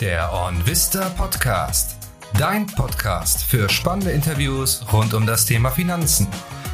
Der 0.00 0.30
OnVista 0.30 1.08
Podcast. 1.08 1.96
Dein 2.38 2.66
Podcast 2.66 3.42
für 3.42 3.66
spannende 3.70 4.10
Interviews 4.10 4.84
rund 4.92 5.14
um 5.14 5.24
das 5.24 5.46
Thema 5.46 5.70
Finanzen. 5.70 6.28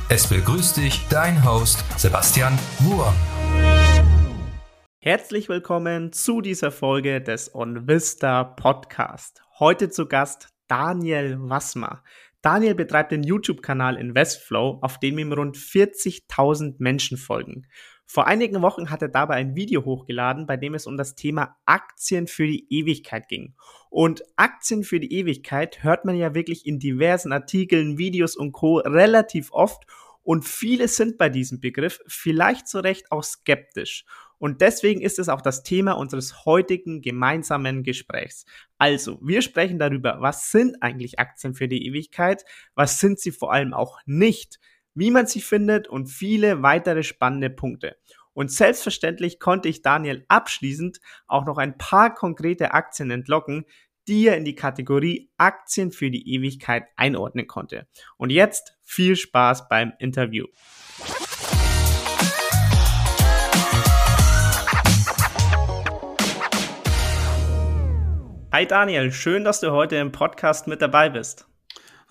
Es 0.09 0.27
begrüßt 0.27 0.77
dich 0.77 1.06
dein 1.09 1.45
Host 1.45 1.85
Sebastian 1.96 2.58
Wurm. 2.80 3.14
Herzlich 4.98 5.48
willkommen 5.48 6.13
zu 6.13 6.40
dieser 6.40 6.72
Folge 6.72 7.21
des 7.21 7.54
OnVista 7.54 8.43
Podcast. 8.43 9.41
Heute 9.61 9.89
zu 9.89 10.07
Gast 10.07 10.49
Daniel 10.67 11.37
Wassmer. 11.39 12.03
Daniel 12.41 12.75
betreibt 12.75 13.13
den 13.13 13.23
YouTube-Kanal 13.23 13.99
Investflow, 13.99 14.81
auf 14.83 14.99
dem 14.99 15.17
ihm 15.19 15.33
rund 15.33 15.57
40.000 15.57 16.75
Menschen 16.79 17.16
folgen. 17.16 17.69
Vor 18.06 18.27
einigen 18.27 18.60
Wochen 18.60 18.91
hat 18.91 19.02
er 19.02 19.09
dabei 19.09 19.34
ein 19.34 19.56
Video 19.56 19.84
hochgeladen, 19.84 20.46
bei 20.46 20.56
dem 20.56 20.74
es 20.74 20.87
um 20.87 20.96
das 20.96 21.14
Thema 21.14 21.56
Aktien 21.65 22.27
für 22.27 22.47
die 22.47 22.66
Ewigkeit 22.70 23.29
ging. 23.29 23.55
Und 23.91 24.23
Aktien 24.37 24.84
für 24.84 25.01
die 25.01 25.12
Ewigkeit 25.15 25.83
hört 25.83 26.05
man 26.05 26.16
ja 26.16 26.34
wirklich 26.34 26.66
in 26.66 26.79
diversen 26.79 27.33
Artikeln, 27.33 27.98
Videos 27.98 28.37
und 28.37 28.52
Co. 28.52 28.79
relativ 28.79 29.52
oft 29.52 29.87
und 30.23 30.45
viele 30.45 30.88
sind 30.88 31.19
bei 31.19 31.29
diesem 31.29 31.60
Begriff 31.60 32.01
vielleicht 32.07 32.69
zu 32.69 32.79
Recht 32.79 33.10
auch 33.10 33.24
skeptisch. 33.24 34.05
Und 34.38 34.60
deswegen 34.60 35.01
ist 35.01 35.19
es 35.19 35.29
auch 35.29 35.41
das 35.41 35.62
Thema 35.62 35.93
unseres 35.93 36.45
heutigen 36.45 37.01
gemeinsamen 37.01 37.82
Gesprächs. 37.82 38.45
Also, 38.79 39.19
wir 39.23 39.43
sprechen 39.43 39.79
darüber, 39.79 40.16
was 40.21 40.51
sind 40.51 40.82
eigentlich 40.82 41.19
Aktien 41.19 41.55
für 41.55 41.69
die 41.69 41.87
Ewigkeit, 41.87 42.45
was 42.74 42.98
sind 42.98 43.21
sie 43.21 43.30
vor 43.30 43.52
allem 43.52 43.73
auch 43.73 43.98
nicht, 44.05 44.59
wie 44.95 45.10
man 45.10 45.27
sie 45.27 45.41
findet 45.41 45.88
und 45.88 46.06
viele 46.06 46.62
weitere 46.62 47.02
spannende 47.02 47.51
Punkte. 47.51 47.96
Und 48.34 48.51
selbstverständlich 48.51 49.38
konnte 49.38 49.68
ich 49.68 49.82
Daniel 49.82 50.24
abschließend 50.28 51.01
auch 51.27 51.45
noch 51.45 51.59
ein 51.59 51.77
paar 51.77 52.15
konkrete 52.15 52.73
Aktien 52.73 53.10
entlocken, 53.10 53.65
die 54.09 54.26
er 54.26 54.37
in 54.37 54.45
die 54.45 54.54
Kategorie 54.54 55.30
Aktien 55.37 55.93
für 55.93 56.10
die 56.10 56.34
Ewigkeit 56.34 56.84
einordnen 56.96 57.46
konnte. 57.46 57.87
Und 58.16 58.30
jetzt 58.30 58.76
viel 58.82 59.16
Spaß 59.16 59.68
beim 59.68 59.93
Interview. 59.99 60.46
Hi 68.52 68.66
Daniel, 68.66 69.12
schön, 69.12 69.44
dass 69.44 69.60
du 69.60 69.72
heute 69.72 69.96
im 69.96 70.12
Podcast 70.12 70.66
mit 70.66 70.82
dabei 70.82 71.08
bist. 71.08 71.46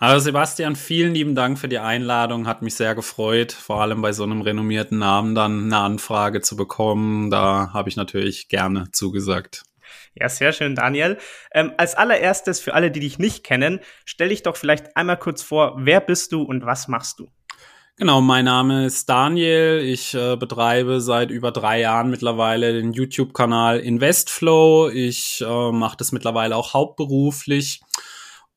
Hallo 0.04 0.18
Sebastian, 0.18 0.76
vielen 0.76 1.14
lieben 1.14 1.36
Dank 1.36 1.60
für 1.60 1.68
die 1.68 1.78
Einladung. 1.78 2.48
Hat 2.48 2.64
mich 2.64 2.74
sehr 2.74 2.96
gefreut, 2.96 3.52
vor 3.52 3.84
allem 3.84 4.02
bei 4.02 4.14
so 4.14 4.24
einem 4.24 4.42
renommierten 4.42 4.98
Namen 4.98 5.36
dann 5.36 5.66
eine 5.66 5.78
Anfrage 5.78 6.42
zu 6.42 6.56
bekommen. 6.56 7.30
Da 7.30 7.70
habe 7.72 7.88
ich 7.88 7.98
natürlich 7.98 8.50
gerne 8.50 8.88
zugesagt. 8.92 9.62
Ja, 10.16 10.28
sehr 10.28 10.54
schön, 10.54 10.74
Daniel. 10.74 11.20
Ähm, 11.54 11.74
als 11.78 11.94
allererstes, 11.94 12.60
für 12.60 12.74
alle, 12.74 12.90
die 12.90 13.00
dich 13.00 13.20
nicht 13.20 13.44
kennen, 13.44 13.80
stell 14.04 14.30
dich 14.30 14.42
doch 14.42 14.58
vielleicht 14.58 14.98
einmal 14.98 15.18
kurz 15.18 15.44
vor, 15.44 15.76
wer 15.78 16.02
bist 16.02 16.32
du 16.32 16.42
und 16.42 16.66
was 16.66 16.88
machst 16.88 17.20
du? 17.20 17.28
Genau, 17.96 18.22
mein 18.22 18.46
Name 18.46 18.88
ist 18.88 19.08
Daniel. 19.08 19.82
Ich 19.86 20.16
äh, 20.16 20.36
betreibe 20.36 21.00
seit 21.00 21.30
über 21.30 21.52
drei 21.52 21.80
Jahren 21.80 22.10
mittlerweile 22.10 22.74
den 22.74 22.94
YouTube-Kanal 22.94 23.80
Investflow. 23.80 24.90
Ich 24.90 25.44
äh, 25.48 25.72
mache 25.72 25.98
das 25.98 26.12
mittlerweile 26.12 26.56
auch 26.56 26.74
hauptberuflich 26.74 27.82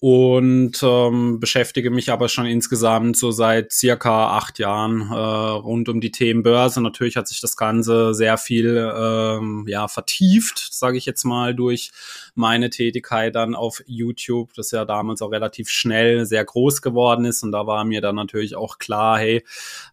und 0.07 0.83
ähm, 0.83 1.41
beschäftige 1.41 1.91
mich 1.91 2.13
aber 2.13 2.29
schon 2.29 2.45
insgesamt 2.45 3.17
so 3.17 3.31
seit 3.31 3.73
circa 3.73 4.37
acht 4.37 4.59
Jahren 4.59 5.01
äh, 5.11 5.15
rund 5.15 5.89
um 5.89 6.03
die 6.03 6.11
Themen 6.11 6.43
Börse. 6.43 6.83
Natürlich 6.83 7.17
hat 7.17 7.27
sich 7.27 7.41
das 7.41 7.57
Ganze 7.57 8.13
sehr 8.13 8.37
viel 8.37 8.93
ähm, 8.95 9.65
ja, 9.67 9.89
vertieft, 9.89 10.59
sage 10.75 10.99
ich 10.99 11.07
jetzt 11.07 11.25
mal, 11.25 11.55
durch 11.55 11.91
meine 12.35 12.69
Tätigkeit 12.69 13.35
dann 13.35 13.55
auf 13.55 13.83
YouTube, 13.87 14.53
das 14.53 14.73
ja 14.73 14.85
damals 14.85 15.23
auch 15.23 15.31
relativ 15.31 15.71
schnell 15.71 16.27
sehr 16.27 16.45
groß 16.45 16.83
geworden 16.83 17.25
ist. 17.25 17.43
Und 17.43 17.53
da 17.53 17.67
war 17.67 17.87
mir 17.87 18.03
dann 18.03 18.17
natürlich 18.17 18.57
auch 18.57 18.77
klar, 18.77 19.19
hey, 19.19 19.37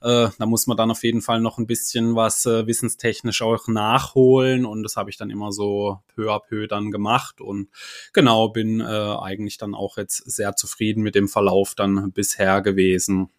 äh, 0.01 0.27
da 0.38 0.45
muss 0.45 0.67
man 0.67 0.75
dann 0.75 0.91
auf 0.91 1.05
jeden 1.05 1.21
Fall 1.21 1.39
noch 1.39 1.57
ein 1.57 1.67
bisschen 1.67 2.17
was 2.17 2.45
äh, 2.45 2.67
wissenstechnisch 2.67 3.41
auch 3.41 3.69
nachholen. 3.69 4.66
Und 4.66 4.83
das 4.83 4.97
habe 4.97 5.09
ich 5.09 5.16
dann 5.16 5.29
immer 5.29 5.53
so 5.53 6.00
peu 6.13 6.33
à 6.33 6.39
peu 6.39 6.67
dann 6.67 6.91
gemacht. 6.91 7.39
Und 7.39 7.69
genau, 8.11 8.50
bin 8.50 8.81
äh, 8.81 8.83
eigentlich 8.83 9.57
dann 9.57 9.73
auch 9.73 10.00
jetzt 10.01 10.29
sehr 10.29 10.56
zufrieden 10.56 11.01
mit 11.01 11.16
dem 11.16 11.28
Verlauf 11.28 11.75
dann 11.75 12.12
bisher 12.12 12.62
gewesen. 12.62 13.29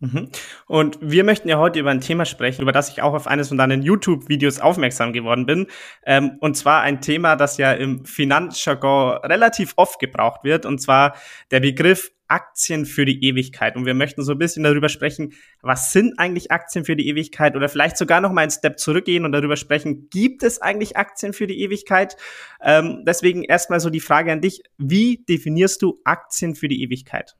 Mhm. 0.00 0.30
Und 0.66 0.98
wir 1.02 1.24
möchten 1.24 1.48
ja 1.48 1.58
heute 1.58 1.78
über 1.78 1.90
ein 1.90 2.00
Thema 2.00 2.24
sprechen, 2.24 2.62
über 2.62 2.72
das 2.72 2.88
ich 2.88 3.02
auch 3.02 3.12
auf 3.12 3.26
eines 3.26 3.48
von 3.48 3.58
deinen 3.58 3.82
YouTube-Videos 3.82 4.58
aufmerksam 4.58 5.12
geworden 5.12 5.44
bin. 5.44 5.66
Ähm, 6.06 6.38
und 6.40 6.56
zwar 6.56 6.80
ein 6.80 7.02
Thema, 7.02 7.36
das 7.36 7.58
ja 7.58 7.72
im 7.72 8.06
Finanzjargon 8.06 9.18
relativ 9.18 9.74
oft 9.76 10.00
gebraucht 10.00 10.42
wird, 10.42 10.64
und 10.64 10.80
zwar 10.80 11.14
der 11.50 11.60
Begriff 11.60 12.12
Aktien 12.28 12.86
für 12.86 13.04
die 13.04 13.24
Ewigkeit. 13.24 13.76
Und 13.76 13.84
wir 13.84 13.94
möchten 13.94 14.22
so 14.22 14.32
ein 14.32 14.38
bisschen 14.38 14.62
darüber 14.62 14.88
sprechen, 14.88 15.34
was 15.62 15.92
sind 15.92 16.18
eigentlich 16.18 16.50
Aktien 16.50 16.84
für 16.84 16.96
die 16.96 17.08
Ewigkeit 17.08 17.56
oder 17.56 17.68
vielleicht 17.68 17.96
sogar 17.96 18.20
noch 18.20 18.32
mal 18.32 18.42
einen 18.42 18.52
Step 18.52 18.78
zurückgehen 18.78 19.24
und 19.24 19.32
darüber 19.32 19.56
sprechen, 19.56 20.08
gibt 20.10 20.42
es 20.42 20.62
eigentlich 20.62 20.96
Aktien 20.96 21.32
für 21.32 21.46
die 21.46 21.60
Ewigkeit? 21.60 22.16
Ähm, 22.62 23.02
deswegen 23.04 23.42
erstmal 23.42 23.80
so 23.80 23.90
die 23.90 24.00
Frage 24.00 24.32
an 24.32 24.40
dich, 24.40 24.62
wie 24.78 25.24
definierst 25.28 25.82
du 25.82 26.00
Aktien 26.04 26.54
für 26.54 26.68
die 26.68 26.82
Ewigkeit? 26.82 27.36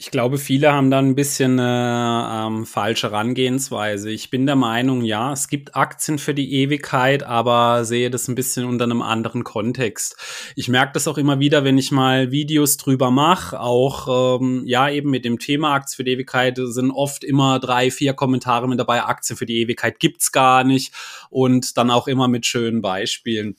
Ich 0.00 0.10
glaube, 0.10 0.38
viele 0.38 0.72
haben 0.72 0.90
da 0.90 0.98
ein 0.98 1.14
bisschen 1.14 1.60
eine 1.60 2.46
ähm, 2.46 2.64
falsche 2.64 3.10
Herangehensweise. 3.10 4.10
Ich 4.10 4.30
bin 4.30 4.46
der 4.46 4.56
Meinung, 4.56 5.04
ja, 5.04 5.30
es 5.30 5.48
gibt 5.48 5.76
Aktien 5.76 6.16
für 6.16 6.32
die 6.32 6.54
Ewigkeit, 6.54 7.22
aber 7.22 7.84
sehe 7.84 8.08
das 8.08 8.26
ein 8.26 8.34
bisschen 8.34 8.64
unter 8.64 8.84
einem 8.84 9.02
anderen 9.02 9.44
Kontext. 9.44 10.16
Ich 10.56 10.68
merke 10.68 10.94
das 10.94 11.06
auch 11.06 11.18
immer 11.18 11.38
wieder, 11.38 11.64
wenn 11.64 11.76
ich 11.76 11.92
mal 11.92 12.30
Videos 12.30 12.78
drüber 12.78 13.10
mache, 13.10 13.60
auch 13.60 14.40
ähm, 14.40 14.62
ja 14.64 14.88
eben 14.88 15.10
mit 15.10 15.26
dem 15.26 15.38
Thema 15.38 15.74
Aktien 15.74 15.96
für 15.96 16.04
die 16.04 16.12
Ewigkeit 16.12 16.58
sind 16.58 16.92
oft 16.92 17.22
immer 17.22 17.60
drei, 17.60 17.90
vier 17.90 18.14
Kommentare 18.14 18.68
mit 18.68 18.80
dabei. 18.80 19.02
Aktien 19.02 19.36
für 19.36 19.44
die 19.44 19.60
Ewigkeit 19.60 20.00
gibt's 20.00 20.32
gar 20.32 20.64
nicht 20.64 20.94
und 21.28 21.76
dann 21.76 21.90
auch 21.90 22.08
immer 22.08 22.26
mit 22.26 22.46
schönen 22.46 22.80
Beispielen. 22.80 23.54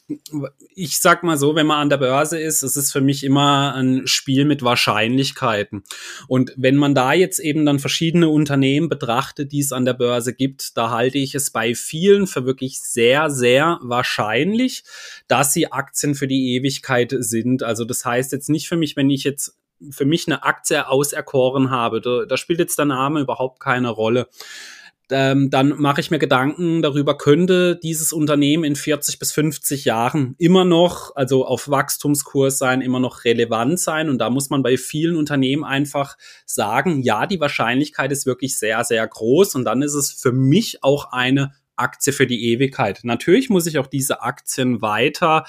Ich 0.73 1.01
sag 1.01 1.21
mal 1.21 1.37
so, 1.37 1.53
wenn 1.53 1.67
man 1.67 1.81
an 1.81 1.89
der 1.89 1.97
Börse 1.97 2.39
ist, 2.39 2.63
es 2.63 2.77
ist 2.77 2.91
für 2.91 3.01
mich 3.01 3.23
immer 3.23 3.75
ein 3.75 4.07
Spiel 4.07 4.45
mit 4.45 4.63
Wahrscheinlichkeiten. 4.63 5.83
Und 6.31 6.53
wenn 6.55 6.77
man 6.77 6.95
da 6.95 7.11
jetzt 7.11 7.39
eben 7.39 7.65
dann 7.65 7.79
verschiedene 7.79 8.29
Unternehmen 8.29 8.87
betrachtet, 8.87 9.51
die 9.51 9.59
es 9.59 9.73
an 9.73 9.83
der 9.83 9.95
Börse 9.95 10.33
gibt, 10.33 10.77
da 10.77 10.89
halte 10.89 11.17
ich 11.17 11.35
es 11.35 11.51
bei 11.51 11.75
vielen 11.75 12.25
für 12.25 12.45
wirklich 12.45 12.79
sehr, 12.79 13.29
sehr 13.29 13.79
wahrscheinlich, 13.81 14.85
dass 15.27 15.51
sie 15.51 15.73
Aktien 15.73 16.15
für 16.15 16.29
die 16.29 16.55
Ewigkeit 16.55 17.13
sind. 17.19 17.63
Also 17.63 17.83
das 17.83 18.05
heißt 18.05 18.31
jetzt 18.31 18.47
nicht 18.47 18.69
für 18.69 18.77
mich, 18.77 18.95
wenn 18.95 19.09
ich 19.09 19.25
jetzt 19.25 19.57
für 19.89 20.05
mich 20.05 20.25
eine 20.25 20.43
Aktie 20.43 20.87
auserkoren 20.87 21.69
habe, 21.69 21.99
da, 21.99 22.23
da 22.23 22.37
spielt 22.37 22.59
jetzt 22.59 22.79
der 22.79 22.85
Name 22.85 23.19
überhaupt 23.19 23.59
keine 23.59 23.89
Rolle 23.89 24.29
ähm, 25.11 25.49
dann 25.49 25.79
mache 25.79 26.01
ich 26.01 26.11
mir 26.11 26.19
Gedanken 26.19 26.81
darüber, 26.81 27.17
könnte 27.17 27.75
dieses 27.81 28.13
Unternehmen 28.13 28.63
in 28.63 28.75
40 28.75 29.19
bis 29.19 29.31
50 29.31 29.85
Jahren 29.85 30.35
immer 30.37 30.65
noch, 30.65 31.15
also 31.15 31.45
auf 31.45 31.69
Wachstumskurs 31.69 32.57
sein, 32.57 32.81
immer 32.81 32.99
noch 32.99 33.23
relevant 33.25 33.79
sein. 33.79 34.09
Und 34.09 34.19
da 34.19 34.29
muss 34.29 34.49
man 34.49 34.63
bei 34.63 34.77
vielen 34.77 35.15
Unternehmen 35.15 35.63
einfach 35.63 36.17
sagen, 36.45 37.01
ja, 37.01 37.27
die 37.27 37.39
Wahrscheinlichkeit 37.39 38.11
ist 38.11 38.25
wirklich 38.25 38.57
sehr, 38.57 38.83
sehr 38.83 39.07
groß. 39.07 39.55
Und 39.55 39.65
dann 39.65 39.81
ist 39.81 39.93
es 39.93 40.11
für 40.11 40.31
mich 40.31 40.83
auch 40.83 41.11
eine 41.11 41.51
Aktie 41.75 42.13
für 42.13 42.27
die 42.27 42.51
Ewigkeit. 42.51 42.99
Natürlich 43.03 43.49
muss 43.49 43.65
ich 43.65 43.79
auch 43.79 43.87
diese 43.87 44.21
Aktien 44.21 44.81
weiter, 44.81 45.45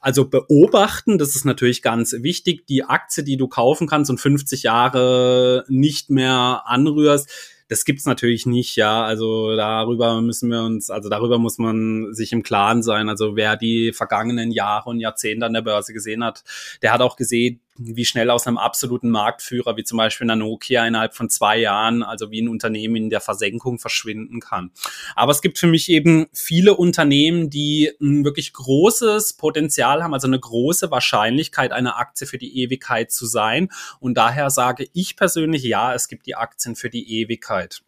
also 0.00 0.28
beobachten. 0.28 1.18
Das 1.18 1.36
ist 1.36 1.44
natürlich 1.44 1.82
ganz 1.82 2.14
wichtig. 2.20 2.66
Die 2.66 2.84
Aktie, 2.84 3.22
die 3.22 3.36
du 3.36 3.48
kaufen 3.48 3.86
kannst 3.86 4.10
und 4.10 4.18
50 4.18 4.62
Jahre 4.62 5.64
nicht 5.68 6.10
mehr 6.10 6.62
anrührst, 6.66 7.53
das 7.68 7.84
gibt's 7.84 8.04
natürlich 8.04 8.46
nicht, 8.46 8.76
ja. 8.76 9.04
Also 9.04 9.56
darüber 9.56 10.20
müssen 10.20 10.50
wir 10.50 10.62
uns, 10.62 10.90
also 10.90 11.08
darüber 11.08 11.38
muss 11.38 11.58
man 11.58 12.12
sich 12.12 12.32
im 12.32 12.42
Klaren 12.42 12.82
sein. 12.82 13.08
Also 13.08 13.36
wer 13.36 13.56
die 13.56 13.92
vergangenen 13.92 14.50
Jahre 14.50 14.90
und 14.90 15.00
Jahrzehnte 15.00 15.46
an 15.46 15.54
der 15.54 15.62
Börse 15.62 15.92
gesehen 15.92 16.22
hat, 16.22 16.44
der 16.82 16.92
hat 16.92 17.00
auch 17.00 17.16
gesehen, 17.16 17.60
wie 17.76 18.04
schnell 18.04 18.30
aus 18.30 18.46
einem 18.46 18.58
absoluten 18.58 19.10
Marktführer, 19.10 19.76
wie 19.76 19.84
zum 19.84 19.98
Beispiel 19.98 20.26
einer 20.26 20.36
Nokia 20.36 20.86
innerhalb 20.86 21.14
von 21.14 21.28
zwei 21.28 21.58
Jahren, 21.58 22.02
also 22.02 22.30
wie 22.30 22.40
ein 22.40 22.48
Unternehmen 22.48 22.96
in 22.96 23.10
der 23.10 23.20
Versenkung 23.20 23.78
verschwinden 23.78 24.40
kann. 24.40 24.70
Aber 25.16 25.32
es 25.32 25.42
gibt 25.42 25.58
für 25.58 25.66
mich 25.66 25.88
eben 25.88 26.26
viele 26.32 26.74
Unternehmen, 26.74 27.50
die 27.50 27.90
ein 28.00 28.24
wirklich 28.24 28.52
großes 28.52 29.34
Potenzial 29.34 30.02
haben, 30.02 30.14
also 30.14 30.28
eine 30.28 30.38
große 30.38 30.90
Wahrscheinlichkeit, 30.90 31.72
eine 31.72 31.96
Aktie 31.96 32.26
für 32.26 32.38
die 32.38 32.62
Ewigkeit 32.62 33.10
zu 33.10 33.26
sein. 33.26 33.68
Und 33.98 34.14
daher 34.14 34.50
sage 34.50 34.86
ich 34.92 35.16
persönlich, 35.16 35.64
ja, 35.64 35.94
es 35.94 36.08
gibt 36.08 36.26
die 36.26 36.36
Aktien 36.36 36.76
für 36.76 36.90
die 36.90 37.20
Ewigkeit. 37.20 37.82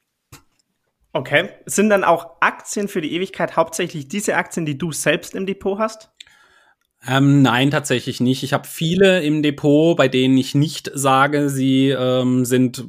Okay. 1.12 1.48
Sind 1.64 1.88
dann 1.88 2.04
auch 2.04 2.36
Aktien 2.40 2.88
für 2.88 3.00
die 3.00 3.14
Ewigkeit 3.14 3.56
hauptsächlich 3.56 4.08
diese 4.08 4.36
Aktien, 4.36 4.66
die 4.66 4.76
du 4.76 4.92
selbst 4.92 5.34
im 5.34 5.46
Depot 5.46 5.78
hast? 5.78 6.10
Ähm, 7.08 7.42
nein, 7.42 7.70
tatsächlich 7.70 8.20
nicht. 8.20 8.42
Ich 8.42 8.52
habe 8.52 8.66
viele 8.66 9.22
im 9.22 9.42
Depot, 9.42 9.96
bei 9.96 10.08
denen 10.08 10.36
ich 10.36 10.54
nicht 10.54 10.90
sage, 10.94 11.50
sie 11.50 11.90
ähm, 11.90 12.44
sind 12.44 12.84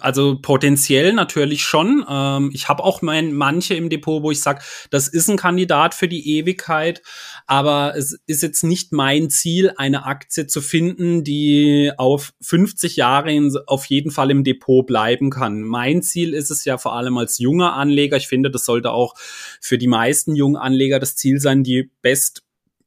also 0.00 0.38
potenziell 0.40 1.12
natürlich 1.12 1.62
schon. 1.62 2.04
Ähm, 2.08 2.50
ich 2.52 2.68
habe 2.68 2.84
auch 2.84 3.02
mein, 3.02 3.32
manche 3.32 3.74
im 3.74 3.88
Depot, 3.88 4.22
wo 4.22 4.30
ich 4.30 4.42
sage, 4.42 4.60
das 4.90 5.08
ist 5.08 5.28
ein 5.28 5.36
Kandidat 5.36 5.94
für 5.94 6.08
die 6.08 6.36
Ewigkeit, 6.36 7.02
aber 7.46 7.94
es 7.96 8.18
ist 8.26 8.42
jetzt 8.42 8.64
nicht 8.64 8.92
mein 8.92 9.30
Ziel, 9.30 9.72
eine 9.76 10.04
Aktie 10.04 10.46
zu 10.46 10.60
finden, 10.60 11.24
die 11.24 11.92
auf 11.96 12.32
50 12.40 12.96
Jahre 12.96 13.32
in, 13.32 13.56
auf 13.66 13.86
jeden 13.86 14.10
Fall 14.10 14.30
im 14.30 14.44
Depot 14.44 14.86
bleiben 14.86 15.30
kann. 15.30 15.62
Mein 15.62 16.02
Ziel 16.02 16.34
ist 16.34 16.50
es 16.50 16.64
ja 16.64 16.78
vor 16.78 16.94
allem 16.94 17.16
als 17.18 17.38
junger 17.38 17.74
Anleger. 17.74 18.16
Ich 18.16 18.28
finde, 18.28 18.50
das 18.50 18.64
sollte 18.64 18.90
auch 18.90 19.14
für 19.60 19.78
die 19.78 19.88
meisten 19.88 20.34
jungen 20.34 20.56
Anleger 20.56 20.98
das 20.98 21.16
Ziel 21.16 21.40
sein, 21.40 21.62
die 21.62 21.90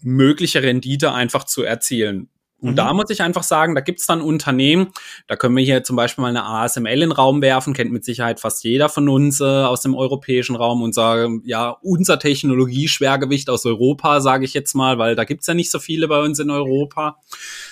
bestmögliche 0.02 0.64
Rendite 0.64 1.14
einfach 1.14 1.46
zu 1.46 1.64
erzielen. 1.64 2.30
Und 2.60 2.72
mhm. 2.72 2.76
da 2.76 2.94
muss 2.94 3.10
ich 3.10 3.24
einfach 3.24 3.42
sagen, 3.42 3.74
da 3.74 3.82
gibt's 3.82 4.06
dann 4.06 4.22
Unternehmen, 4.22 4.92
da 5.28 5.36
können 5.36 5.56
wir 5.56 5.64
hier 5.64 5.84
zum 5.84 5.96
Beispiel 5.96 6.22
mal 6.22 6.28
eine 6.28 6.46
ASML 6.46 6.94
in 6.94 7.00
den 7.00 7.12
Raum 7.12 7.42
werfen, 7.42 7.74
kennt 7.74 7.92
mit 7.92 8.06
Sicherheit 8.06 8.40
fast 8.40 8.64
jeder 8.64 8.88
von 8.88 9.10
uns 9.10 9.42
äh, 9.42 9.46
aus 9.46 9.82
dem 9.82 9.96
europäischen 9.96 10.56
Raum 10.56 10.84
und 10.84 10.94
sagen, 10.94 11.42
ja, 11.44 11.72
unser 11.82 12.20
Technologieschwergewicht 12.20 13.50
aus 13.50 13.66
Europa, 13.66 14.22
sage 14.22 14.46
ich 14.46 14.54
jetzt 14.54 14.76
mal, 14.76 15.00
weil 15.00 15.16
da 15.16 15.24
gibt's 15.24 15.48
ja 15.48 15.56
nicht 15.56 15.72
so 15.72 15.80
viele 15.80 16.08
bei 16.08 16.22
uns 16.22 16.38
in 16.38 16.52
Europa. 16.52 17.18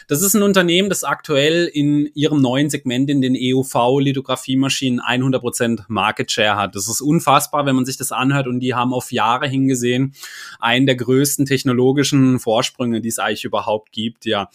Das 0.09 0.23
ist 0.23 0.33
ein 0.33 0.41
Unternehmen, 0.41 0.89
das 0.89 1.03
aktuell 1.03 1.67
in 1.71 2.09
ihrem 2.15 2.41
neuen 2.41 2.71
Segment 2.71 3.11
in 3.11 3.21
den 3.21 3.35
EUV-Lithografiemaschinen 3.35 4.99
100% 5.01 5.83
Market 5.87 6.31
Share 6.31 6.55
hat. 6.55 6.75
Das 6.75 6.87
ist 6.87 6.99
unfassbar, 6.99 7.67
wenn 7.67 7.75
man 7.75 7.85
sich 7.85 7.95
das 7.95 8.11
anhört 8.11 8.47
und 8.47 8.59
die 8.59 8.73
haben 8.73 8.91
auf 8.91 9.11
Jahre 9.11 9.47
hingesehen 9.47 10.15
einen 10.59 10.87
der 10.87 10.95
größten 10.95 11.45
technologischen 11.45 12.39
Vorsprünge, 12.39 13.01
die 13.01 13.09
es 13.09 13.19
eigentlich 13.19 13.45
überhaupt 13.45 13.91
gibt, 13.91 14.25
ja. 14.25 14.49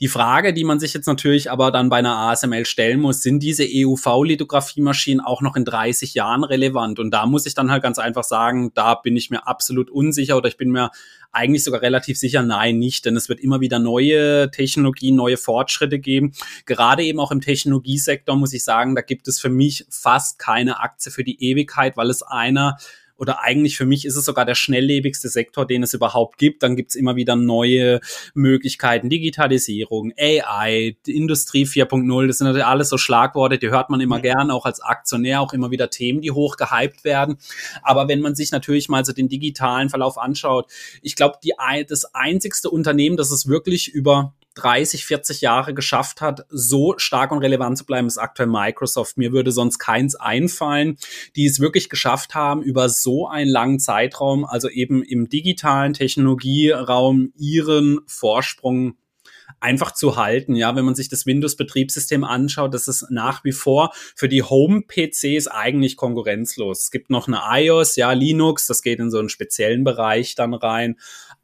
Die 0.00 0.08
Frage, 0.08 0.54
die 0.54 0.64
man 0.64 0.80
sich 0.80 0.94
jetzt 0.94 1.06
natürlich 1.06 1.50
aber 1.50 1.70
dann 1.70 1.90
bei 1.90 1.98
einer 1.98 2.16
ASML 2.16 2.64
stellen 2.64 3.00
muss, 3.00 3.22
sind 3.22 3.40
diese 3.40 3.64
EUV-Lithografiemaschinen 3.64 5.22
auch 5.22 5.42
noch 5.42 5.56
in 5.56 5.66
30 5.66 6.14
Jahren 6.14 6.42
relevant? 6.42 6.98
Und 6.98 7.10
da 7.10 7.26
muss 7.26 7.44
ich 7.44 7.52
dann 7.52 7.70
halt 7.70 7.82
ganz 7.82 7.98
einfach 7.98 8.24
sagen, 8.24 8.72
da 8.72 8.94
bin 8.94 9.14
ich 9.14 9.28
mir 9.28 9.46
absolut 9.46 9.90
unsicher 9.90 10.38
oder 10.38 10.48
ich 10.48 10.56
bin 10.56 10.70
mir 10.70 10.90
eigentlich 11.32 11.64
sogar 11.64 11.82
relativ 11.82 12.18
sicher, 12.18 12.42
nein, 12.42 12.78
nicht, 12.78 13.04
denn 13.04 13.14
es 13.14 13.28
wird 13.28 13.40
immer 13.40 13.60
wieder 13.60 13.78
neue 13.78 14.50
Technologien, 14.50 15.16
neue 15.16 15.36
Fortschritte 15.36 15.98
geben. 15.98 16.32
Gerade 16.64 17.04
eben 17.04 17.20
auch 17.20 17.30
im 17.30 17.42
Technologiesektor 17.42 18.36
muss 18.36 18.54
ich 18.54 18.64
sagen, 18.64 18.94
da 18.94 19.02
gibt 19.02 19.28
es 19.28 19.38
für 19.38 19.50
mich 19.50 19.84
fast 19.90 20.38
keine 20.38 20.80
Aktie 20.80 21.12
für 21.12 21.24
die 21.24 21.44
Ewigkeit, 21.44 21.98
weil 21.98 22.08
es 22.08 22.22
einer 22.22 22.78
oder 23.20 23.42
eigentlich 23.42 23.76
für 23.76 23.84
mich 23.84 24.06
ist 24.06 24.16
es 24.16 24.24
sogar 24.24 24.46
der 24.46 24.54
schnelllebigste 24.54 25.28
Sektor, 25.28 25.66
den 25.66 25.82
es 25.82 25.92
überhaupt 25.92 26.38
gibt. 26.38 26.62
Dann 26.62 26.74
gibt 26.74 26.90
es 26.90 26.94
immer 26.94 27.16
wieder 27.16 27.36
neue 27.36 28.00
Möglichkeiten, 28.32 29.10
Digitalisierung, 29.10 30.12
AI, 30.18 30.96
Industrie 31.06 31.64
4.0, 31.64 32.26
das 32.26 32.38
sind 32.38 32.46
natürlich 32.46 32.66
alles 32.66 32.88
so 32.88 32.96
Schlagworte, 32.96 33.58
die 33.58 33.68
hört 33.68 33.90
man 33.90 34.00
immer 34.00 34.18
mhm. 34.18 34.22
gern, 34.22 34.50
auch 34.50 34.64
als 34.64 34.80
Aktionär, 34.80 35.42
auch 35.42 35.52
immer 35.52 35.70
wieder 35.70 35.90
Themen, 35.90 36.22
die 36.22 36.30
hoch 36.30 36.56
gehypt 36.56 37.04
werden. 37.04 37.36
Aber 37.82 38.08
wenn 38.08 38.20
man 38.20 38.34
sich 38.34 38.52
natürlich 38.52 38.88
mal 38.88 39.04
so 39.04 39.12
den 39.12 39.28
digitalen 39.28 39.90
Verlauf 39.90 40.16
anschaut, 40.16 40.70
ich 41.02 41.14
glaube, 41.14 41.38
das 41.86 42.14
einzigste 42.14 42.70
Unternehmen, 42.70 43.18
das 43.18 43.30
es 43.30 43.46
wirklich 43.46 43.92
über 43.92 44.34
30, 44.54 45.04
40 45.04 45.40
Jahre 45.40 45.74
geschafft 45.74 46.20
hat, 46.20 46.44
so 46.48 46.94
stark 46.98 47.30
und 47.32 47.38
relevant 47.38 47.78
zu 47.78 47.86
bleiben, 47.86 48.06
ist 48.06 48.18
aktuell 48.18 48.48
Microsoft. 48.48 49.16
Mir 49.16 49.32
würde 49.32 49.52
sonst 49.52 49.78
keins 49.78 50.16
einfallen, 50.16 50.96
die 51.36 51.46
es 51.46 51.60
wirklich 51.60 51.88
geschafft 51.88 52.34
haben, 52.34 52.62
über 52.62 52.88
so 52.88 53.28
einen 53.28 53.50
langen 53.50 53.78
Zeitraum, 53.78 54.44
also 54.44 54.68
eben 54.68 55.02
im 55.02 55.28
digitalen 55.28 55.92
Technologieraum, 55.92 57.32
ihren 57.36 58.00
Vorsprung 58.06 58.96
einfach 59.60 59.92
zu 59.92 60.16
halten. 60.16 60.56
Ja, 60.56 60.74
wenn 60.74 60.84
man 60.84 60.94
sich 60.94 61.08
das 61.08 61.26
Windows-Betriebssystem 61.26 62.24
anschaut, 62.24 62.74
das 62.74 62.88
ist 62.88 63.06
nach 63.10 63.44
wie 63.44 63.52
vor 63.52 63.90
für 64.16 64.28
die 64.28 64.42
Home-PCs 64.42 65.48
eigentlich 65.48 65.96
konkurrenzlos. 65.96 66.84
Es 66.84 66.90
gibt 66.90 67.10
noch 67.10 67.28
eine 67.28 67.40
iOS, 67.62 67.96
ja, 67.96 68.12
Linux, 68.12 68.66
das 68.66 68.82
geht 68.82 68.98
in 68.98 69.10
so 69.10 69.18
einen 69.18 69.28
speziellen 69.28 69.84
Bereich 69.84 70.34
dann 70.34 70.54
rein. 70.54 70.96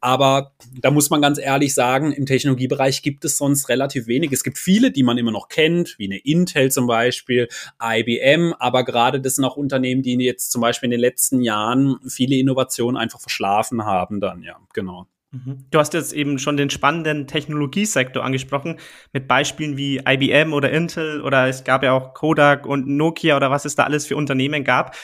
Aber 0.07 0.53
da 0.79 0.89
muss 0.89 1.09
man 1.09 1.21
ganz 1.21 1.37
ehrlich 1.37 1.73
sagen, 1.73 2.13
im 2.13 2.25
Technologiebereich 2.25 3.01
gibt 3.01 3.25
es 3.25 3.37
sonst 3.37 3.67
relativ 3.67 4.07
wenig. 4.07 4.31
Es 4.31 4.45
gibt 4.45 4.57
viele, 4.57 4.89
die 4.89 5.03
man 5.03 5.17
immer 5.17 5.33
noch 5.33 5.49
kennt, 5.49 5.95
wie 5.99 6.05
eine 6.05 6.19
Intel 6.19 6.71
zum 6.71 6.87
Beispiel, 6.87 7.49
IBM, 7.83 8.53
aber 8.57 8.85
gerade 8.85 9.19
das 9.19 9.35
sind 9.35 9.43
auch 9.43 9.57
Unternehmen, 9.57 10.03
die 10.03 10.13
jetzt 10.13 10.53
zum 10.53 10.61
Beispiel 10.61 10.87
in 10.87 10.91
den 10.91 11.01
letzten 11.01 11.41
Jahren 11.41 11.97
viele 12.07 12.37
Innovationen 12.37 12.95
einfach 12.95 13.19
verschlafen 13.19 13.83
haben 13.83 14.21
dann, 14.21 14.43
ja, 14.43 14.55
genau. 14.73 15.07
Mhm. 15.31 15.65
Du 15.71 15.79
hast 15.79 15.93
jetzt 15.93 16.13
eben 16.13 16.39
schon 16.39 16.55
den 16.55 16.69
spannenden 16.69 17.27
Technologiesektor 17.27 18.23
angesprochen, 18.23 18.79
mit 19.11 19.27
Beispielen 19.27 19.75
wie 19.75 19.97
IBM 20.07 20.53
oder 20.53 20.71
Intel 20.71 21.21
oder 21.21 21.49
es 21.49 21.65
gab 21.65 21.83
ja 21.83 21.91
auch 21.91 22.13
Kodak 22.13 22.65
und 22.65 22.87
Nokia 22.87 23.35
oder 23.35 23.51
was 23.51 23.65
es 23.65 23.75
da 23.75 23.83
alles 23.83 24.07
für 24.07 24.15
Unternehmen 24.15 24.63
gab. 24.63 24.95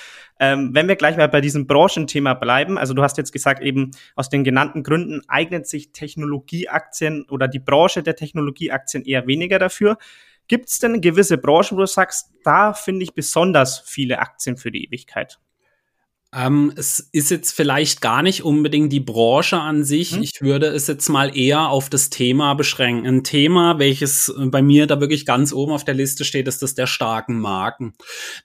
Ähm, 0.45 0.72
wenn 0.74 0.90
wir 0.90 0.98
gleich 0.98 1.16
mal 1.16 1.30
bei 1.30 1.40
diesem 1.40 1.68
Branchenthema 1.68 2.34
bleiben, 2.34 2.78
also 2.78 2.94
du 2.94 3.01
hast 3.01 3.18
jetzt 3.18 3.31
gesagt, 3.31 3.63
eben 3.63 3.92
aus 4.13 4.28
den 4.28 4.44
genannten 4.44 4.84
Gründen 4.84 5.22
eignet 5.30 5.68
sich 5.68 5.94
Technologieaktien 5.94 7.25
oder 7.30 7.48
die 7.48 7.60
Branche 7.60 8.04
der 8.04 8.18
Technologieaktien 8.18 9.06
eher 9.06 9.25
weniger 9.25 9.57
dafür. 9.57 9.98
Gibt 10.50 10.68
es 10.68 10.80
denn 10.80 11.00
gewisse 11.00 11.38
Branchen, 11.38 11.78
wo 11.78 11.81
du 11.81 11.88
sagst, 11.88 12.34
da 12.44 12.74
finde 12.74 13.04
ich 13.04 13.13
besonders 13.13 13.80
viele 13.80 14.19
Aktien 14.19 14.57
für 14.57 14.69
die 14.69 14.84
Ewigkeit? 14.84 15.40
Ähm, 16.35 16.74
es 16.75 17.00
ist 17.12 17.30
jetzt 17.30 17.51
vielleicht 17.51 18.01
gar 18.01 18.24
nicht 18.24 18.44
unbedingt 18.44 18.91
die 18.91 19.00
Branche 19.00 19.59
an 19.59 19.83
sich. 19.83 20.13
Hm. 20.13 20.24
Ich 20.24 20.41
würde 20.41 20.68
es 20.68 20.88
jetzt 20.88 21.09
mal 21.09 21.38
eher 21.38 21.69
auf 21.69 21.89
das 21.89 22.09
Thema 22.09 22.56
beschränken. 22.56 23.06
Ein 23.06 23.24
Thema, 23.24 23.77
welches 23.77 24.33
bei 24.38 24.62
mir 24.62 24.88
da 24.88 25.00
wirklich 25.00 25.25
ganz 25.25 25.53
oben 25.53 25.74
auf 25.74 25.83
der 25.83 25.94
Liste 25.94 26.25
steht, 26.25 26.47
ist 26.47 26.63
das 26.63 26.74
der 26.74 26.88
starken 26.88 27.39
Marken. 27.39 27.94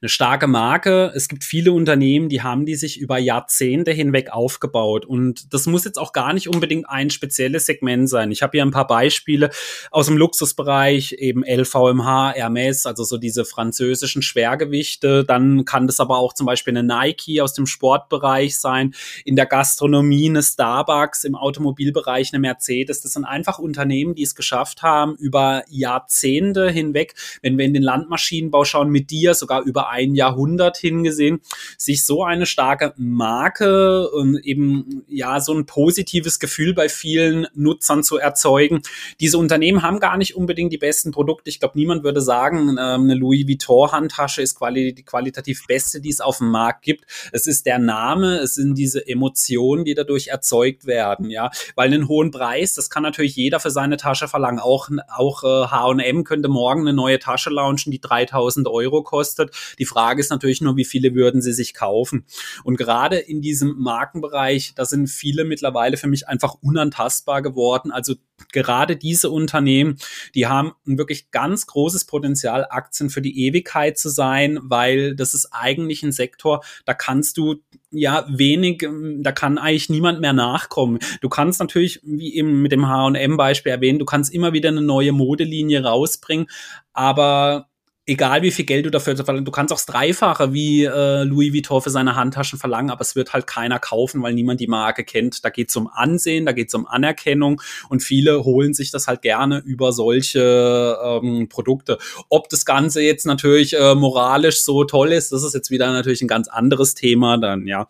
Eine 0.03 0.09
starke 0.11 0.47
Marke, 0.47 1.13
es 1.15 1.29
gibt 1.29 1.45
viele 1.45 1.73
Unternehmen, 1.73 2.29
die 2.29 2.43
haben 2.43 2.67
die 2.67 2.75
sich 2.75 3.01
über 3.01 3.19
Jahrzehnte 3.19 3.93
hinweg 3.93 4.31
aufgebaut. 4.31 5.07
Und 5.07 5.55
das 5.55 5.67
muss 5.67 5.85
jetzt 5.85 5.99
auch 5.99 6.13
gar 6.13 6.35
nicht 6.35 6.49
unbedingt 6.49 6.89
ein 6.89 7.09
spezielles 7.09 7.65
Segment 7.65 8.11
sein. 8.11 8.31
Ich 8.31 8.43
habe 8.43 8.53
hier 8.53 8.63
ein 8.65 8.71
paar 8.71 8.87
Beispiele 8.87 9.51
aus 9.91 10.07
dem 10.07 10.19
Luxusbereich, 10.19 11.13
eben 11.13 11.43
LVMH, 11.43 12.33
Hermes, 12.35 12.85
also 12.85 13.05
so 13.05 13.17
diese 13.17 13.47
französischen 13.47 14.21
Schwergewichte. 14.21 15.25
Dann 15.25 15.65
kann 15.65 15.87
das 15.87 16.01
aber 16.01 16.19
auch 16.19 16.35
zum 16.35 16.45
Beispiel 16.45 16.77
eine 16.77 16.83
Nike 16.83 17.41
aus 17.41 17.55
dem 17.55 17.67
Sportbereich 17.79 18.59
sein, 18.59 18.95
in 19.25 19.37
der 19.37 19.47
Gastronomie 19.47 20.29
eine 20.29 20.43
Starbucks, 20.43 21.23
im 21.23 21.37
Automobilbereich 21.37 22.33
eine 22.33 22.41
Mercedes. 22.41 23.01
Das 23.03 23.13
sind 23.13 23.25
einfach 23.25 23.61
Unternehmen, 23.61 24.17
die 24.17 24.25
es 24.25 24.35
geschafft 24.35 24.83
haben, 24.83 25.15
über 25.17 25.63
Jahrzehnte 25.69 26.71
hinweg, 26.71 27.15
wenn 27.41 27.57
wir 27.57 27.65
in 27.65 27.75
den 27.75 27.85
Landmaschinenbau 27.85 28.65
schauen, 28.65 28.91
mit 28.91 29.11
dir 29.11 29.35
sogar 29.35 29.63
über 29.63 29.91
ein 29.91 30.17
Jahrhundert 30.17 30.77
hingesehen, 30.77 31.41
sich 31.77 32.05
so 32.05 32.25
eine 32.25 32.47
starke 32.47 32.95
Marke 32.97 34.11
und 34.11 34.45
eben 34.45 35.05
ja 35.07 35.41
so 35.41 35.55
ein 35.55 35.67
positives 35.67 36.41
Gefühl 36.41 36.75
bei 36.75 36.89
vielen 36.89 37.47
Nutzern 37.55 38.03
zu 38.03 38.17
erzeugen. 38.17 38.83
Diese 39.21 39.39
Unternehmen 39.39 39.83
haben 39.83 40.01
gar 40.01 40.17
nicht 40.17 40.35
unbedingt 40.35 40.73
die 40.73 40.79
besten 40.79 41.13
Produkte. 41.13 41.49
Ich 41.49 41.61
glaube, 41.61 41.79
niemand 41.79 42.03
würde 42.03 42.21
sagen, 42.21 42.71
ähm, 42.71 43.03
eine 43.05 43.15
Louis 43.15 43.47
Vuitton 43.47 43.93
Handtasche 43.93 44.43
ist 44.43 44.57
quali 44.57 44.93
die 44.93 45.05
qualitativ 45.05 45.67
beste, 45.69 46.01
die 46.01 46.11
es 46.11 46.21
auf 46.21 46.39
dem 46.39 46.51
Markt 46.51 46.83
gibt. 46.83 47.05
Es 47.33 47.47
ist 47.47 47.68
der 47.69 47.79
Name, 47.79 48.39
es 48.39 48.55
sind 48.55 48.79
diese 48.79 49.07
Emotionen, 49.07 49.85
die 49.85 49.93
dadurch 49.93 50.29
erzeugt 50.29 50.87
werden, 50.87 51.29
ja, 51.29 51.51
weil 51.77 51.89
einen 51.93 52.09
hohen 52.09 52.31
Preis, 52.31 52.73
das 52.73 52.89
kann 52.89 53.03
natürlich 53.03 53.37
jeder 53.37 53.61
für 53.61 53.71
seine 53.71 53.99
Tasche 53.99 54.27
verlangen. 54.27 54.59
Auch 54.59 54.89
auch 55.11 55.43
H&M 55.43 56.25
könnte 56.25 56.49
morgen 56.49 56.81
eine 56.81 56.95
neue 56.95 57.19
Tasche 57.19 57.51
launchen, 57.51 57.93
die 57.93 58.01
3000 58.01 58.69
Euro 58.69 59.03
kostet. 59.03 59.55
Die 59.79 59.85
Frage 59.85 60.21
ist 60.21 60.31
natürlich 60.31 60.63
nur, 60.63 60.79
wie 60.79 60.87
viele 60.87 61.15
würden 61.15 61.43
sie 61.43 61.53
sich 61.53 61.75
kaufen? 61.75 62.25
Und 62.65 62.79
gerade 62.79 63.19
in 63.19 63.43
diesem 63.43 63.77
Markenbereich, 63.77 64.73
da 64.75 64.87
sind 64.87 65.09
viele 65.09 65.45
mittlerweile 65.45 65.99
für 65.99 66.09
mich 66.09 66.27
einfach 66.27 66.55
unantastbar 66.63 67.43
geworden. 67.43 67.93
Also 67.93 68.15
gerade 68.53 68.97
diese 68.97 69.31
Unternehmen, 69.31 69.99
die 70.35 70.47
haben 70.47 70.73
ein 70.87 70.99
wirklich 70.99 71.31
ganz 71.31 71.67
großes 71.67 72.07
Potenzial, 72.07 72.67
Aktien 72.71 73.11
für 73.11 73.23
die 73.23 73.47
Ewigkeit 73.47 73.99
zu 73.99 74.09
sein, 74.09 74.59
weil 74.63 75.15
das 75.15 75.35
ist 75.35 75.49
eigentlich 75.53 76.03
ein 76.03 76.13
Sektor, 76.13 76.63
da 76.85 76.95
kannst 76.95 77.37
du 77.37 77.57
ja 77.91 78.27
wenig, 78.29 78.83
ähm, 78.83 79.23
da 79.23 79.33
kann 79.33 79.59
eigentlich 79.59 79.91
niemand 79.91 80.21
mehr 80.21 80.33
nachkommen. 80.33 80.99
Du 81.21 81.29
kannst 81.29 81.61
natürlich, 81.61 82.01
wie 82.03 82.35
eben 82.35 82.63
mit 82.63 82.73
dem 82.73 82.89
H&M-Beispiel 82.89 83.73
erwähnen, 83.73 83.99
du 83.99 84.05
kannst 84.05 84.33
immer 84.33 84.53
wieder 84.53 84.69
eine 84.69 84.83
neue 84.83 85.13
Modelinie 85.13 85.85
rausbringen, 85.85 86.47
aber 86.93 87.69
egal 88.09 88.43
wie 88.43 88.51
viel 88.51 88.65
Geld 88.65 88.87
du 88.87 88.91
dafür 88.91 89.17
verlangen, 89.17 89.45
du 89.45 89.53
kannst 89.53 89.73
auch 89.73 89.77
das 89.77 89.87
Dreifache 89.87 90.53
wie 90.53 90.85
äh, 90.85 91.25
Louis 91.25 91.53
Vuitton 91.53 91.83
für 91.83 91.91
seine 91.91 92.17
Handtaschen 92.17 92.59
verlangen, 92.59 92.91
aber 92.91 93.03
es 93.03 93.15
wird 93.15 93.33
halt 93.35 93.47
keiner 93.47 93.79
kaufen, 93.79 94.23
weil 94.23 94.33
niemand 94.33 94.61
die 94.61 94.67
Marke 94.67 95.05
kennt. 95.05 95.45
Da 95.45 95.51
geht 95.51 95.69
es 95.69 95.77
um 95.77 95.89
Ansehen, 95.89 96.47
da 96.47 96.53
geht 96.53 96.69
es 96.69 96.75
um 96.75 96.87
Anerkennung 96.87 97.61
und 97.91 98.03
viele 98.03 98.45
holen 98.45 98.73
sich 98.73 98.91
das 98.91 99.07
halt 99.07 99.23
gerne 99.23 99.59
über 99.59 99.93
solche 99.93 100.99
ähm, 101.05 101.49
Produkte. 101.49 101.99
Ob 102.31 102.49
das 102.49 102.65
Ganze 102.65 103.03
jetzt 103.03 103.27
natürlich 103.27 103.79
äh, 103.79 103.95
moralisch 103.95 104.63
so 104.63 104.85
toll 104.85 105.13
ist, 105.13 105.31
das 105.33 105.45
ist 105.45 105.55
jetzt 105.55 105.71
wieder 105.71 105.93
natürlich 105.93 106.23
ein 106.23 106.29
ganz 106.29 106.49
anderes 106.49 106.95
Thema 106.95 107.37
dann, 107.37 107.67
ja. 107.67 107.89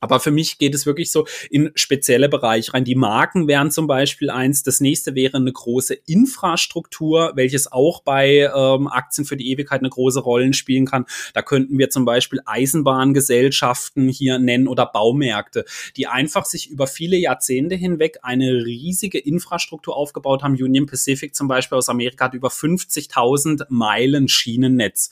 Aber 0.00 0.20
für 0.20 0.30
mich 0.30 0.58
geht 0.58 0.74
es 0.74 0.86
wirklich 0.86 1.10
so 1.10 1.26
in 1.50 1.70
spezielle 1.74 2.28
Bereiche 2.28 2.74
rein. 2.74 2.84
Die 2.84 2.94
Marken 2.94 3.48
wären 3.48 3.70
zum 3.70 3.86
Beispiel 3.86 4.30
eins. 4.30 4.62
Das 4.62 4.80
nächste 4.80 5.14
wäre 5.14 5.36
eine 5.36 5.52
große 5.52 5.94
Infrastruktur, 6.06 7.32
welches 7.34 7.70
auch 7.70 8.02
bei 8.02 8.50
ähm, 8.54 8.86
Aktien 8.86 9.24
für 9.24 9.36
die 9.36 9.50
Ewigkeit 9.50 9.80
eine 9.80 9.90
große 9.90 10.20
Rolle 10.20 10.52
spielen 10.54 10.86
kann. 10.86 11.04
Da 11.34 11.42
könnten 11.42 11.78
wir 11.78 11.90
zum 11.90 12.04
Beispiel 12.04 12.40
Eisenbahngesellschaften 12.46 14.08
hier 14.08 14.38
nennen 14.38 14.68
oder 14.68 14.86
Baumärkte, 14.86 15.64
die 15.96 16.06
einfach 16.06 16.44
sich 16.44 16.70
über 16.70 16.86
viele 16.86 17.16
Jahrzehnte 17.16 17.74
hinweg 17.74 18.18
eine 18.22 18.64
riesige 18.64 19.18
Infrastruktur 19.18 19.96
aufgebaut 19.96 20.42
haben. 20.42 20.52
Union 20.52 20.86
Pacific 20.86 21.34
zum 21.34 21.48
Beispiel 21.48 21.76
aus 21.76 21.88
Amerika 21.88 22.26
hat 22.26 22.34
über 22.34 22.48
50.000 22.48 23.66
Meilen 23.68 24.28
Schienennetz 24.28 25.10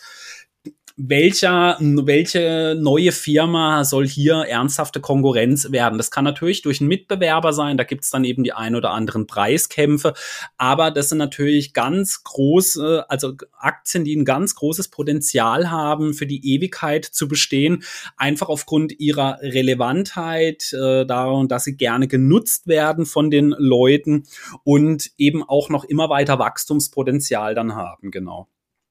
welcher, 0.96 1.76
welche 1.80 2.74
neue 2.80 3.12
Firma 3.12 3.84
soll 3.84 4.08
hier 4.08 4.36
ernsthafte 4.48 5.00
Konkurrenz 5.00 5.70
werden. 5.70 5.98
Das 5.98 6.10
kann 6.10 6.24
natürlich 6.24 6.62
durch 6.62 6.80
einen 6.80 6.88
Mitbewerber 6.88 7.52
sein, 7.52 7.76
da 7.76 7.84
gibt's 7.84 8.10
dann 8.10 8.24
eben 8.24 8.44
die 8.44 8.54
ein 8.54 8.74
oder 8.74 8.92
anderen 8.92 9.26
Preiskämpfe, 9.26 10.14
aber 10.56 10.90
das 10.90 11.10
sind 11.10 11.18
natürlich 11.18 11.74
ganz 11.74 12.24
große, 12.24 13.04
also 13.10 13.34
Aktien, 13.58 14.04
die 14.04 14.16
ein 14.16 14.24
ganz 14.24 14.54
großes 14.54 14.88
Potenzial 14.88 15.70
haben, 15.70 16.14
für 16.14 16.26
die 16.26 16.54
Ewigkeit 16.54 17.04
zu 17.04 17.28
bestehen, 17.28 17.84
einfach 18.16 18.48
aufgrund 18.48 18.98
ihrer 18.98 19.38
Relevantheit, 19.42 20.72
äh, 20.72 21.04
darum, 21.04 21.48
dass 21.48 21.64
sie 21.64 21.76
gerne 21.76 22.08
genutzt 22.08 22.68
werden 22.68 23.04
von 23.04 23.30
den 23.30 23.54
Leuten 23.58 24.24
und 24.64 25.10
eben 25.18 25.42
auch 25.42 25.68
noch 25.68 25.84
immer 25.84 26.08
weiter 26.08 26.38
Wachstumspotenzial 26.38 27.54
dann 27.54 27.74
haben, 27.74 28.10
genau. 28.10 28.48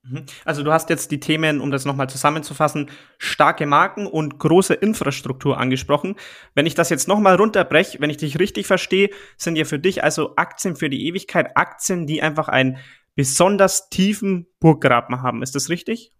Mhm. 0.07 0.25
Also 0.43 0.63
du 0.63 0.71
hast 0.71 0.89
jetzt 0.89 1.11
die 1.11 1.19
Themen, 1.19 1.59
um 1.59 1.71
das 1.71 1.85
nochmal 1.85 2.09
zusammenzufassen, 2.09 2.89
starke 3.17 3.65
Marken 3.65 4.07
und 4.07 4.39
große 4.39 4.73
Infrastruktur 4.73 5.57
angesprochen. 5.57 6.15
Wenn 6.53 6.65
ich 6.65 6.75
das 6.75 6.89
jetzt 6.89 7.07
nochmal 7.07 7.35
runterbreche, 7.35 7.99
wenn 7.99 8.09
ich 8.09 8.17
dich 8.17 8.39
richtig 8.39 8.67
verstehe, 8.67 9.09
sind 9.37 9.55
ja 9.55 9.65
für 9.65 9.79
dich 9.79 10.03
also 10.03 10.35
Aktien 10.35 10.75
für 10.75 10.89
die 10.89 11.07
Ewigkeit 11.07 11.57
Aktien, 11.57 12.07
die 12.07 12.21
einfach 12.21 12.47
einen 12.47 12.77
besonders 13.15 13.89
tiefen 13.89 14.47
Burggraben 14.59 15.21
haben. 15.21 15.41
Ist 15.41 15.55
das 15.55 15.69
richtig? 15.69 16.14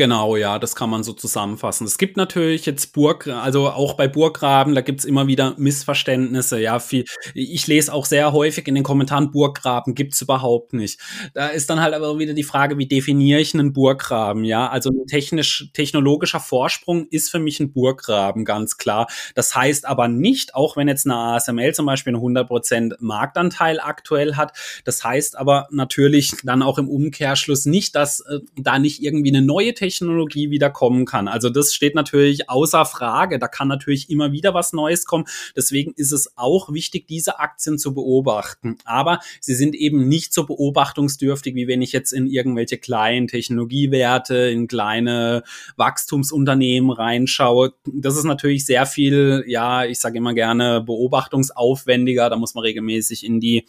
Genau, 0.00 0.34
ja, 0.36 0.58
das 0.58 0.74
kann 0.74 0.88
man 0.88 1.04
so 1.04 1.12
zusammenfassen. 1.12 1.86
Es 1.86 1.98
gibt 1.98 2.16
natürlich 2.16 2.64
jetzt 2.64 2.94
Burg, 2.94 3.26
also 3.26 3.68
auch 3.68 3.92
bei 3.92 4.08
Burggraben, 4.08 4.74
da 4.74 4.80
gibt's 4.80 5.04
immer 5.04 5.26
wieder 5.26 5.52
Missverständnisse. 5.58 6.58
Ja, 6.58 6.78
viel, 6.78 7.04
ich 7.34 7.66
lese 7.66 7.92
auch 7.92 8.06
sehr 8.06 8.32
häufig 8.32 8.66
in 8.66 8.74
den 8.74 8.82
Kommentaren, 8.82 9.30
Burggraben 9.30 9.94
gibt's 9.94 10.22
überhaupt 10.22 10.72
nicht. 10.72 10.98
Da 11.34 11.48
ist 11.48 11.68
dann 11.68 11.82
halt 11.82 11.92
aber 11.92 12.18
wieder 12.18 12.32
die 12.32 12.44
Frage, 12.44 12.78
wie 12.78 12.86
definiere 12.86 13.40
ich 13.40 13.52
einen 13.52 13.74
Burggraben? 13.74 14.44
Ja, 14.44 14.70
also 14.70 14.88
ein 14.88 15.06
technisch, 15.06 15.68
technologischer 15.74 16.40
Vorsprung 16.40 17.06
ist 17.10 17.30
für 17.30 17.38
mich 17.38 17.60
ein 17.60 17.70
Burggraben, 17.70 18.46
ganz 18.46 18.78
klar. 18.78 19.06
Das 19.34 19.54
heißt 19.54 19.84
aber 19.84 20.08
nicht, 20.08 20.54
auch 20.54 20.78
wenn 20.78 20.88
jetzt 20.88 21.04
eine 21.04 21.16
ASML 21.16 21.74
zum 21.74 21.84
Beispiel 21.84 22.14
einen 22.14 22.24
100% 22.38 22.94
Marktanteil 23.00 23.80
aktuell 23.80 24.36
hat, 24.36 24.56
das 24.86 25.04
heißt 25.04 25.36
aber 25.36 25.68
natürlich 25.70 26.32
dann 26.42 26.62
auch 26.62 26.78
im 26.78 26.88
Umkehrschluss 26.88 27.66
nicht, 27.66 27.94
dass 27.94 28.20
äh, 28.20 28.38
da 28.56 28.78
nicht 28.78 29.02
irgendwie 29.02 29.28
eine 29.28 29.42
neue 29.42 29.74
Technologie 29.74 29.89
Technologie 29.90 30.50
wieder 30.50 30.70
kommen 30.70 31.04
kann. 31.04 31.28
Also 31.28 31.50
das 31.50 31.74
steht 31.74 31.94
natürlich 31.94 32.48
außer 32.48 32.84
Frage. 32.84 33.38
Da 33.38 33.48
kann 33.48 33.68
natürlich 33.68 34.08
immer 34.08 34.32
wieder 34.32 34.54
was 34.54 34.72
Neues 34.72 35.04
kommen. 35.04 35.24
Deswegen 35.56 35.92
ist 35.96 36.12
es 36.12 36.36
auch 36.36 36.72
wichtig, 36.72 37.08
diese 37.08 37.38
Aktien 37.40 37.78
zu 37.78 37.92
beobachten. 37.92 38.78
Aber 38.84 39.20
sie 39.40 39.54
sind 39.54 39.74
eben 39.74 40.08
nicht 40.08 40.32
so 40.32 40.46
beobachtungsdürftig, 40.46 41.54
wie 41.54 41.66
wenn 41.66 41.82
ich 41.82 41.92
jetzt 41.92 42.12
in 42.12 42.26
irgendwelche 42.26 42.78
kleinen 42.78 43.26
Technologiewerte, 43.26 44.34
in 44.34 44.68
kleine 44.68 45.42
Wachstumsunternehmen 45.76 46.90
reinschaue. 46.90 47.72
Das 47.84 48.16
ist 48.16 48.24
natürlich 48.24 48.64
sehr 48.64 48.86
viel, 48.86 49.44
ja, 49.46 49.84
ich 49.84 49.98
sage 49.98 50.18
immer 50.18 50.34
gerne, 50.34 50.80
beobachtungsaufwendiger. 50.80 52.30
Da 52.30 52.36
muss 52.36 52.54
man 52.54 52.62
regelmäßig 52.62 53.24
in 53.24 53.40
die 53.40 53.66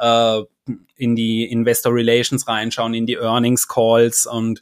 äh, 0.00 0.42
in 0.96 1.16
die 1.16 1.44
Investor 1.44 1.94
Relations 1.94 2.46
reinschauen, 2.46 2.92
in 2.92 3.06
die 3.06 3.14
Earnings 3.14 3.68
Calls 3.68 4.26
und 4.26 4.60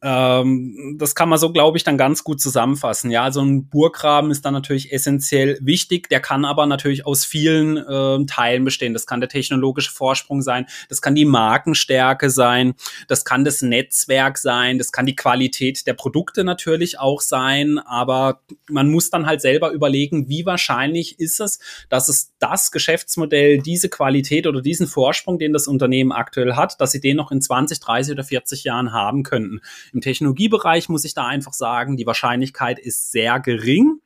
ähm, 0.00 0.96
das 0.96 1.16
kann 1.16 1.28
man 1.28 1.40
so, 1.40 1.52
glaube 1.52 1.76
ich, 1.76 1.82
dann 1.82 1.98
ganz 1.98 2.22
gut 2.22 2.40
zusammenfassen. 2.40 3.10
Ja, 3.10 3.24
also 3.24 3.40
ein 3.40 3.68
Burggraben 3.68 4.30
ist 4.30 4.44
dann 4.44 4.54
natürlich 4.54 4.92
essentiell 4.92 5.58
wichtig. 5.60 6.08
Der 6.08 6.20
kann 6.20 6.44
aber 6.44 6.66
natürlich 6.66 7.04
aus 7.04 7.24
vielen 7.24 7.76
äh, 7.76 8.24
Teilen 8.26 8.64
bestehen. 8.64 8.92
Das 8.92 9.06
kann 9.06 9.18
der 9.20 9.28
technologische 9.28 9.90
Vorsprung 9.90 10.40
sein, 10.40 10.66
das 10.88 11.02
kann 11.02 11.16
die 11.16 11.24
Markenstärke 11.24 12.30
sein, 12.30 12.74
das 13.08 13.24
kann 13.24 13.44
das 13.44 13.60
Netzwerk 13.60 14.38
sein, 14.38 14.78
das 14.78 14.92
kann 14.92 15.06
die 15.06 15.16
Qualität 15.16 15.86
der 15.86 15.94
Produkte 15.94 16.44
natürlich 16.44 17.00
auch 17.00 17.20
sein. 17.20 17.78
Aber 17.78 18.42
man 18.68 18.90
muss 18.90 19.10
dann 19.10 19.26
halt 19.26 19.40
selber 19.40 19.72
überlegen, 19.72 20.28
wie 20.28 20.46
wahrscheinlich 20.46 21.18
ist 21.18 21.40
es, 21.40 21.58
dass 21.88 22.08
es 22.08 22.34
das 22.38 22.70
Geschäftsmodell, 22.70 23.58
diese 23.58 23.88
Qualität 23.88 24.46
oder 24.46 24.62
diesen 24.62 24.86
Vorsprung, 24.86 25.40
den 25.40 25.52
das 25.52 25.66
Unternehmen 25.66 26.12
aktuell 26.12 26.54
hat, 26.54 26.80
dass 26.80 26.92
sie 26.92 27.00
den 27.00 27.16
noch 27.16 27.32
in 27.32 27.40
20, 27.40 27.80
30 27.80 28.12
oder 28.12 28.22
40 28.22 28.62
Jahren 28.62 28.92
haben 28.92 29.24
könnten. 29.24 29.60
Im 29.92 30.00
Technologiebereich 30.00 30.88
muss 30.88 31.04
ich 31.04 31.14
da 31.14 31.26
einfach 31.26 31.52
sagen, 31.52 31.96
die 31.96 32.06
Wahrscheinlichkeit 32.06 32.78
ist 32.78 33.10
sehr 33.12 33.40
gering 33.40 34.00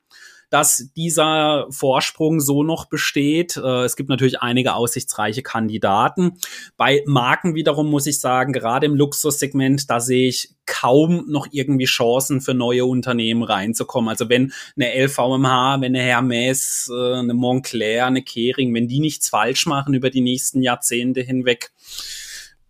dass 0.53 0.91
dieser 0.95 1.65
Vorsprung 1.71 2.39
so 2.39 2.61
noch 2.61 2.85
besteht. 2.85 3.57
Äh, 3.57 3.85
es 3.85 3.95
gibt 3.95 4.09
natürlich 4.09 4.41
einige 4.41 4.75
aussichtsreiche 4.75 5.41
Kandidaten. 5.41 6.37
Bei 6.77 7.01
Marken 7.07 7.55
wiederum 7.55 7.89
muss 7.89 8.05
ich 8.05 8.19
sagen, 8.19 8.53
gerade 8.53 8.85
im 8.85 8.93
Luxussegment, 8.93 9.89
da 9.89 9.99
sehe 9.99 10.27
ich 10.27 10.53
kaum 10.67 11.25
noch 11.27 11.47
irgendwie 11.49 11.85
Chancen 11.85 12.39
für 12.39 12.53
neue 12.53 12.85
Unternehmen 12.85 13.41
reinzukommen. 13.41 14.09
Also 14.09 14.29
wenn 14.29 14.53
eine 14.75 14.93
LVMH, 14.93 15.81
wenn 15.81 15.95
eine 15.95 16.03
Hermes, 16.03 16.87
äh, 16.93 17.13
eine 17.15 17.33
Montclair, 17.33 18.05
eine 18.05 18.21
Kering, 18.21 18.75
wenn 18.75 18.87
die 18.87 18.99
nichts 18.99 19.29
falsch 19.29 19.65
machen 19.65 19.95
über 19.95 20.11
die 20.11 20.21
nächsten 20.21 20.61
Jahrzehnte 20.61 21.21
hinweg, 21.21 21.71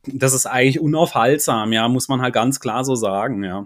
das 0.06 0.34
ist 0.34 0.46
eigentlich 0.46 0.80
unaufhaltsam, 0.80 1.74
ja, 1.74 1.88
muss 1.88 2.10
man 2.10 2.22
halt 2.22 2.34
ganz 2.34 2.60
klar 2.60 2.84
so 2.84 2.96
sagen, 2.96 3.44
ja. 3.44 3.66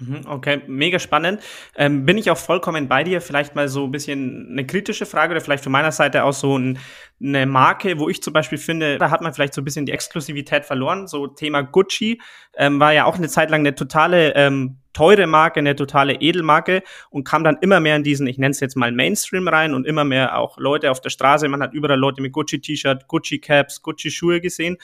Mhm, 0.00 0.22
okay, 0.26 0.62
mega 0.66 0.98
spannend. 0.98 1.42
Ähm, 1.76 2.06
bin 2.06 2.16
ich 2.16 2.30
auch 2.30 2.38
vollkommen 2.38 2.88
bei 2.88 3.04
dir. 3.04 3.20
Vielleicht 3.20 3.54
mal 3.54 3.68
so 3.68 3.84
ein 3.84 3.90
bisschen 3.90 4.48
eine 4.50 4.66
kritische 4.66 5.04
Frage 5.04 5.32
oder 5.32 5.42
vielleicht 5.42 5.62
von 5.62 5.72
meiner 5.72 5.92
Seite 5.92 6.24
aus 6.24 6.40
so 6.40 6.58
ein, 6.58 6.78
eine 7.22 7.44
Marke, 7.44 7.98
wo 7.98 8.08
ich 8.08 8.22
zum 8.22 8.32
Beispiel 8.32 8.56
finde, 8.56 8.96
da 8.96 9.10
hat 9.10 9.20
man 9.20 9.34
vielleicht 9.34 9.52
so 9.52 9.60
ein 9.60 9.64
bisschen 9.64 9.84
die 9.84 9.92
Exklusivität 9.92 10.64
verloren. 10.64 11.06
So 11.06 11.26
Thema 11.26 11.62
Gucci 11.62 12.20
ähm, 12.56 12.80
war 12.80 12.94
ja 12.94 13.04
auch 13.04 13.16
eine 13.16 13.28
Zeit 13.28 13.50
lang 13.50 13.60
eine 13.60 13.74
totale 13.74 14.34
ähm, 14.36 14.78
teure 14.92 15.26
Marke, 15.26 15.60
eine 15.60 15.76
totale 15.76 16.14
Edelmarke 16.14 16.82
und 17.10 17.24
kam 17.24 17.44
dann 17.44 17.58
immer 17.60 17.78
mehr 17.80 17.96
in 17.96 18.02
diesen, 18.02 18.26
ich 18.26 18.38
nenne 18.38 18.52
es 18.52 18.60
jetzt 18.60 18.76
mal 18.76 18.90
Mainstream 18.92 19.46
rein 19.48 19.74
und 19.74 19.86
immer 19.86 20.04
mehr 20.04 20.38
auch 20.38 20.58
Leute 20.58 20.90
auf 20.90 21.00
der 21.00 21.10
Straße. 21.10 21.46
Man 21.48 21.62
hat 21.62 21.74
überall 21.74 21.98
Leute 21.98 22.22
mit 22.22 22.32
Gucci-T-Shirt, 22.32 23.06
Gucci-Caps, 23.06 23.82
Gucci-Schuhe 23.82 24.40
gesehen. 24.40 24.78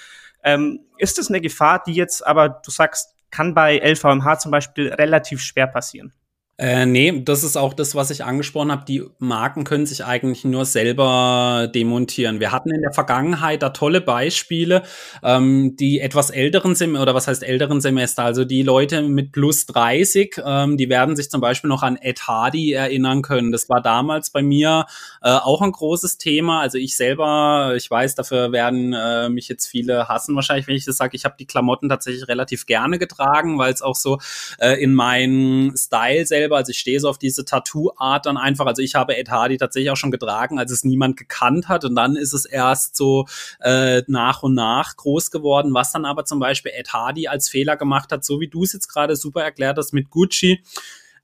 Ähm, 0.47 0.87
ist 0.97 1.19
das 1.19 1.29
eine 1.29 1.41
Gefahr, 1.41 1.83
die 1.85 1.93
jetzt 1.93 2.25
aber, 2.25 2.49
du 2.49 2.71
sagst, 2.71 3.17
kann 3.31 3.53
bei 3.53 3.79
LVMH 3.79 4.39
zum 4.39 4.53
Beispiel 4.53 4.95
relativ 4.95 5.43
schwer 5.43 5.67
passieren? 5.67 6.15
Äh, 6.59 6.87
nee, 6.87 7.21
das 7.23 7.45
ist 7.45 7.59
auch 7.59 7.75
das, 7.75 7.95
was 7.95 8.11
ich 8.11 8.25
angesprochen 8.25 8.73
habe. 8.73 8.87
Die 8.87 9.03
Marken 9.19 9.65
können 9.65 9.85
sich 9.85 10.07
eigentlich 10.07 10.43
nur 10.43 10.65
selber 10.65 11.71
demontieren. 11.75 12.41
Wir 12.41 12.51
hatten 12.51 12.71
in 12.71 12.81
der 12.81 12.95
Vergangenheit 12.95 13.61
da 13.63 13.71
tolle 13.71 14.01
Beispiele, 14.01 14.83
ähm, 15.23 15.77
die 15.77 16.01
etwas 16.01 16.31
älteren 16.31 16.75
Semester, 16.75 17.03
oder 17.03 17.15
was 17.15 17.29
heißt 17.29 17.43
älteren 17.43 17.83
Semester, 17.83 18.25
also 18.25 18.47
die 18.47 18.63
Leute 18.63 19.03
mit 19.03 19.33
plus 19.33 19.67
30, 19.67 20.41
ähm, 20.43 20.79
die 20.79 20.89
werden 20.89 21.15
sich 21.15 21.31
zum 21.31 21.43
Beispiel 21.43 21.69
noch 21.69 21.83
an 21.83 21.97
Ed 21.97 22.27
Hardy 22.27 22.73
erinnern 22.73 23.21
können. 23.21 23.53
Das 23.53 23.69
war 23.69 23.83
damals 23.83 24.31
bei 24.31 24.43
mir 24.43 24.87
äh, 25.21 25.29
auch 25.33 25.61
ein 25.61 25.73
großes 25.73 26.17
Thema. 26.17 26.61
Also 26.63 26.79
ich 26.79 26.97
selber, 26.97 27.75
ich 27.77 27.91
weiß, 27.91 28.15
dafür 28.15 28.53
werden 28.53 28.95
äh, 28.95 29.29
mich 29.29 29.49
jetzt 29.49 29.67
viele 29.67 30.09
hassen 30.09 30.35
wahrscheinlich, 30.35 30.67
wenn 30.69 30.77
ich 30.77 30.87
das 30.87 30.97
sage. 30.97 31.17
Ich 31.17 31.27
habe 31.27 31.37
die 31.39 31.47
Klamotten 31.47 31.91
tatsächlich 31.91 32.29
relativ 32.29 32.65
gerne 32.65 32.99
getragen, 32.99 33.59
weil 33.59 33.75
es 33.75 33.83
auch 33.83 33.97
so 33.97 34.17
äh, 34.59 34.83
in 34.83 34.95
meinen 34.95 35.77
Style 35.77 36.25
selber 36.25 36.46
selber. 36.47 36.57
Also 36.57 36.71
ich 36.71 36.79
stehe 36.79 37.01
so 37.01 37.09
auf 37.09 37.19
diese 37.19 37.45
Tattoo-Art 37.45 38.27
dann 38.27 38.37
einfach. 38.37 38.67
Also 38.67 38.83
ich 38.83 38.95
habe 38.95 39.17
Ed 39.17 39.31
Hardy 39.31 39.57
tatsächlich 39.57 39.91
auch 39.91 39.97
schon 39.97 40.11
getragen, 40.11 40.59
als 40.59 40.71
es 40.71 40.85
niemand 40.85 41.17
gekannt 41.17 41.69
hat. 41.69 41.85
Und 41.85 41.95
dann 41.95 42.17
ist 42.17 42.33
es 42.33 42.45
erst 42.45 42.97
so 42.97 43.27
äh, 43.61 44.03
nach 44.07 44.43
und 44.43 44.55
nach 44.55 44.97
groß 44.97 45.31
geworden. 45.31 45.75
Was 45.75 45.93
dann 45.93 46.05
aber 46.05 46.25
zum 46.25 46.39
Beispiel 46.39 46.73
Ed 46.75 46.93
Hardy 46.93 47.29
als 47.29 47.49
Fehler 47.49 47.77
gemacht 47.77 48.13
hat, 48.13 48.25
so 48.25 48.41
wie 48.41 48.49
du 48.49 48.63
es 48.63 48.73
jetzt 48.73 48.89
gerade 48.89 49.17
super 49.17 49.43
erklärt 49.43 49.79
hast 49.79 49.93
mit 49.93 50.11
Gucci. 50.11 50.63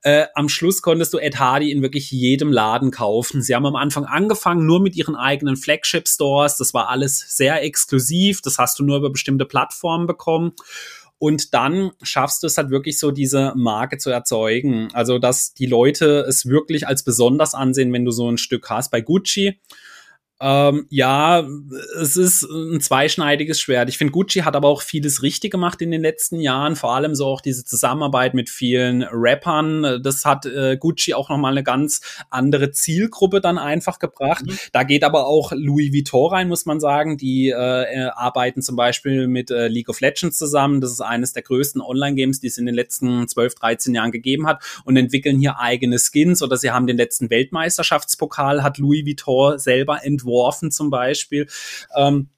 Äh, 0.05 0.26
am 0.35 0.49
Schluss 0.49 0.83
konntest 0.83 1.14
du 1.14 1.19
Ed 1.19 1.38
Hardy 1.38 1.71
in 1.71 1.81
wirklich 1.81 2.11
jedem 2.11 2.50
Laden 2.50 2.91
kaufen. 2.91 3.41
Sie 3.41 3.55
haben 3.55 3.67
am 3.67 3.76
Anfang 3.76 4.05
angefangen 4.05 4.67
nur 4.67 4.81
mit 4.81 4.97
ihren 4.97 5.14
eigenen 5.14 5.57
Flagship-Stores. 5.57 6.57
Das 6.57 6.75
war 6.75 6.88
alles 6.88 7.25
sehr 7.29 7.62
exklusiv. 7.62 8.43
Das 8.43 8.59
hast 8.59 8.81
du 8.81 8.85
nur 8.85 8.97
über 8.97 9.11
bestimmte 9.11 9.45
Plattformen 9.45 10.09
bekommen. 10.09 10.55
Und 11.23 11.55
dann 11.55 11.93
schaffst 12.02 12.43
du 12.43 12.49
es 12.49 12.59
halt 12.59 12.71
wirklich 12.71 12.99
so, 12.99 13.12
diese 13.12 13.52
Marke 13.55 13.97
zu 13.97 14.11
erzeugen. 14.11 14.88
Also, 14.93 15.21
dass 15.21 15.55
die 15.55 15.67
Leute 15.67 16.25
es 16.29 16.47
wirklich 16.47 16.88
als 16.88 17.05
besonders 17.05 17.55
ansehen, 17.55 17.93
wenn 17.93 18.05
du 18.05 18.11
so 18.11 18.29
ein 18.29 18.38
Stück 18.38 18.69
hast. 18.71 18.91
Bei 18.91 19.00
Gucci 19.00 19.61
Ähm, 20.44 20.87
ja, 20.90 21.46
es 22.00 22.16
ist 22.16 22.42
ein 22.42 22.80
zweischneidiges 22.80 23.61
Schwert. 23.61 23.88
Ich 23.88 23.96
finde, 23.96 24.11
Gucci 24.11 24.40
hat 24.40 24.56
aber 24.56 24.66
auch 24.66 24.82
vieles 24.82 25.22
richtig 25.22 25.52
gemacht 25.52 25.80
in 25.80 25.92
den 25.92 26.02
letzten 26.02 26.40
Jahren, 26.40 26.75
vor 26.75 26.96
allem 26.96 27.14
so 27.14 27.26
auch 27.26 27.40
diese 27.40 27.64
Zusammenarbeit 27.64 28.34
mit 28.34 28.50
vielen 28.50 29.04
Rappern. 29.04 30.02
Das 30.02 30.25
hat 30.25 30.44
äh, 30.46 30.76
Gucci 30.76 31.14
auch 31.14 31.28
nochmal 31.28 31.52
eine 31.52 31.62
ganz 31.62 32.00
andere 32.28 32.72
Zielgruppe 32.72 33.40
dann 33.40 33.56
einfach 33.56 34.00
gebracht. 34.00 34.44
Mhm. 34.44 34.58
Da 34.72 34.82
geht 34.82 35.04
aber 35.04 35.28
auch 35.28 35.52
Louis 35.52 35.92
Vuitton 35.92 36.32
rein, 36.32 36.49
muss 36.49 36.66
man 36.66 36.80
sagen. 36.80 37.16
Die 37.18 37.50
äh, 37.50 38.08
arbeiten 38.08 38.62
zum 38.62 38.75
Beispiel 38.75 39.28
mit 39.28 39.52
äh, 39.52 39.68
League 39.68 39.90
of 39.90 40.00
Legends 40.00 40.38
zusammen. 40.38 40.80
Das 40.80 40.90
ist 40.90 41.02
eines 41.02 41.32
der 41.34 41.44
größten 41.44 41.80
Online-Games, 41.80 42.40
die 42.40 42.49
es 42.49 42.58
in 42.58 42.66
den 42.66 42.75
letzten 42.75 43.28
12, 43.28 43.54
13 43.54 43.94
Jahren 43.94 44.11
gegeben 44.11 44.49
hat 44.49 44.64
und 44.84 44.96
entwickeln 44.96 45.38
hier 45.38 45.61
eigene 45.61 45.99
Skins 46.00 46.42
oder 46.42 46.56
sie 46.56 46.72
haben 46.72 46.88
den 46.88 46.96
letzten 46.96 47.30
Weltmeisterschaftspokal, 47.30 48.64
hat 48.64 48.78
Louis 48.78 49.06
Vuitton 49.06 49.61
selber 49.61 50.04
entworfen 50.04 50.31
entworfen 50.32 50.70
zum 50.70 50.90
Beispiel. 50.90 51.48
Ähm, 51.96 52.28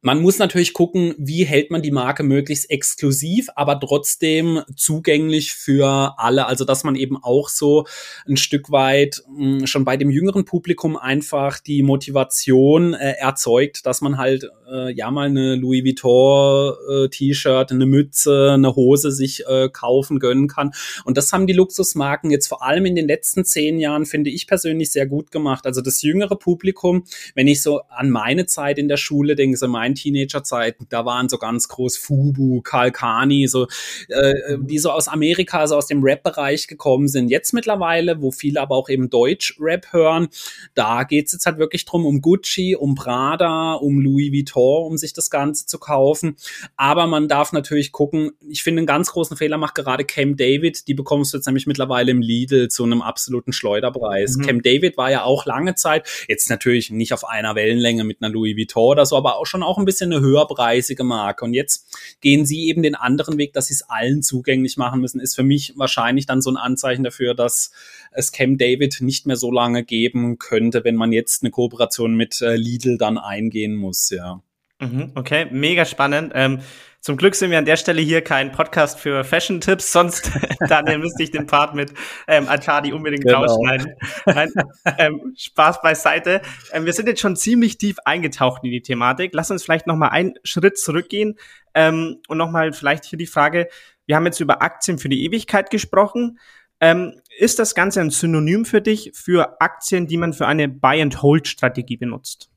man 0.00 0.22
muss 0.22 0.38
natürlich 0.38 0.74
gucken, 0.74 1.14
wie 1.18 1.44
hält 1.44 1.70
man 1.70 1.82
die 1.82 1.90
Marke 1.90 2.22
möglichst 2.22 2.70
exklusiv, 2.70 3.48
aber 3.56 3.80
trotzdem 3.80 4.60
zugänglich 4.76 5.52
für 5.52 6.14
alle. 6.18 6.46
Also, 6.46 6.64
dass 6.64 6.84
man 6.84 6.94
eben 6.94 7.16
auch 7.16 7.48
so 7.48 7.84
ein 8.26 8.36
Stück 8.36 8.70
weit 8.70 9.22
hm, 9.26 9.66
schon 9.66 9.84
bei 9.84 9.96
dem 9.96 10.10
jüngeren 10.10 10.44
Publikum 10.44 10.96
einfach 10.96 11.58
die 11.58 11.82
Motivation 11.82 12.94
äh, 12.94 13.14
erzeugt, 13.18 13.86
dass 13.86 14.00
man 14.00 14.18
halt 14.18 14.48
äh, 14.70 14.92
ja 14.92 15.10
mal 15.10 15.26
eine 15.26 15.56
Louis 15.56 15.84
Vuitton 15.84 16.74
äh, 16.90 17.08
T-Shirt, 17.08 17.72
eine 17.72 17.86
Mütze, 17.86 18.52
eine 18.52 18.76
Hose 18.76 19.10
sich 19.10 19.46
äh, 19.46 19.68
kaufen 19.68 20.20
gönnen 20.20 20.46
kann. 20.46 20.72
Und 21.04 21.16
das 21.16 21.32
haben 21.32 21.46
die 21.46 21.52
Luxusmarken 21.52 22.30
jetzt 22.30 22.46
vor 22.46 22.62
allem 22.62 22.86
in 22.86 22.94
den 22.94 23.08
letzten 23.08 23.44
zehn 23.44 23.78
Jahren, 23.78 24.06
finde 24.06 24.30
ich 24.30 24.46
persönlich, 24.46 24.92
sehr 24.92 25.06
gut 25.06 25.30
gemacht. 25.32 25.66
Also 25.66 25.80
das 25.80 26.02
jüngere 26.02 26.36
Publikum, 26.36 27.04
wenn 27.34 27.48
ich 27.48 27.62
so 27.62 27.80
an 27.88 28.10
meine 28.10 28.46
Zeit 28.46 28.78
in 28.78 28.88
der 28.88 28.96
Schule 28.96 29.34
denke, 29.34 29.56
so 29.56 29.66
mein 29.66 29.87
meinen 29.88 29.94
Teenagerzeiten, 29.94 30.86
da 30.88 31.04
waren 31.04 31.28
so 31.28 31.38
ganz 31.38 31.68
groß 31.68 31.96
Fubu, 31.96 32.60
Kalkani, 32.62 33.46
so, 33.48 33.66
äh, 34.08 34.34
die 34.60 34.78
so 34.78 34.90
aus 34.90 35.08
Amerika, 35.08 35.60
also 35.60 35.76
aus 35.76 35.86
dem 35.86 36.02
Rap-Bereich 36.02 36.66
gekommen 36.66 37.08
sind. 37.08 37.28
Jetzt 37.28 37.52
mittlerweile, 37.52 38.20
wo 38.20 38.30
viele 38.30 38.60
aber 38.60 38.76
auch 38.76 38.88
eben 38.88 39.10
Deutsch-Rap 39.10 39.92
hören, 39.92 40.28
da 40.74 41.04
geht 41.04 41.26
es 41.26 41.32
jetzt 41.32 41.46
halt 41.46 41.58
wirklich 41.58 41.84
drum, 41.84 42.04
um 42.04 42.20
Gucci, 42.20 42.76
um 42.76 42.94
Prada, 42.94 43.74
um 43.74 44.00
Louis 44.00 44.32
Vuitton, 44.32 44.86
um 44.86 44.96
sich 44.96 45.12
das 45.12 45.30
Ganze 45.30 45.66
zu 45.66 45.78
kaufen. 45.78 46.36
Aber 46.76 47.06
man 47.06 47.28
darf 47.28 47.52
natürlich 47.52 47.92
gucken, 47.92 48.32
ich 48.48 48.62
finde, 48.62 48.80
einen 48.80 48.86
ganz 48.86 49.12
großen 49.12 49.36
Fehler 49.36 49.58
macht 49.58 49.74
gerade 49.74 50.04
Cam 50.04 50.36
David, 50.36 50.88
die 50.88 50.94
bekommst 50.94 51.32
du 51.32 51.38
jetzt 51.38 51.46
nämlich 51.46 51.66
mittlerweile 51.66 52.10
im 52.10 52.20
Lidl 52.20 52.68
zu 52.68 52.84
einem 52.84 53.02
absoluten 53.02 53.52
Schleuderpreis. 53.52 54.36
Mhm. 54.36 54.42
Cam 54.42 54.62
David 54.62 54.96
war 54.96 55.10
ja 55.10 55.24
auch 55.24 55.46
lange 55.46 55.74
Zeit, 55.74 56.08
jetzt 56.28 56.50
natürlich 56.50 56.90
nicht 56.90 57.12
auf 57.12 57.26
einer 57.26 57.54
Wellenlänge 57.54 58.04
mit 58.04 58.18
einer 58.20 58.32
Louis 58.32 58.56
Vuitton 58.56 58.90
oder 58.90 59.06
so, 59.06 59.16
aber 59.16 59.38
auch 59.38 59.46
schon 59.46 59.62
auch 59.62 59.77
ein 59.78 59.84
bisschen 59.84 60.12
eine 60.12 60.20
höherpreisige 60.20 61.04
Marke. 61.04 61.44
Und 61.44 61.54
jetzt 61.54 62.18
gehen 62.20 62.46
sie 62.46 62.68
eben 62.68 62.82
den 62.82 62.94
anderen 62.94 63.38
Weg, 63.38 63.52
dass 63.52 63.66
sie 63.66 63.74
es 63.74 63.88
allen 63.88 64.22
zugänglich 64.22 64.76
machen 64.76 65.00
müssen, 65.00 65.20
ist 65.20 65.34
für 65.34 65.42
mich 65.42 65.74
wahrscheinlich 65.76 66.26
dann 66.26 66.42
so 66.42 66.50
ein 66.50 66.56
Anzeichen 66.56 67.04
dafür, 67.04 67.34
dass 67.34 67.72
es 68.12 68.32
Cam 68.32 68.58
David 68.58 69.00
nicht 69.00 69.26
mehr 69.26 69.36
so 69.36 69.50
lange 69.50 69.84
geben 69.84 70.38
könnte, 70.38 70.84
wenn 70.84 70.96
man 70.96 71.12
jetzt 71.12 71.42
eine 71.42 71.50
Kooperation 71.50 72.16
mit 72.16 72.40
äh, 72.40 72.56
Lidl 72.56 72.98
dann 72.98 73.18
eingehen 73.18 73.74
muss, 73.74 74.10
ja. 74.10 74.42
Mhm, 74.80 75.12
okay, 75.16 75.46
mega 75.50 75.84
spannend. 75.84 76.32
Ähm, 76.34 76.60
zum 77.00 77.16
Glück 77.16 77.34
sind 77.34 77.50
wir 77.50 77.58
an 77.58 77.64
der 77.64 77.76
Stelle 77.76 78.02
hier 78.02 78.22
kein 78.22 78.50
Podcast 78.52 78.98
für 78.98 79.22
Fashion-Tipps, 79.22 79.92
sonst 79.92 80.30
Daniel 80.68 80.98
müsste 80.98 81.22
ich 81.22 81.30
den 81.30 81.46
Part 81.46 81.74
mit 81.74 81.92
ähm, 82.26 82.48
Achadi 82.48 82.92
unbedingt 82.92 83.24
genau. 83.24 83.42
rausschneiden. 83.42 83.94
Nein, 84.26 84.52
ähm, 84.98 85.34
Spaß 85.36 85.80
beiseite. 85.80 86.42
Ähm, 86.72 86.86
wir 86.86 86.92
sind 86.92 87.06
jetzt 87.06 87.20
schon 87.20 87.36
ziemlich 87.36 87.78
tief 87.78 87.98
eingetaucht 88.04 88.64
in 88.64 88.72
die 88.72 88.82
Thematik. 88.82 89.30
Lass 89.32 89.50
uns 89.50 89.62
vielleicht 89.62 89.86
noch 89.86 89.96
mal 89.96 90.08
einen 90.08 90.34
Schritt 90.42 90.78
zurückgehen 90.78 91.38
ähm, 91.74 92.20
und 92.26 92.38
noch 92.38 92.50
mal 92.50 92.72
vielleicht 92.72 93.04
hier 93.04 93.18
die 93.18 93.26
Frage, 93.26 93.68
wir 94.06 94.16
haben 94.16 94.26
jetzt 94.26 94.40
über 94.40 94.62
Aktien 94.62 94.98
für 94.98 95.08
die 95.08 95.24
Ewigkeit 95.24 95.70
gesprochen. 95.70 96.38
Ähm, 96.80 97.20
ist 97.38 97.58
das 97.58 97.74
Ganze 97.74 98.00
ein 98.00 98.10
Synonym 98.10 98.64
für 98.64 98.80
dich 98.80 99.12
für 99.14 99.60
Aktien, 99.60 100.06
die 100.06 100.16
man 100.16 100.32
für 100.32 100.46
eine 100.46 100.68
Buy-and-Hold-Strategie 100.68 101.96
benutzt? 101.96 102.50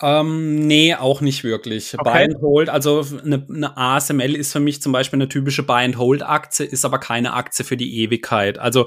Ähm, 0.00 0.66
nee, 0.66 0.94
auch 0.94 1.20
nicht 1.20 1.44
wirklich. 1.44 1.94
Okay. 1.94 2.02
Buy 2.04 2.24
and 2.24 2.42
Hold, 2.42 2.68
also 2.68 3.04
eine, 3.24 3.46
eine 3.48 3.76
ASML 3.76 4.34
ist 4.34 4.52
für 4.52 4.60
mich 4.60 4.82
zum 4.82 4.92
Beispiel 4.92 5.18
eine 5.18 5.28
typische 5.28 5.62
Buy 5.62 5.84
and 5.84 5.98
Hold 5.98 6.22
Aktie, 6.22 6.66
ist 6.66 6.84
aber 6.84 6.98
keine 6.98 7.34
Aktie 7.34 7.64
für 7.64 7.76
die 7.76 8.02
Ewigkeit. 8.02 8.58
Also 8.58 8.86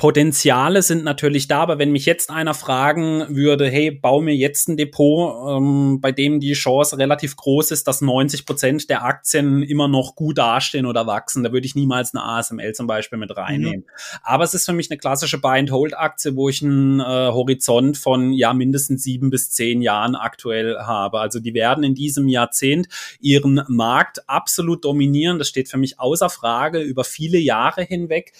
Potenziale 0.00 0.80
sind 0.80 1.04
natürlich 1.04 1.46
da, 1.46 1.60
aber 1.60 1.78
wenn 1.78 1.92
mich 1.92 2.06
jetzt 2.06 2.30
einer 2.30 2.54
fragen 2.54 3.36
würde, 3.36 3.68
hey, 3.68 3.90
bau 3.90 4.22
mir 4.22 4.34
jetzt 4.34 4.66
ein 4.66 4.78
Depot, 4.78 5.58
ähm, 5.58 6.00
bei 6.00 6.10
dem 6.10 6.40
die 6.40 6.54
Chance 6.54 6.96
relativ 6.96 7.36
groß 7.36 7.70
ist, 7.70 7.86
dass 7.86 8.00
90 8.00 8.46
Prozent 8.46 8.88
der 8.88 9.04
Aktien 9.04 9.62
immer 9.62 9.88
noch 9.88 10.16
gut 10.16 10.38
dastehen 10.38 10.86
oder 10.86 11.06
wachsen, 11.06 11.44
da 11.44 11.52
würde 11.52 11.66
ich 11.66 11.74
niemals 11.74 12.14
eine 12.14 12.24
ASML 12.24 12.72
zum 12.72 12.86
Beispiel 12.86 13.18
mit 13.18 13.36
reinnehmen. 13.36 13.80
Mhm. 13.80 14.20
Aber 14.22 14.42
es 14.42 14.54
ist 14.54 14.64
für 14.64 14.72
mich 14.72 14.90
eine 14.90 14.96
klassische 14.96 15.38
Buy-and-Hold-Aktie, 15.38 16.34
wo 16.34 16.48
ich 16.48 16.62
einen 16.62 17.00
äh, 17.00 17.04
Horizont 17.04 17.98
von 17.98 18.32
ja 18.32 18.54
mindestens 18.54 19.02
sieben 19.02 19.28
bis 19.28 19.50
zehn 19.50 19.82
Jahren 19.82 20.16
aktuell 20.16 20.78
habe. 20.78 21.20
Also 21.20 21.40
die 21.40 21.52
werden 21.52 21.84
in 21.84 21.94
diesem 21.94 22.26
Jahrzehnt 22.26 22.88
ihren 23.20 23.62
Markt 23.68 24.26
absolut 24.30 24.82
dominieren. 24.82 25.38
Das 25.38 25.48
steht 25.50 25.68
für 25.68 25.76
mich 25.76 26.00
außer 26.00 26.30
Frage 26.30 26.80
über 26.80 27.04
viele 27.04 27.36
Jahre 27.36 27.82
hinweg. 27.82 28.32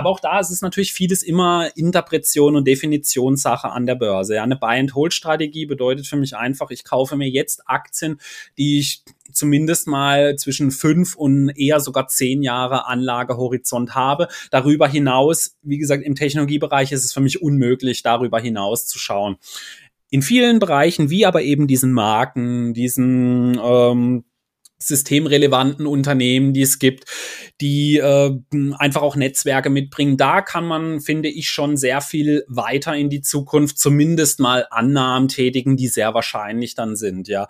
Aber 0.00 0.08
auch 0.08 0.20
da 0.20 0.40
ist 0.40 0.48
es 0.48 0.62
natürlich 0.62 0.94
vieles 0.94 1.22
immer 1.22 1.68
Interpretation 1.76 2.56
und 2.56 2.66
Definitionssache 2.66 3.68
an 3.68 3.84
der 3.84 3.96
Börse. 3.96 4.36
Ja, 4.36 4.42
eine 4.42 4.56
Buy-and-Hold-Strategie 4.56 5.66
bedeutet 5.66 6.06
für 6.06 6.16
mich 6.16 6.34
einfach, 6.34 6.70
ich 6.70 6.84
kaufe 6.84 7.16
mir 7.16 7.28
jetzt 7.28 7.68
Aktien, 7.68 8.18
die 8.56 8.78
ich 8.78 9.04
zumindest 9.30 9.88
mal 9.88 10.36
zwischen 10.36 10.70
fünf 10.70 11.16
und 11.16 11.50
eher 11.50 11.80
sogar 11.80 12.08
zehn 12.08 12.42
Jahre 12.42 12.86
Anlagehorizont 12.86 13.94
habe. 13.94 14.28
Darüber 14.50 14.88
hinaus, 14.88 15.58
wie 15.60 15.76
gesagt, 15.76 16.02
im 16.02 16.14
Technologiebereich 16.14 16.92
ist 16.92 17.04
es 17.04 17.12
für 17.12 17.20
mich 17.20 17.42
unmöglich, 17.42 18.02
darüber 18.02 18.40
hinaus 18.40 18.86
zu 18.86 18.98
schauen. 18.98 19.36
In 20.08 20.22
vielen 20.22 20.60
Bereichen, 20.60 21.10
wie 21.10 21.26
aber 21.26 21.42
eben 21.42 21.66
diesen 21.66 21.92
Marken, 21.92 22.72
diesen 22.72 23.60
ähm, 23.62 24.24
systemrelevanten 24.82 25.86
Unternehmen, 25.86 26.52
die 26.52 26.62
es 26.62 26.78
gibt, 26.78 27.04
die 27.60 27.98
äh, 27.98 28.32
einfach 28.78 29.02
auch 29.02 29.16
Netzwerke 29.16 29.70
mitbringen. 29.70 30.16
Da 30.16 30.40
kann 30.40 30.64
man, 30.64 31.00
finde 31.00 31.28
ich, 31.28 31.50
schon 31.50 31.76
sehr 31.76 32.00
viel 32.00 32.44
weiter 32.48 32.96
in 32.96 33.10
die 33.10 33.20
Zukunft 33.20 33.78
zumindest 33.78 34.40
mal 34.40 34.66
Annahmen 34.70 35.28
tätigen, 35.28 35.76
die 35.76 35.88
sehr 35.88 36.14
wahrscheinlich 36.14 36.74
dann 36.74 36.96
sind. 36.96 37.28
Ja, 37.28 37.46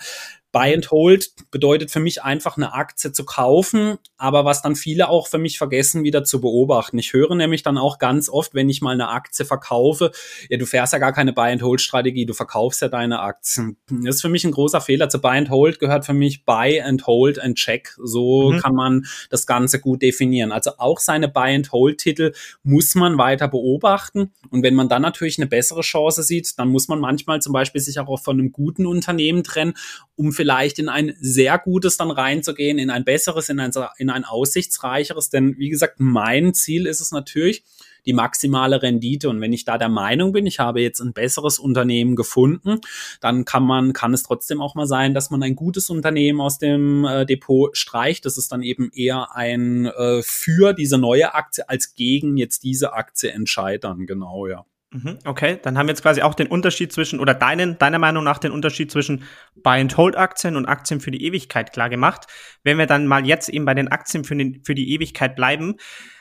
Buy 0.52 0.74
and 0.74 0.90
Hold 0.90 1.30
bedeutet 1.50 1.90
für 1.90 2.00
mich 2.00 2.22
einfach 2.22 2.56
eine 2.56 2.74
Aktie 2.74 3.12
zu 3.12 3.24
kaufen, 3.24 3.98
aber 4.16 4.44
was 4.44 4.62
dann 4.62 4.76
viele 4.76 5.08
auch 5.08 5.28
für 5.28 5.38
mich 5.38 5.58
vergessen, 5.58 6.02
wieder 6.02 6.24
zu 6.24 6.40
beobachten. 6.40 6.98
Ich 6.98 7.12
höre 7.12 7.34
nämlich 7.34 7.62
dann 7.62 7.78
auch 7.78 7.98
ganz 7.98 8.28
oft, 8.28 8.54
wenn 8.54 8.68
ich 8.68 8.80
mal 8.80 8.94
eine 8.94 9.08
Aktie 9.08 9.44
verkaufe, 9.44 10.10
ja, 10.48 10.58
du 10.58 10.66
fährst 10.66 10.92
ja 10.92 10.98
gar 10.98 11.12
keine 11.12 11.32
Buy 11.32 11.52
and 11.52 11.62
Hold 11.62 11.80
Strategie, 11.80 12.26
du 12.26 12.34
verkaufst 12.34 12.82
ja 12.82 12.88
deine 12.88 13.20
Aktien. 13.20 13.76
Das 13.88 14.16
ist 14.16 14.22
für 14.22 14.28
mich 14.28 14.44
ein 14.44 14.52
großer 14.52 14.80
Fehler. 14.80 15.08
Zu 15.08 15.20
Buy 15.20 15.38
and 15.38 15.50
Hold 15.50 15.78
gehört 15.78 16.04
für 16.04 16.14
mich 16.14 16.44
Buy 16.44 16.80
and 16.80 17.06
Hold 17.06 17.38
and 17.38 17.56
Check. 17.56 17.94
So 18.02 18.52
mhm. 18.52 18.58
kann 18.58 18.74
man 18.74 19.06
das 19.30 19.46
Ganze 19.46 19.80
gut 19.80 20.02
definieren. 20.02 20.52
Also 20.52 20.72
auch 20.78 20.98
seine 20.98 21.28
Buy 21.28 21.54
and 21.54 21.72
Hold 21.72 21.98
Titel 21.98 22.32
muss 22.62 22.94
man 22.94 23.18
weiter 23.18 23.48
beobachten. 23.48 24.32
Und 24.50 24.62
wenn 24.62 24.74
man 24.74 24.88
dann 24.88 25.02
natürlich 25.02 25.38
eine 25.38 25.46
bessere 25.46 25.82
Chance 25.82 26.22
sieht, 26.22 26.58
dann 26.58 26.68
muss 26.68 26.88
man 26.88 27.00
manchmal 27.00 27.40
zum 27.40 27.52
Beispiel 27.52 27.80
sich 27.80 27.98
auch 27.98 28.20
von 28.20 28.38
einem 28.38 28.52
guten 28.52 28.86
Unternehmen 28.86 29.44
trennen, 29.44 29.74
um 30.16 30.32
vielleicht 30.40 30.78
in 30.78 30.88
ein 30.88 31.14
sehr 31.20 31.58
gutes 31.58 31.98
dann 31.98 32.10
reinzugehen, 32.10 32.78
in 32.78 32.88
ein 32.88 33.04
besseres, 33.04 33.50
in 33.50 33.60
ein, 33.60 33.72
in 33.98 34.08
ein 34.08 34.24
aussichtsreicheres. 34.24 35.28
Denn 35.28 35.58
wie 35.58 35.68
gesagt, 35.68 35.96
mein 35.98 36.54
Ziel 36.54 36.86
ist 36.86 37.02
es 37.02 37.12
natürlich, 37.12 37.62
die 38.06 38.14
maximale 38.14 38.80
Rendite. 38.80 39.28
Und 39.28 39.42
wenn 39.42 39.52
ich 39.52 39.66
da 39.66 39.76
der 39.76 39.90
Meinung 39.90 40.32
bin, 40.32 40.46
ich 40.46 40.58
habe 40.58 40.80
jetzt 40.80 41.00
ein 41.00 41.12
besseres 41.12 41.58
Unternehmen 41.58 42.16
gefunden, 42.16 42.80
dann 43.20 43.44
kann 43.44 43.64
man, 43.64 43.92
kann 43.92 44.14
es 44.14 44.22
trotzdem 44.22 44.62
auch 44.62 44.74
mal 44.74 44.86
sein, 44.86 45.12
dass 45.12 45.28
man 45.28 45.42
ein 45.42 45.56
gutes 45.56 45.90
Unternehmen 45.90 46.40
aus 46.40 46.56
dem 46.56 47.04
äh, 47.04 47.26
Depot 47.26 47.76
streicht. 47.76 48.24
Das 48.24 48.38
ist 48.38 48.50
dann 48.50 48.62
eben 48.62 48.90
eher 48.94 49.36
ein 49.36 49.84
äh, 49.84 50.22
für 50.22 50.72
diese 50.72 50.96
neue 50.96 51.34
Aktie 51.34 51.68
als 51.68 51.94
gegen 51.94 52.38
jetzt 52.38 52.64
diese 52.64 52.94
Aktie 52.94 53.30
entscheidern. 53.30 54.06
Genau, 54.06 54.46
ja. 54.46 54.64
Mhm, 54.92 55.20
okay, 55.24 55.58
dann 55.62 55.78
haben 55.78 55.86
wir 55.86 55.92
jetzt 55.92 56.02
quasi 56.02 56.20
auch 56.22 56.34
den 56.34 56.48
Unterschied 56.48 56.92
zwischen, 56.92 57.20
oder 57.20 57.32
deinen, 57.32 57.78
deiner 57.78 58.00
Meinung 58.00 58.24
nach 58.24 58.38
den 58.38 58.50
Unterschied 58.50 58.90
zwischen 58.90 59.22
Buy-and-Hold-Aktien 59.54 60.56
und 60.56 60.66
Aktien 60.66 61.00
für 61.00 61.12
die 61.12 61.24
Ewigkeit 61.24 61.72
klar 61.72 61.88
gemacht. 61.88 62.26
Wenn 62.64 62.76
wir 62.76 62.86
dann 62.86 63.06
mal 63.06 63.24
jetzt 63.24 63.48
eben 63.48 63.64
bei 63.64 63.74
den 63.74 63.88
Aktien 63.88 64.24
für, 64.24 64.34
den, 64.34 64.62
für 64.64 64.74
die 64.74 64.92
Ewigkeit 64.92 65.36
bleiben, 65.36 65.76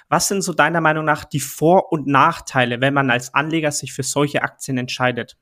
was 0.08 0.27
sind 0.27 0.43
so 0.43 0.53
deiner 0.53 0.82
Meinung 0.82 1.05
nach 1.05 1.25
die 1.25 1.39
Vor- 1.39 1.91
und 1.91 2.05
Nachteile, 2.08 2.79
wenn 2.79 2.93
man 2.93 3.10
als 3.10 3.34
Anleger 3.34 3.71
sich 3.71 3.91
für 3.93 4.03
solche 4.03 4.43
Aktien 4.43 4.77
entscheidet? 4.77 5.38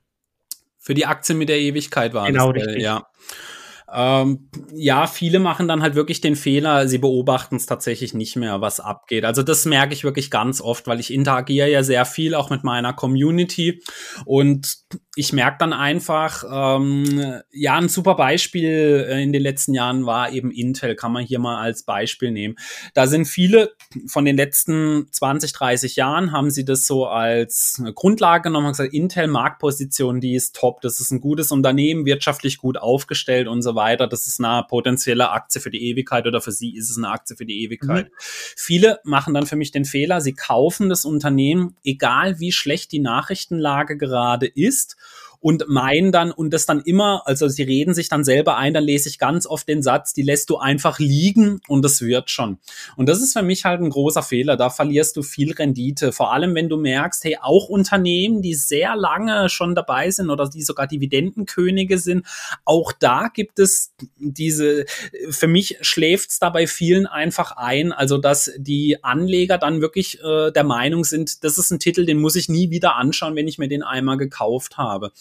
Für 0.78 0.94
die 0.94 1.06
Aktien 1.06 1.38
mit 1.38 1.50
der 1.50 1.60
Ewigkeit 1.60 2.14
war 2.14 2.28
genau, 2.28 2.54
das, 2.54 2.64
äh, 2.64 2.66
richtig. 2.66 2.84
ja. 2.84 3.08
Ähm, 3.94 4.50
ja, 4.74 5.08
viele 5.08 5.40
machen 5.40 5.68
dann 5.68 5.82
halt 5.82 5.96
wirklich 5.96 6.20
den 6.20 6.36
Fehler, 6.36 6.88
sie 6.88 6.98
beobachten 6.98 7.56
es 7.56 7.66
tatsächlich 7.66 8.14
nicht 8.14 8.36
mehr, 8.36 8.60
was 8.60 8.80
abgeht. 8.80 9.24
Also 9.24 9.44
das 9.44 9.66
merke 9.66 9.94
ich 9.94 10.04
wirklich 10.04 10.30
ganz 10.30 10.60
oft, 10.60 10.88
weil 10.88 11.00
ich 11.00 11.14
interagiere 11.14 11.70
ja 11.70 11.84
sehr 11.84 12.04
viel 12.06 12.36
auch 12.36 12.50
mit 12.50 12.64
meiner 12.64 12.92
Community 12.94 13.82
und 14.26 14.80
ich 15.18 15.34
merke 15.34 15.58
dann 15.60 15.74
einfach, 15.74 16.44
ähm, 16.48 17.42
ja, 17.52 17.76
ein 17.76 17.90
super 17.90 18.14
Beispiel 18.14 19.08
äh, 19.10 19.24
in 19.24 19.34
den 19.34 19.42
letzten 19.42 19.74
Jahren 19.74 20.06
war 20.06 20.32
eben 20.32 20.52
Intel, 20.52 20.96
kann 20.96 21.12
man 21.12 21.26
hier 21.26 21.40
mal 21.40 21.58
als 21.58 21.82
Beispiel 21.82 22.32
nehmen. 22.32 22.56
Da 22.94 23.08
sind 23.08 23.26
viele 23.26 23.74
von 24.06 24.26
den 24.26 24.38
letzten 24.38 25.08
20, 25.12 25.54
30 25.54 25.96
Jahren, 25.96 26.32
haben 26.32 26.52
sie 26.52 26.66
das 26.66 26.86
so 26.86 27.08
als 27.08 27.82
Grundlage 27.96 28.44
genommen, 28.44 28.68
haben 28.68 28.74
gesagt, 28.74 28.94
Intel 28.94 29.28
Marktposition, 29.28 30.22
die 30.22 30.36
ist 30.36 30.56
top, 30.56 30.82
das 30.82 31.00
ist 31.00 31.10
ein 31.10 31.20
gutes 31.20 31.52
Unternehmen, 31.52 32.06
wirtschaftlich 32.06 32.60
gut 32.60 32.78
aufgestellt 32.78 33.48
und 33.48 33.64
so 33.64 33.74
weiter, 33.74 34.06
das 34.06 34.28
ist 34.28 34.40
eine 34.40 34.64
potenzielle 34.70 35.32
Aktie 35.32 35.60
für 35.60 35.72
die 35.72 35.90
Ewigkeit 35.90 36.28
oder 36.28 36.42
für 36.42 36.52
sie 36.52 36.76
ist 36.76 36.92
es 36.92 36.98
eine 36.98 37.10
Aktie 37.10 37.36
für 37.36 37.46
die 37.48 37.64
Ewigkeit. 37.64 38.06
Mhm. 38.06 38.16
Viele 38.56 39.00
machen 39.04 39.34
dann 39.34 39.48
für 39.48 39.56
mich 39.56 39.72
den 39.72 39.86
Fehler, 39.86 40.22
sie 40.22 40.34
kaufen 40.34 40.90
das 40.90 41.06
Unternehmen, 41.06 41.76
egal 41.84 42.40
wie 42.40 42.52
schlecht 42.52 42.92
die 42.92 43.00
Nachrichtenlage 43.00 43.98
gerade 43.98 44.46
ist 44.46 44.96
und 45.40 45.68
meinen 45.68 46.12
dann 46.12 46.32
und 46.32 46.52
das 46.52 46.66
dann 46.66 46.82
immer, 46.82 47.24
also 47.26 47.48
sie 47.48 47.64
reden 47.64 47.94
sich 47.94 48.10
dann 48.10 48.24
selber 48.24 48.58
ein, 48.58 48.74
dann 48.74 48.84
lese 48.84 49.10
ich 49.10 49.20
ganz 49.20 49.46
oft 49.46 49.68
den 49.68 49.82
Satz, 49.82 50.14
die 50.14 50.24
lässt 50.24 50.50
du 50.50 50.58
einfach 50.58 51.00
liegen 51.00 51.62
und 51.68 51.84
das 51.84 52.02
wird 52.02 52.30
schon. 52.30 52.58
Und 52.96 53.08
das 53.08 53.22
ist 53.22 53.34
für 53.34 53.44
mich 53.44 53.66
halt 53.66 53.82
ein 53.82 53.90
großer 53.90 54.24
Fehler. 54.24 54.58
Da 54.58 54.70
verlierst 54.70 55.16
du 55.18 55.22
viel 55.22 55.54
Rendite. 55.54 56.12
Vor 56.12 56.34
allem, 56.34 56.56
wenn 56.56 56.70
du 56.70 56.78
merkst, 56.78 57.24
hey, 57.24 57.38
auch 57.42 57.70
Unternehmen, 57.70 58.42
die 58.42 58.56
sehr 58.56 58.96
lange 58.96 59.50
schon 59.50 59.76
dabei 59.76 60.10
sind 60.12 60.30
oder 60.30 60.50
die 60.50 60.64
sogar 60.64 60.88
Dividendenkönige 60.88 61.98
sind, 61.98 62.26
auch 62.66 62.92
da 62.92 63.30
gibt 63.34 63.60
es 63.60 63.94
diese, 64.18 64.86
für 65.30 65.48
mich 65.48 65.78
schläft 65.82 66.32
es 66.32 66.40
da 66.40 66.50
bei 66.50 66.68
vielen 66.68 67.06
einfach 67.06 67.52
ein, 67.58 67.92
also 67.92 68.18
dass 68.18 68.52
die 68.58 69.04
Anleger 69.04 69.58
dann 69.58 69.82
wirklich 69.82 70.20
äh, 70.22 70.52
der 70.52 70.64
Meinung 70.64 71.04
sind, 71.04 71.44
das 71.44 71.58
ist 71.58 71.72
ein 71.72 71.80
Titel, 71.80 72.06
den 72.06 72.20
muss 72.20 72.36
ich 72.36 72.50
nie 72.50 72.70
wieder 72.70 72.96
anschauen, 72.96 73.36
wenn 73.36 73.48
ich 73.48 73.58
mir 73.58 73.68
den 73.68 73.84
einmal 73.84 74.18
gekauft 74.18 74.78
habe. 74.78 75.12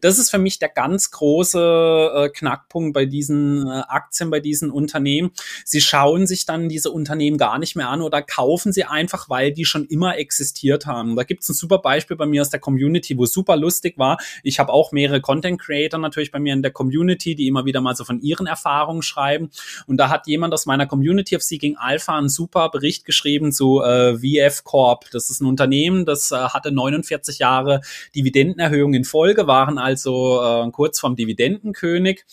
Das 0.00 0.18
ist 0.18 0.30
für 0.30 0.38
mich 0.38 0.58
der 0.58 0.68
ganz 0.68 1.10
große 1.10 2.12
äh, 2.14 2.28
Knackpunkt 2.30 2.94
bei 2.94 3.06
diesen 3.06 3.66
äh, 3.66 3.82
Aktien, 3.88 4.30
bei 4.30 4.40
diesen 4.40 4.70
Unternehmen. 4.70 5.30
Sie 5.64 5.80
schauen 5.80 6.26
sich 6.26 6.46
dann 6.46 6.68
diese 6.68 6.90
Unternehmen 6.90 7.38
gar 7.38 7.58
nicht 7.58 7.76
mehr 7.76 7.88
an 7.88 8.02
oder 8.02 8.22
kaufen 8.22 8.72
sie 8.72 8.84
einfach, 8.84 9.28
weil 9.28 9.52
die 9.52 9.64
schon 9.64 9.84
immer 9.86 10.18
existiert 10.18 10.86
haben. 10.86 11.16
Da 11.16 11.24
gibt 11.24 11.42
es 11.42 11.48
ein 11.48 11.54
super 11.54 11.78
Beispiel 11.78 12.16
bei 12.16 12.26
mir 12.26 12.42
aus 12.42 12.50
der 12.50 12.60
Community, 12.60 13.16
wo 13.16 13.26
super 13.26 13.56
lustig 13.56 13.98
war. 13.98 14.18
Ich 14.42 14.58
habe 14.58 14.72
auch 14.72 14.92
mehrere 14.92 15.20
Content 15.20 15.60
Creator 15.60 15.98
natürlich 15.98 16.30
bei 16.30 16.38
mir 16.38 16.52
in 16.52 16.62
der 16.62 16.72
Community, 16.72 17.34
die 17.34 17.46
immer 17.46 17.64
wieder 17.64 17.80
mal 17.80 17.94
so 17.94 18.04
von 18.04 18.20
ihren 18.20 18.46
Erfahrungen 18.46 19.02
schreiben. 19.02 19.50
Und 19.86 19.96
da 19.98 20.08
hat 20.08 20.26
jemand 20.26 20.54
aus 20.54 20.66
meiner 20.66 20.86
Community 20.86 21.36
of 21.36 21.42
Seeking 21.42 21.76
Alpha 21.76 22.16
einen 22.16 22.28
super 22.28 22.70
Bericht 22.70 23.04
geschrieben 23.04 23.52
zu 23.52 23.82
äh, 23.82 24.16
VF 24.16 24.64
Corp. 24.64 25.10
Das 25.12 25.30
ist 25.30 25.40
ein 25.40 25.46
Unternehmen, 25.46 26.04
das 26.04 26.30
äh, 26.30 26.36
hatte 26.36 26.72
49 26.72 27.38
Jahre 27.38 27.80
Dividendenerhöhung 28.14 28.94
in 28.94 29.04
Folge, 29.04 29.46
waren 29.52 29.76
also 29.76 30.40
äh, 30.42 30.70
kurz 30.70 30.98
vom 30.98 31.14
Dividendenkönig. 31.14 32.24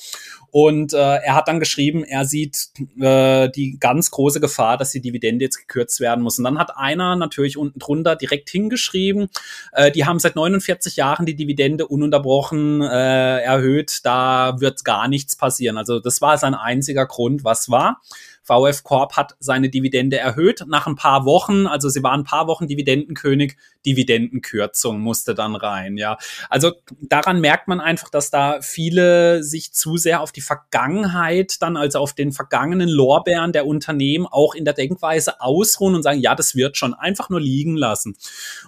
Und 0.51 0.93
äh, 0.93 0.97
er 0.97 1.35
hat 1.35 1.47
dann 1.47 1.59
geschrieben, 1.59 2.03
er 2.03 2.25
sieht 2.25 2.69
äh, 2.99 3.49
die 3.49 3.77
ganz 3.79 4.09
große 4.09 4.39
Gefahr, 4.39 4.77
dass 4.77 4.91
die 4.91 5.01
Dividende 5.01 5.45
jetzt 5.45 5.59
gekürzt 5.59 5.99
werden 5.99 6.23
muss. 6.23 6.39
Und 6.39 6.45
dann 6.45 6.57
hat 6.57 6.75
einer 6.75 7.15
natürlich 7.15 7.57
unten 7.57 7.77
drunter 7.77 8.15
direkt 8.15 8.49
hingeschrieben, 8.49 9.29
äh, 9.73 9.91
die 9.91 10.05
haben 10.05 10.17
seit 10.17 10.35
49 10.35 10.95
Jahren 10.95 11.25
die 11.25 11.35
Dividende 11.35 11.87
ununterbrochen 11.87 12.81
äh, 12.81 13.41
erhöht, 13.41 13.99
da 14.03 14.59
wird 14.59 14.83
gar 14.85 15.07
nichts 15.07 15.35
passieren. 15.35 15.77
Also 15.77 15.99
das 15.99 16.21
war 16.21 16.37
sein 16.37 16.55
einziger 16.55 17.05
Grund, 17.05 17.43
was 17.43 17.69
war. 17.69 18.01
VF 18.49 18.83
Corp 18.83 19.15
hat 19.15 19.35
seine 19.39 19.69
Dividende 19.69 20.17
erhöht 20.17 20.65
nach 20.67 20.87
ein 20.87 20.95
paar 20.95 21.25
Wochen. 21.25 21.67
Also 21.67 21.87
sie 21.89 22.01
waren 22.01 22.21
ein 22.21 22.25
paar 22.25 22.47
Wochen 22.47 22.67
Dividendenkönig. 22.67 23.55
Dividendenkürzung 23.85 24.99
musste 24.99 25.35
dann 25.35 25.55
rein. 25.55 25.95
Ja, 25.95 26.17
also 26.49 26.73
daran 27.01 27.39
merkt 27.39 27.67
man 27.67 27.79
einfach, 27.79 28.09
dass 28.09 28.29
da 28.29 28.59
viele 28.61 29.43
sich 29.43 29.73
zu 29.73 29.97
sehr 29.97 30.21
auf 30.21 30.31
die 30.31 30.41
Vergangenheit 30.41 31.61
dann, 31.61 31.77
also 31.77 31.99
auf 31.99 32.13
den 32.13 32.31
vergangenen 32.31 32.89
Lorbeeren 32.89 33.53
der 33.53 33.65
Unternehmen 33.65 34.25
auch 34.25 34.55
in 34.55 34.65
der 34.65 34.73
Denkweise 34.73 35.39
ausruhen 35.39 35.95
und 35.95 36.03
sagen, 36.03 36.19
ja, 36.19 36.35
das 36.35 36.55
wird 36.55 36.75
schon 36.75 36.93
einfach 36.93 37.29
nur 37.29 37.39
liegen 37.39 37.77
lassen. 37.77 38.17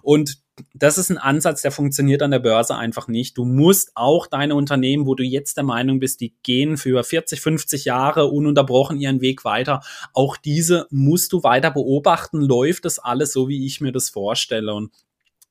Und 0.01 0.40
das 0.73 0.97
ist 0.97 1.09
ein 1.09 1.17
Ansatz, 1.17 1.61
der 1.61 1.71
funktioniert 1.71 2.21
an 2.21 2.31
der 2.31 2.39
Börse 2.39 2.75
einfach 2.75 3.07
nicht. 3.07 3.37
Du 3.37 3.45
musst 3.45 3.91
auch 3.95 4.27
deine 4.27 4.55
Unternehmen, 4.55 5.05
wo 5.05 5.15
du 5.15 5.23
jetzt 5.23 5.57
der 5.57 5.63
Meinung 5.63 5.99
bist, 5.99 6.21
die 6.21 6.33
gehen 6.43 6.77
für 6.77 7.03
40, 7.03 7.41
50 7.41 7.85
Jahre 7.85 8.27
ununterbrochen 8.27 8.97
ihren 8.97 9.21
Weg 9.21 9.45
weiter, 9.45 9.81
auch 10.13 10.37
diese 10.37 10.87
musst 10.89 11.33
du 11.33 11.43
weiter 11.43 11.71
beobachten. 11.71 12.41
Läuft 12.41 12.85
das 12.85 12.99
alles 12.99 13.33
so, 13.33 13.47
wie 13.47 13.65
ich 13.65 13.81
mir 13.81 13.91
das 13.91 14.09
vorstelle? 14.09 14.73
Und 14.73 14.91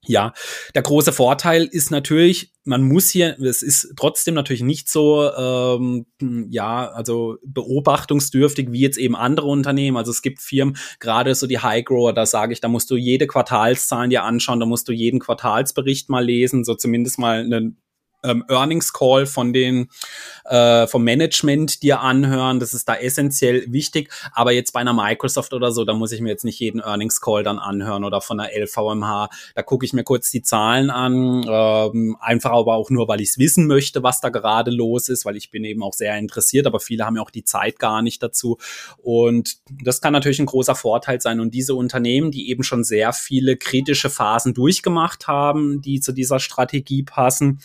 ja, 0.07 0.33
der 0.75 0.83
große 0.83 1.13
Vorteil 1.13 1.69
ist 1.71 1.91
natürlich, 1.91 2.53
man 2.65 2.83
muss 2.83 3.11
hier, 3.11 3.39
es 3.39 3.63
ist 3.63 3.93
trotzdem 3.97 4.35
natürlich 4.35 4.63
nicht 4.63 4.89
so, 4.89 5.31
ähm, 5.31 6.07
ja, 6.49 6.89
also 6.89 7.37
beobachtungsdürftig 7.45 8.73
wie 8.73 8.81
jetzt 8.81 8.97
eben 8.97 9.15
andere 9.15 9.49
Unternehmen. 9.49 9.99
Also 9.99 10.11
es 10.11 10.23
gibt 10.23 10.41
Firmen, 10.41 10.77
gerade 11.01 11.35
so 11.35 11.47
die 11.47 11.59
High 11.59 11.85
Grower, 11.85 12.15
da 12.15 12.25
sage 12.25 12.55
ich, 12.55 12.61
da 12.61 12.69
musst 12.69 12.91
du 12.91 12.97
jede 12.97 13.27
Quartalszahlen 13.27 14.11
dir 14.11 14.25
anschauen, 14.25 14.61
da 14.61 14.67
musst 14.67 14.89
du 14.89 14.93
jeden 14.93 15.21
Quartalsbericht 15.21 16.09
mal 16.09 16.25
lesen, 16.25 16.65
so 16.65 16.75
zumindest 16.75 17.19
mal 17.19 17.41
einen 17.41 17.77
ähm, 18.23 18.45
Earnings 18.49 18.93
Call 18.93 19.27
von 19.27 19.53
den 19.53 19.89
äh, 20.45 20.87
vom 20.87 21.05
Management 21.05 21.83
dir 21.83 22.01
anhören. 22.01 22.61
Das 22.61 22.75
ist 22.75 22.89
da 22.89 22.97
essentiell 22.97 23.65
wichtig. 23.73 24.11
Aber 24.33 24.53
jetzt 24.53 24.73
bei 24.73 24.81
einer 24.81 24.93
Microsoft 24.93 25.53
oder 25.53 25.73
so, 25.73 25.85
da 25.85 25.95
muss 25.95 26.13
ich 26.13 26.21
mir 26.21 26.31
jetzt 26.31 26.45
nicht 26.45 26.59
jeden 26.61 26.81
Earnings 26.81 27.21
Call 27.21 27.43
dann 27.43 27.59
anhören 27.59 28.05
oder 28.05 28.21
von 28.21 28.39
der 28.39 28.51
LVMH. 28.57 29.29
Da 29.55 29.63
gucke 29.63 29.87
ich 29.87 29.93
mir 29.93 30.05
kurz 30.05 30.31
die 30.31 30.43
Zahlen 30.43 30.91
an, 30.91 31.45
ähm, 31.49 32.17
einfach 32.21 32.53
aber 32.53 32.75
auch 32.75 32.91
nur, 32.91 33.09
weil 33.09 33.21
ich 33.21 33.31
es 33.31 33.39
wissen 33.39 33.67
möchte, 33.67 34.03
was 34.03 34.21
da 34.21 34.29
gerade 34.29 34.71
los 34.71 35.09
ist, 35.09 35.25
weil 35.25 35.37
ich 35.37 35.51
bin 35.51 35.65
eben 35.65 35.83
auch 35.83 35.95
sehr 35.95 36.17
interessiert. 36.17 36.67
Aber 36.67 36.81
viele 36.81 37.07
haben 37.07 37.17
ja 37.17 37.23
auch 37.23 37.31
die 37.31 37.45
Zeit 37.45 37.79
gar 37.79 38.03
nicht 38.03 38.23
dazu. 38.23 38.59
Und 38.99 39.59
das 39.83 40.01
kann 40.01 40.13
natürlich 40.13 40.41
ein 40.41 40.47
großer 40.47 40.75
Vorteil 40.75 41.21
sein. 41.21 41.41
Und 41.41 41.55
diese 41.55 41.75
Unternehmen, 41.75 42.31
die 42.31 42.51
eben 42.51 42.63
schon 42.63 42.85
sehr 42.85 43.13
viele 43.13 43.57
kritische 43.57 44.11
Phasen 44.11 44.55
durchgemacht 44.55 45.27
haben, 45.27 45.81
die 45.83 46.01
zu 46.01 46.13
dieser 46.13 46.41
Strategie 46.41 47.03
passen, 47.03 47.61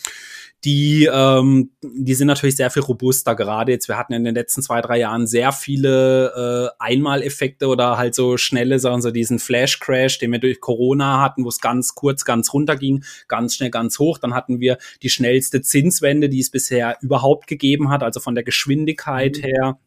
die, 0.64 1.08
ähm, 1.12 1.70
die 1.82 2.14
sind 2.14 2.26
natürlich 2.26 2.56
sehr 2.56 2.70
viel 2.70 2.82
robuster. 2.82 3.34
Gerade 3.34 3.72
jetzt, 3.72 3.88
wir 3.88 3.96
hatten 3.96 4.14
in 4.14 4.24
den 4.24 4.34
letzten 4.34 4.62
zwei, 4.62 4.80
drei 4.80 4.98
Jahren 4.98 5.26
sehr 5.26 5.52
viele 5.52 6.72
äh, 6.80 6.82
Einmaleffekte 6.82 7.68
oder 7.68 7.96
halt 7.96 8.14
so 8.14 8.36
schnelle, 8.36 8.78
sagen 8.78 9.02
so 9.02 9.10
diesen 9.10 9.38
Flash-Crash, 9.38 10.18
den 10.18 10.32
wir 10.32 10.38
durch 10.38 10.60
Corona 10.60 11.20
hatten, 11.20 11.44
wo 11.44 11.48
es 11.48 11.60
ganz 11.60 11.94
kurz, 11.94 12.24
ganz 12.24 12.52
runter 12.52 12.76
ging, 12.76 13.04
ganz 13.28 13.54
schnell, 13.54 13.70
ganz 13.70 13.98
hoch. 13.98 14.18
Dann 14.18 14.34
hatten 14.34 14.60
wir 14.60 14.78
die 15.02 15.10
schnellste 15.10 15.62
Zinswende, 15.62 16.28
die 16.28 16.40
es 16.40 16.50
bisher 16.50 16.98
überhaupt 17.00 17.46
gegeben 17.46 17.90
hat, 17.90 18.02
also 18.02 18.20
von 18.20 18.34
der 18.34 18.44
Geschwindigkeit 18.44 19.36
mhm. 19.38 19.42
her 19.42 19.78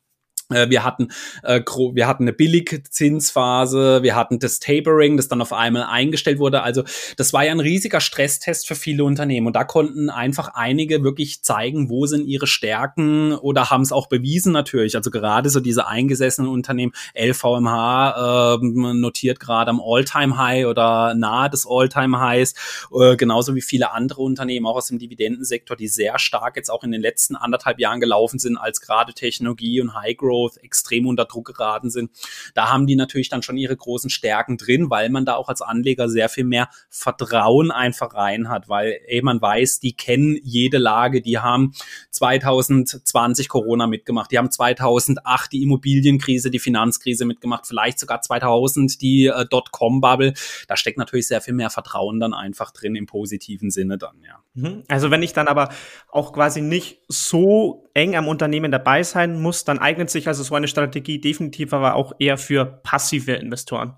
wir 0.49 0.83
hatten, 0.83 1.09
äh, 1.43 1.61
wir 1.93 2.07
hatten 2.07 2.23
eine 2.23 2.33
Billigzinsphase, 2.33 4.01
wir 4.01 4.15
hatten 4.15 4.39
das 4.39 4.59
Tapering, 4.59 5.15
das 5.17 5.27
dann 5.27 5.41
auf 5.41 5.53
einmal 5.53 5.83
eingestellt 5.83 6.39
wurde. 6.39 6.63
Also 6.63 6.83
das 7.17 7.33
war 7.33 7.45
ja 7.45 7.51
ein 7.51 7.59
riesiger 7.59 8.01
Stresstest 8.01 8.67
für 8.67 8.73
viele 8.73 9.03
Unternehmen 9.03 9.45
und 9.45 9.55
da 9.55 9.63
konnten 9.63 10.09
einfach 10.09 10.49
einige 10.55 11.03
wirklich 11.03 11.43
zeigen, 11.43 11.89
wo 11.89 12.07
sind 12.07 12.25
ihre 12.25 12.47
Stärken 12.47 13.33
oder 13.33 13.69
haben 13.69 13.83
es 13.83 13.91
auch 13.91 14.07
bewiesen 14.07 14.51
natürlich. 14.51 14.95
Also 14.95 15.11
gerade 15.11 15.51
so 15.51 15.59
diese 15.59 15.85
eingesessenen 15.85 16.49
Unternehmen, 16.49 16.93
LVMH 17.15 18.55
äh, 18.55 18.65
notiert 18.93 19.39
gerade 19.39 19.69
am 19.69 19.79
All-Time-High 19.79 20.65
oder 20.65 21.13
nahe 21.13 21.51
des 21.51 21.67
All-Time-Highs, 21.69 22.55
äh, 22.99 23.15
genauso 23.17 23.53
wie 23.53 23.61
viele 23.61 23.91
andere 23.91 24.23
Unternehmen 24.23 24.65
auch 24.65 24.77
aus 24.77 24.87
dem 24.87 24.97
Dividendensektor, 24.97 25.77
die 25.77 25.87
sehr 25.87 26.17
stark 26.17 26.55
jetzt 26.55 26.71
auch 26.71 26.83
in 26.83 26.91
den 26.91 27.01
letzten 27.01 27.35
anderthalb 27.35 27.79
Jahren 27.79 27.99
gelaufen 27.99 28.39
sind, 28.39 28.57
als 28.57 28.81
gerade 28.81 29.13
Technologie 29.13 29.79
und 29.81 29.93
High 29.93 30.17
Growth 30.17 30.38
Growth 30.39 30.57
extrem 30.57 31.07
unter 31.07 31.25
Druck 31.25 31.45
geraten 31.45 31.89
sind. 31.89 32.11
Da 32.53 32.69
haben 32.69 32.87
die 32.87 32.95
natürlich 32.95 33.29
dann 33.29 33.41
schon 33.41 33.57
ihre 33.57 33.75
großen 33.75 34.09
Stärken 34.09 34.57
drin, 34.57 34.89
weil 34.89 35.09
man 35.09 35.25
da 35.25 35.35
auch 35.35 35.49
als 35.49 35.61
Anleger 35.61 36.09
sehr 36.09 36.29
viel 36.29 36.43
mehr 36.43 36.69
Vertrauen 36.89 37.71
einfach 37.71 38.13
rein 38.13 38.49
hat, 38.49 38.69
weil 38.69 38.99
ey, 39.07 39.21
man 39.21 39.41
weiß, 39.41 39.79
die 39.79 39.93
kennen 39.93 40.37
jede 40.43 40.77
Lage, 40.77 41.21
die 41.21 41.39
haben 41.39 41.73
2020 42.11 43.49
Corona 43.49 43.87
mitgemacht, 43.87 44.31
die 44.31 44.37
haben 44.37 44.51
2008 44.51 45.51
die 45.51 45.63
Immobilienkrise, 45.63 46.51
die 46.51 46.59
Finanzkrise 46.59 47.25
mitgemacht, 47.25 47.67
vielleicht 47.67 47.99
sogar 47.99 48.21
2000 48.21 49.01
die 49.01 49.27
äh, 49.27 49.45
Dotcom-Bubble. 49.45 50.33
Da 50.67 50.77
steckt 50.77 50.97
natürlich 50.97 51.27
sehr 51.27 51.41
viel 51.41 51.53
mehr 51.53 51.69
Vertrauen 51.69 52.19
dann 52.19 52.33
einfach 52.33 52.71
drin 52.71 52.95
im 52.95 53.05
positiven 53.05 53.71
Sinne 53.71 53.97
dann, 53.97 54.21
ja. 54.25 54.43
Mhm. 54.53 54.83
Also 54.87 55.11
wenn 55.11 55.23
ich 55.23 55.33
dann 55.33 55.47
aber 55.47 55.69
auch 56.09 56.33
quasi 56.33 56.61
nicht 56.61 56.99
so 57.07 57.89
eng 57.93 58.15
am 58.15 58.27
Unternehmen 58.27 58.71
dabei 58.71 59.03
sein 59.03 59.41
muss, 59.41 59.63
dann 59.63 59.79
eignet 59.79 60.09
sich 60.09 60.27
also 60.29 60.43
so 60.43 60.55
eine 60.55 60.67
Strategie 60.67 61.19
definitiv 61.19 61.73
aber 61.73 61.95
auch 61.95 62.13
eher 62.19 62.37
für 62.37 62.65
passive 62.65 63.33
Investoren. 63.33 63.97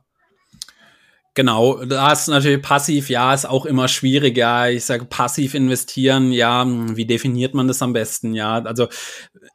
Genau, 1.34 1.86
das 1.86 2.24
ist 2.24 2.28
natürlich 2.28 2.62
passiv, 2.62 3.10
ja, 3.10 3.34
ist 3.34 3.46
auch 3.46 3.66
immer 3.66 3.88
schwierig, 3.88 4.36
ja. 4.36 4.68
Ich 4.68 4.84
sage 4.84 5.06
passiv 5.06 5.54
investieren, 5.54 6.34
ja, 6.34 6.66
wie 6.68 7.06
definiert 7.06 7.54
man 7.54 7.70
das 7.70 7.82
am 7.82 7.94
besten, 7.94 8.34
ja? 8.34 8.62
Also 8.66 8.90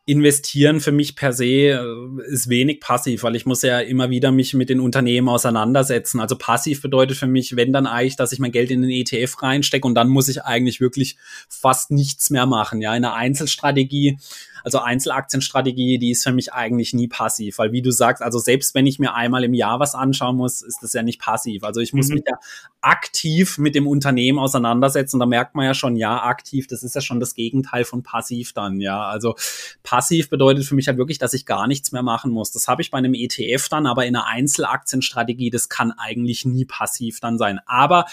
investieren 0.06 0.80
für 0.80 0.92
mich 0.92 1.16
per 1.16 1.34
se 1.34 1.44
äh, 1.44 1.84
ist 2.28 2.48
wenig 2.48 2.80
passiv, 2.80 3.24
weil 3.24 3.36
ich 3.36 3.44
muss 3.44 3.60
ja 3.60 3.78
immer 3.80 4.08
wieder 4.08 4.32
mich 4.32 4.54
mit 4.54 4.70
den 4.70 4.80
Unternehmen 4.80 5.28
auseinandersetzen. 5.28 6.18
Also 6.18 6.38
passiv 6.38 6.80
bedeutet 6.80 7.18
für 7.18 7.26
mich, 7.26 7.56
wenn 7.56 7.74
dann 7.74 7.86
eigentlich, 7.86 8.16
dass 8.16 8.32
ich 8.32 8.38
mein 8.38 8.52
Geld 8.52 8.70
in 8.70 8.80
den 8.80 8.90
ETF 8.90 9.42
reinstecke 9.42 9.86
und 9.86 9.94
dann 9.94 10.08
muss 10.08 10.28
ich 10.28 10.44
eigentlich 10.44 10.80
wirklich 10.80 11.18
fast 11.50 11.90
nichts 11.90 12.30
mehr 12.30 12.46
machen, 12.46 12.80
ja. 12.80 12.96
In 12.96 13.04
einer 13.04 13.14
Einzelstrategie 13.14 14.16
also 14.66 14.80
Einzelaktienstrategie, 14.80 15.96
die 15.98 16.10
ist 16.10 16.24
für 16.24 16.32
mich 16.32 16.52
eigentlich 16.52 16.92
nie 16.92 17.06
passiv, 17.06 17.58
weil 17.58 17.70
wie 17.70 17.82
du 17.82 17.92
sagst, 17.92 18.20
also 18.20 18.40
selbst 18.40 18.74
wenn 18.74 18.84
ich 18.84 18.98
mir 18.98 19.14
einmal 19.14 19.44
im 19.44 19.54
Jahr 19.54 19.78
was 19.78 19.94
anschauen 19.94 20.36
muss, 20.36 20.60
ist 20.60 20.82
das 20.82 20.92
ja 20.92 21.04
nicht 21.04 21.20
passiv. 21.20 21.62
Also 21.62 21.80
ich 21.80 21.92
muss 21.92 22.08
mhm. 22.08 22.14
mich 22.14 22.24
ja 22.26 22.36
aktiv 22.80 23.58
mit 23.58 23.76
dem 23.76 23.86
Unternehmen 23.86 24.40
auseinandersetzen. 24.40 25.20
Da 25.20 25.26
merkt 25.26 25.54
man 25.54 25.66
ja 25.66 25.72
schon, 25.72 25.94
ja, 25.94 26.20
aktiv, 26.20 26.66
das 26.66 26.82
ist 26.82 26.96
ja 26.96 27.00
schon 27.00 27.20
das 27.20 27.36
Gegenteil 27.36 27.84
von 27.84 28.02
passiv 28.02 28.54
dann, 28.54 28.80
ja. 28.80 29.04
Also 29.04 29.36
passiv 29.84 30.30
bedeutet 30.30 30.64
für 30.64 30.74
mich 30.74 30.88
halt 30.88 30.98
wirklich, 30.98 31.18
dass 31.18 31.32
ich 31.32 31.46
gar 31.46 31.68
nichts 31.68 31.92
mehr 31.92 32.02
machen 32.02 32.32
muss. 32.32 32.50
Das 32.50 32.66
habe 32.66 32.82
ich 32.82 32.90
bei 32.90 32.98
einem 32.98 33.14
ETF 33.14 33.68
dann, 33.68 33.86
aber 33.86 34.04
in 34.04 34.16
einer 34.16 34.26
Einzelaktienstrategie, 34.26 35.50
das 35.50 35.68
kann 35.68 35.92
eigentlich 35.92 36.44
nie 36.44 36.64
passiv 36.64 37.20
dann 37.20 37.38
sein. 37.38 37.60
Aber 37.66 38.06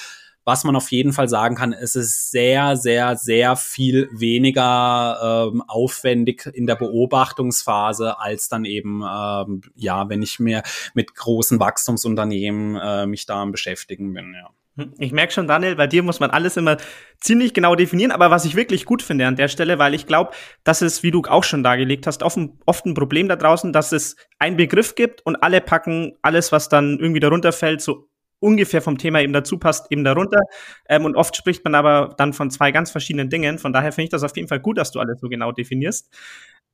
was 0.45 0.63
man 0.63 0.75
auf 0.75 0.91
jeden 0.91 1.13
Fall 1.13 1.29
sagen 1.29 1.56
kann, 1.56 1.73
es 1.73 1.95
ist 1.95 2.32
sehr, 2.32 2.75
sehr, 2.75 3.15
sehr 3.15 3.56
viel 3.56 4.10
weniger 4.12 5.49
ähm, 5.51 5.63
aufwendig 5.67 6.49
in 6.53 6.67
der 6.67 6.75
Beobachtungsphase 6.75 8.19
als 8.19 8.49
dann 8.49 8.65
eben, 8.65 9.01
ähm, 9.01 9.62
ja, 9.75 10.10
wenn 10.10 10.21
ich 10.21 10.39
mir 10.39 10.63
mit 10.93 11.15
großen 11.15 11.60
Wachstumsunternehmen 11.60 12.75
äh, 12.75 13.06
mich 13.06 13.25
da 13.25 13.43
beschäftigen 13.45 14.13
bin, 14.13 14.34
ja. 14.34 14.49
Hm, 14.75 14.93
ich 14.97 15.12
merke 15.12 15.32
schon, 15.32 15.47
Daniel, 15.47 15.75
bei 15.75 15.86
dir 15.86 16.01
muss 16.01 16.19
man 16.19 16.32
alles 16.32 16.58
immer 16.58 16.77
ziemlich 17.19 17.53
genau 17.53 17.75
definieren, 17.75 18.12
aber 18.12 18.32
was 18.32 18.45
ich 18.45 18.56
wirklich 18.56 18.86
gut 18.86 19.03
finde 19.03 19.27
an 19.27 19.36
der 19.36 19.47
Stelle, 19.47 19.77
weil 19.77 19.93
ich 19.93 20.08
glaube, 20.08 20.32
dass 20.63 20.82
es, 20.82 21.03
wie 21.03 21.12
du 21.12 21.21
auch 21.27 21.43
schon 21.43 21.63
dargelegt 21.63 22.08
hast, 22.08 22.23
oft, 22.23 22.39
oft 22.65 22.86
ein 22.86 22.95
Problem 22.95 23.27
da 23.27 23.36
draußen, 23.36 23.71
dass 23.71 23.91
es 23.91 24.15
einen 24.39 24.58
Begriff 24.58 24.95
gibt 24.95 25.23
und 25.25 25.36
alle 25.38 25.62
packen 25.62 26.13
alles, 26.23 26.51
was 26.51 26.69
dann 26.69 26.97
irgendwie 26.99 27.19
darunter 27.19 27.51
fällt, 27.51 27.82
so 27.82 28.10
ungefähr 28.43 28.82
vom 28.82 28.97
Thema 28.97 29.21
eben 29.21 29.34
dazu 29.34 29.58
passt, 29.58 29.91
eben 29.91 30.03
darunter. 30.03 30.41
Ähm, 30.89 31.06
und 31.06 31.15
oft 31.15 31.36
spricht 31.36 31.63
man 31.63 31.73
aber 31.75 32.13
dann 32.17 32.34
von 32.34 32.51
zwei 32.51 32.71
ganz 32.71 32.91
verschiedenen 32.91 33.29
Dingen. 33.29 33.58
Von 33.58 33.73
daher 33.73 33.91
finde 33.91 34.06
ich 34.06 34.10
das 34.10 34.23
auf 34.23 34.36
jeden 34.36 34.49
Fall 34.49 34.60
gut, 34.60 34.77
dass 34.77 34.91
du 34.91 34.99
alles 34.99 35.19
so 35.21 35.29
genau 35.29 35.51
definierst. 35.51 36.13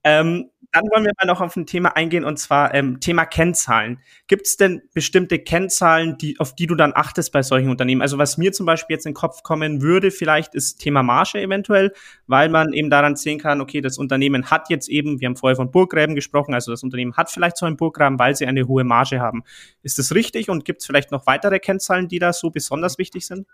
Ähm, 0.03 0.49
dann 0.71 0.83
wollen 0.91 1.03
wir 1.05 1.13
mal 1.19 1.25
noch 1.25 1.41
auf 1.41 1.55
ein 1.55 1.65
Thema 1.65 1.95
eingehen 1.95 2.23
und 2.23 2.37
zwar 2.37 2.73
ähm, 2.75 2.99
Thema 2.99 3.25
Kennzahlen. 3.25 3.99
Gibt 4.27 4.45
es 4.45 4.55
denn 4.55 4.83
bestimmte 4.93 5.39
Kennzahlen, 5.39 6.17
die, 6.19 6.39
auf 6.39 6.53
die 6.53 6.67
du 6.67 6.75
dann 6.75 6.91
achtest 6.95 7.31
bei 7.31 7.41
solchen 7.41 7.69
Unternehmen? 7.69 8.01
Also 8.01 8.17
was 8.19 8.37
mir 8.37 8.51
zum 8.51 8.67
Beispiel 8.67 8.95
jetzt 8.95 9.05
in 9.05 9.11
den 9.11 9.15
Kopf 9.15 9.41
kommen 9.41 9.81
würde, 9.81 10.11
vielleicht 10.11 10.53
ist 10.53 10.77
Thema 10.79 11.01
Marge 11.01 11.41
eventuell, 11.41 11.91
weil 12.27 12.49
man 12.49 12.73
eben 12.73 12.91
daran 12.91 13.15
sehen 13.15 13.39
kann, 13.39 13.61
okay, 13.61 13.81
das 13.81 13.97
Unternehmen 13.97 14.51
hat 14.51 14.69
jetzt 14.69 14.89
eben, 14.89 15.19
wir 15.19 15.27
haben 15.27 15.35
vorher 15.35 15.55
von 15.55 15.71
Burggräben 15.71 16.13
gesprochen, 16.13 16.53
also 16.53 16.71
das 16.71 16.83
Unternehmen 16.83 17.17
hat 17.17 17.31
vielleicht 17.31 17.57
so 17.57 17.65
einen 17.65 17.77
Burggraben, 17.77 18.19
weil 18.19 18.35
sie 18.35 18.45
eine 18.45 18.67
hohe 18.67 18.83
Marge 18.83 19.19
haben. 19.19 19.43
Ist 19.81 19.97
das 19.97 20.13
richtig 20.13 20.49
und 20.49 20.65
gibt 20.65 20.81
es 20.81 20.85
vielleicht 20.85 21.09
noch 21.11 21.25
weitere 21.25 21.59
Kennzahlen, 21.59 22.07
die 22.07 22.19
da 22.19 22.31
so 22.31 22.51
besonders 22.51 22.99
wichtig 22.99 23.25
sind? 23.25 23.47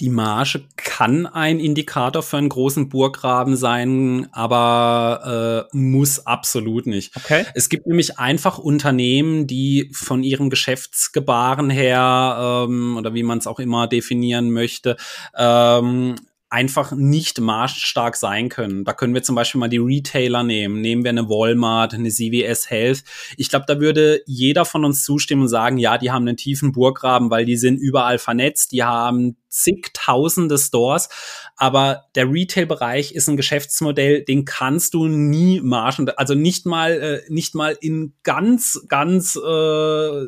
Die 0.00 0.10
Marge 0.10 0.64
kann 0.76 1.26
ein 1.26 1.58
Indikator 1.58 2.22
für 2.22 2.36
einen 2.36 2.50
großen 2.50 2.90
Burggraben 2.90 3.56
sein, 3.56 4.28
aber 4.30 5.68
äh, 5.72 5.76
muss 5.76 6.26
absolut 6.26 6.86
nicht. 6.86 7.16
Okay. 7.16 7.46
Es 7.54 7.70
gibt 7.70 7.86
nämlich 7.86 8.18
einfach 8.18 8.58
Unternehmen, 8.58 9.46
die 9.46 9.88
von 9.92 10.22
ihrem 10.22 10.50
Geschäftsgebaren 10.50 11.70
her 11.70 12.66
ähm, 12.68 12.96
oder 12.98 13.14
wie 13.14 13.22
man 13.22 13.38
es 13.38 13.46
auch 13.46 13.58
immer 13.58 13.86
definieren 13.86 14.50
möchte, 14.50 14.96
ähm, 15.34 16.16
einfach 16.48 16.92
nicht 16.92 17.40
margenstark 17.40 18.16
sein 18.16 18.48
können. 18.48 18.84
Da 18.84 18.92
können 18.92 19.14
wir 19.14 19.22
zum 19.22 19.34
Beispiel 19.34 19.58
mal 19.58 19.68
die 19.68 19.78
Retailer 19.78 20.42
nehmen. 20.42 20.80
Nehmen 20.80 21.02
wir 21.02 21.10
eine 21.10 21.28
Walmart, 21.28 21.94
eine 21.94 22.08
CVS 22.08 22.70
Health. 22.70 23.02
Ich 23.36 23.50
glaube, 23.50 23.64
da 23.66 23.80
würde 23.80 24.22
jeder 24.26 24.64
von 24.64 24.84
uns 24.84 25.04
zustimmen 25.04 25.42
und 25.42 25.48
sagen, 25.48 25.78
ja, 25.78 25.98
die 25.98 26.10
haben 26.12 26.26
einen 26.26 26.36
tiefen 26.36 26.72
Burggraben, 26.72 27.30
weil 27.30 27.44
die 27.46 27.56
sind 27.56 27.78
überall 27.78 28.18
vernetzt, 28.18 28.72
die 28.72 28.84
haben 28.84 29.36
zigtausende 29.56 30.58
Stores, 30.58 31.08
aber 31.56 32.04
der 32.14 32.30
Retail-Bereich 32.30 33.12
ist 33.12 33.28
ein 33.28 33.36
Geschäftsmodell, 33.36 34.22
den 34.22 34.44
kannst 34.44 34.94
du 34.94 35.06
nie 35.06 35.60
margen, 35.60 36.08
also 36.10 36.34
nicht 36.34 36.66
mal, 36.66 36.92
äh, 36.92 37.32
nicht 37.32 37.54
mal 37.54 37.76
in 37.80 38.12
ganz, 38.22 38.84
ganz, 38.88 39.36
äh, 39.36 40.26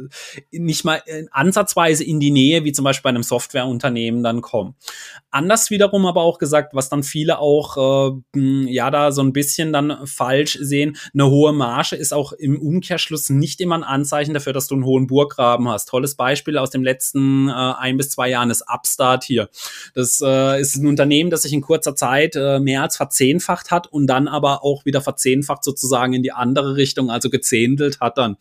nicht 0.52 0.84
mal 0.84 1.02
in 1.06 1.28
ansatzweise 1.30 2.04
in 2.04 2.20
die 2.20 2.30
Nähe, 2.30 2.64
wie 2.64 2.72
zum 2.72 2.84
Beispiel 2.84 3.04
bei 3.04 3.10
einem 3.10 3.22
Softwareunternehmen 3.22 4.22
dann 4.22 4.40
kommen. 4.40 4.74
Anders 5.30 5.70
wiederum 5.70 6.06
aber 6.06 6.22
auch 6.22 6.38
gesagt, 6.38 6.74
was 6.74 6.88
dann 6.88 7.02
viele 7.02 7.38
auch, 7.38 8.16
äh, 8.34 8.72
ja, 8.72 8.90
da 8.90 9.12
so 9.12 9.22
ein 9.22 9.34
bisschen 9.34 9.72
dann 9.72 10.06
falsch 10.06 10.58
sehen, 10.60 10.96
eine 11.12 11.28
hohe 11.28 11.52
Marge 11.52 11.96
ist 11.96 12.14
auch 12.14 12.32
im 12.32 12.60
Umkehrschluss 12.60 13.28
nicht 13.28 13.60
immer 13.60 13.74
ein 13.74 13.84
Anzeichen 13.84 14.32
dafür, 14.32 14.54
dass 14.54 14.68
du 14.68 14.74
einen 14.74 14.84
hohen 14.84 15.06
Burggraben 15.06 15.68
hast. 15.68 15.90
Tolles 15.90 16.14
Beispiel 16.14 16.56
aus 16.56 16.70
dem 16.70 16.82
letzten 16.82 17.48
äh, 17.48 17.52
ein 17.52 17.98
bis 17.98 18.10
zwei 18.10 18.30
Jahren 18.30 18.50
ist 18.50 18.64
Upstart 18.66 19.17
Start 19.18 19.24
hier. 19.24 19.48
Das 19.94 20.20
äh, 20.24 20.60
ist 20.60 20.76
ein 20.76 20.86
Unternehmen, 20.86 21.30
das 21.30 21.42
sich 21.42 21.52
in 21.52 21.60
kurzer 21.60 21.94
Zeit 21.94 22.36
äh, 22.36 22.60
mehr 22.60 22.82
als 22.82 22.96
verzehnfacht 22.96 23.70
hat 23.70 23.86
und 23.86 24.06
dann 24.06 24.28
aber 24.28 24.64
auch 24.64 24.84
wieder 24.84 25.00
verzehnfacht 25.00 25.64
sozusagen 25.64 26.12
in 26.12 26.22
die 26.22 26.32
andere 26.32 26.76
Richtung, 26.76 27.10
also 27.10 27.30
gezähntelt 27.30 28.00
hat 28.00 28.18
dann. 28.18 28.36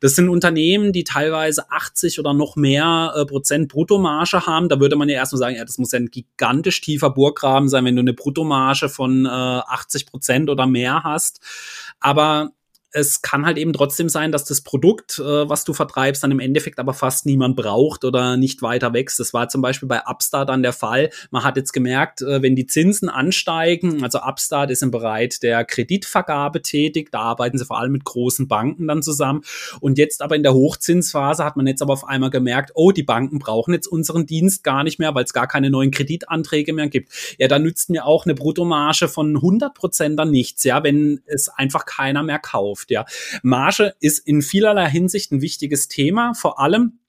Das 0.00 0.14
sind 0.14 0.28
Unternehmen, 0.28 0.92
die 0.92 1.04
teilweise 1.04 1.70
80 1.70 2.18
oder 2.18 2.32
noch 2.32 2.56
mehr 2.56 3.12
äh, 3.16 3.24
Prozent 3.24 3.68
Bruttomarge 3.68 4.46
haben. 4.46 4.68
Da 4.68 4.80
würde 4.80 4.96
man 4.96 5.08
ja 5.08 5.16
erstmal 5.16 5.38
sagen, 5.38 5.56
ja, 5.56 5.64
das 5.64 5.78
muss 5.78 5.92
ja 5.92 5.98
ein 5.98 6.10
gigantisch 6.10 6.80
tiefer 6.80 7.10
Burggraben 7.10 7.68
sein, 7.68 7.84
wenn 7.84 7.96
du 7.96 8.00
eine 8.00 8.14
Bruttomarge 8.14 8.88
von 8.88 9.26
äh, 9.26 9.28
80 9.28 10.06
Prozent 10.06 10.50
oder 10.50 10.66
mehr 10.66 11.02
hast. 11.02 11.40
Aber 12.00 12.52
es 12.92 13.22
kann 13.22 13.46
halt 13.46 13.56
eben 13.58 13.72
trotzdem 13.72 14.08
sein, 14.08 14.32
dass 14.32 14.44
das 14.44 14.62
Produkt, 14.62 15.18
äh, 15.18 15.48
was 15.48 15.64
du 15.64 15.72
vertreibst, 15.72 16.22
dann 16.22 16.32
im 16.32 16.40
Endeffekt 16.40 16.78
aber 16.78 16.92
fast 16.92 17.24
niemand 17.24 17.56
braucht 17.56 18.04
oder 18.04 18.36
nicht 18.36 18.62
weiter 18.62 18.92
wächst. 18.92 19.20
Das 19.20 19.32
war 19.32 19.48
zum 19.48 19.62
Beispiel 19.62 19.88
bei 19.88 20.02
Upstart 20.06 20.48
dann 20.48 20.62
der 20.62 20.72
Fall. 20.72 21.10
Man 21.30 21.44
hat 21.44 21.56
jetzt 21.56 21.72
gemerkt, 21.72 22.22
äh, 22.22 22.42
wenn 22.42 22.56
die 22.56 22.66
Zinsen 22.66 23.08
ansteigen, 23.08 24.02
also 24.02 24.20
Upstart 24.20 24.70
ist 24.70 24.82
im 24.82 24.90
Bereich 24.90 25.38
der 25.40 25.64
Kreditvergabe 25.64 26.62
tätig, 26.62 27.10
da 27.12 27.20
arbeiten 27.20 27.58
sie 27.58 27.64
vor 27.64 27.78
allem 27.78 27.92
mit 27.92 28.04
großen 28.04 28.48
Banken 28.48 28.88
dann 28.88 29.02
zusammen. 29.02 29.42
Und 29.80 29.98
jetzt 29.98 30.22
aber 30.22 30.34
in 30.34 30.42
der 30.42 30.54
Hochzinsphase 30.54 31.44
hat 31.44 31.56
man 31.56 31.66
jetzt 31.66 31.82
aber 31.82 31.92
auf 31.92 32.06
einmal 32.08 32.30
gemerkt, 32.30 32.72
oh, 32.74 32.90
die 32.90 33.02
Banken 33.02 33.38
brauchen 33.38 33.74
jetzt 33.74 33.86
unseren 33.86 34.26
Dienst 34.26 34.64
gar 34.64 34.82
nicht 34.82 34.98
mehr, 34.98 35.14
weil 35.14 35.24
es 35.24 35.32
gar 35.32 35.46
keine 35.46 35.70
neuen 35.70 35.90
Kreditanträge 35.90 36.72
mehr 36.72 36.88
gibt. 36.88 37.12
Ja, 37.38 37.46
da 37.46 37.58
nützt 37.58 37.90
mir 37.90 38.04
auch 38.06 38.24
eine 38.24 38.34
Bruttomarge 38.34 39.08
von 39.08 39.36
100 39.36 39.74
Prozent 39.74 40.18
dann 40.18 40.30
nichts, 40.30 40.64
ja, 40.64 40.82
wenn 40.82 41.20
es 41.26 41.48
einfach 41.48 41.86
keiner 41.86 42.22
mehr 42.22 42.38
kauft 42.38 42.79
verkauft. 42.80 42.90
Ja, 42.90 43.04
Marge 43.42 43.94
ist 44.00 44.26
in 44.26 44.42
vielerlei 44.42 44.88
Hinsicht 44.88 45.32
ein 45.32 45.40
wichtiges 45.40 45.88
Thema, 45.88 46.34
vor 46.34 46.60
allem 46.60 46.99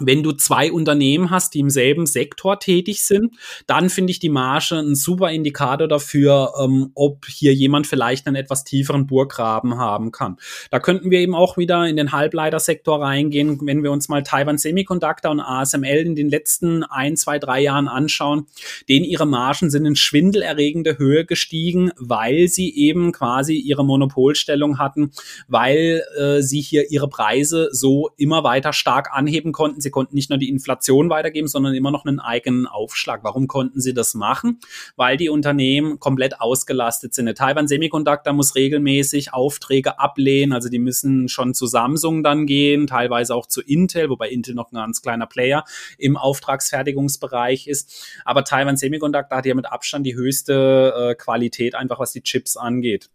wenn 0.00 0.22
du 0.22 0.32
zwei 0.32 0.72
Unternehmen 0.72 1.30
hast, 1.30 1.54
die 1.54 1.60
im 1.60 1.70
selben 1.70 2.06
Sektor 2.06 2.58
tätig 2.58 3.04
sind, 3.04 3.36
dann 3.66 3.90
finde 3.90 4.10
ich 4.10 4.18
die 4.18 4.28
Marge 4.28 4.76
ein 4.76 4.94
super 4.94 5.30
Indikator 5.30 5.86
dafür, 5.88 6.54
ähm, 6.60 6.90
ob 6.94 7.26
hier 7.26 7.54
jemand 7.54 7.86
vielleicht 7.86 8.26
einen 8.26 8.36
etwas 8.36 8.64
tieferen 8.64 9.06
Burggraben 9.06 9.78
haben 9.78 10.10
kann. 10.10 10.38
Da 10.70 10.80
könnten 10.80 11.10
wir 11.10 11.20
eben 11.20 11.34
auch 11.34 11.56
wieder 11.56 11.86
in 11.86 11.96
den 11.96 12.12
Halbleitersektor 12.12 13.00
reingehen, 13.02 13.58
wenn 13.62 13.82
wir 13.82 13.92
uns 13.92 14.08
mal 14.08 14.22
Taiwan 14.22 14.58
Semiconductor 14.58 15.30
und 15.30 15.40
ASML 15.40 16.06
in 16.06 16.16
den 16.16 16.28
letzten 16.28 16.82
ein, 16.84 17.16
zwei, 17.16 17.38
drei 17.38 17.60
Jahren 17.60 17.88
anschauen, 17.88 18.46
denen 18.88 19.04
ihre 19.04 19.26
Margen 19.26 19.70
sind 19.70 19.86
in 19.86 19.96
schwindelerregende 19.96 20.98
Höhe 20.98 21.24
gestiegen, 21.24 21.90
weil 21.96 22.48
sie 22.48 22.74
eben 22.74 23.12
quasi 23.12 23.56
ihre 23.56 23.84
Monopolstellung 23.84 24.78
hatten, 24.78 25.10
weil 25.48 26.02
äh, 26.18 26.40
sie 26.40 26.60
hier 26.60 26.90
ihre 26.90 27.08
Preise 27.08 27.68
so 27.72 28.10
immer 28.16 28.44
weiter 28.44 28.72
stark 28.72 29.10
anheben 29.12 29.52
konnten. 29.52 29.80
Sie 29.80 29.89
Sie 29.90 29.92
konnten 29.92 30.14
nicht 30.14 30.30
nur 30.30 30.38
die 30.38 30.48
Inflation 30.48 31.10
weitergeben, 31.10 31.48
sondern 31.48 31.74
immer 31.74 31.90
noch 31.90 32.04
einen 32.04 32.20
eigenen 32.20 32.68
Aufschlag. 32.68 33.24
Warum 33.24 33.48
konnten 33.48 33.80
Sie 33.80 33.92
das 33.92 34.14
machen? 34.14 34.60
Weil 34.94 35.16
die 35.16 35.28
Unternehmen 35.28 35.98
komplett 35.98 36.40
ausgelastet 36.40 37.12
sind. 37.12 37.26
Der 37.26 37.34
Taiwan 37.34 37.66
Semiconductor 37.66 38.32
muss 38.32 38.54
regelmäßig 38.54 39.34
Aufträge 39.34 39.98
ablehnen. 39.98 40.52
Also 40.52 40.68
die 40.68 40.78
müssen 40.78 41.28
schon 41.28 41.54
zu 41.54 41.66
Samsung 41.66 42.22
dann 42.22 42.46
gehen, 42.46 42.86
teilweise 42.86 43.34
auch 43.34 43.46
zu 43.46 43.62
Intel, 43.62 44.10
wobei 44.10 44.28
Intel 44.28 44.54
noch 44.54 44.70
ein 44.70 44.76
ganz 44.76 45.02
kleiner 45.02 45.26
Player 45.26 45.64
im 45.98 46.16
Auftragsfertigungsbereich 46.16 47.66
ist. 47.66 48.14
Aber 48.24 48.44
Taiwan 48.44 48.76
Semiconductor 48.76 49.38
hat 49.38 49.46
ja 49.46 49.56
mit 49.56 49.66
Abstand 49.66 50.06
die 50.06 50.14
höchste 50.14 50.94
äh, 50.96 51.14
Qualität, 51.16 51.74
einfach 51.74 51.98
was 51.98 52.12
die 52.12 52.22
Chips 52.22 52.56
angeht. 52.56 53.10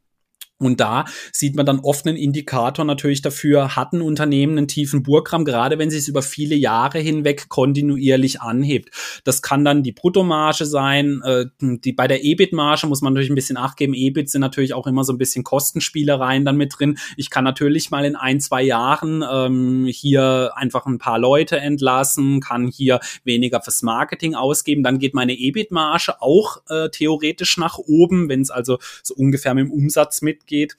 Und 0.57 0.79
da 0.79 1.03
sieht 1.33 1.55
man 1.55 1.65
dann 1.65 1.79
oft 1.79 2.07
einen 2.07 2.15
Indikator 2.15 2.85
natürlich 2.85 3.21
dafür, 3.21 3.75
hat 3.75 3.91
ein 3.91 4.01
Unternehmen 4.01 4.57
einen 4.57 4.69
tiefen 4.69 5.03
Burggramm, 5.03 5.43
gerade 5.43 5.77
wenn 5.77 5.89
sich 5.89 5.99
es 5.99 6.07
über 6.07 6.21
viele 6.21 6.55
Jahre 6.55 6.99
hinweg 6.99 7.49
kontinuierlich 7.49 8.39
anhebt. 8.39 8.89
Das 9.25 9.41
kann 9.41 9.65
dann 9.65 9.83
die 9.83 9.91
Bruttomarge 9.91 10.65
sein. 10.65 11.21
Äh, 11.25 11.47
die, 11.59 11.91
bei 11.91 12.07
der 12.07 12.23
EBIT-Marge 12.23 12.87
muss 12.87 13.01
man 13.01 13.11
natürlich 13.11 13.31
ein 13.31 13.35
bisschen 13.35 13.57
acht 13.57 13.75
geben. 13.75 13.93
EBIT 13.93 14.29
sind 14.29 14.39
natürlich 14.39 14.73
auch 14.73 14.87
immer 14.87 15.03
so 15.03 15.11
ein 15.11 15.17
bisschen 15.17 15.43
Kostenspielereien 15.43 16.45
dann 16.45 16.55
mit 16.55 16.73
drin. 16.77 16.97
Ich 17.17 17.29
kann 17.29 17.43
natürlich 17.43 17.91
mal 17.91 18.05
in 18.05 18.15
ein, 18.15 18.39
zwei 18.39 18.63
Jahren 18.63 19.25
ähm, 19.29 19.87
hier 19.89 20.53
einfach 20.55 20.85
ein 20.85 20.99
paar 20.99 21.19
Leute 21.19 21.57
entlassen, 21.57 22.39
kann 22.39 22.67
hier 22.67 23.01
weniger 23.25 23.61
fürs 23.61 23.81
Marketing 23.81 24.35
ausgeben. 24.35 24.83
Dann 24.83 24.99
geht 24.99 25.13
meine 25.13 25.33
EBIT-Marge 25.33 26.21
auch 26.21 26.61
äh, 26.69 26.87
theoretisch 26.89 27.57
nach 27.57 27.77
oben, 27.77 28.29
wenn 28.29 28.39
es 28.39 28.51
also 28.51 28.77
so 29.03 29.15
ungefähr 29.15 29.53
mit 29.53 29.65
dem 29.65 29.71
Umsatz 29.73 30.21
mit 30.21 30.44
geht. 30.45 30.75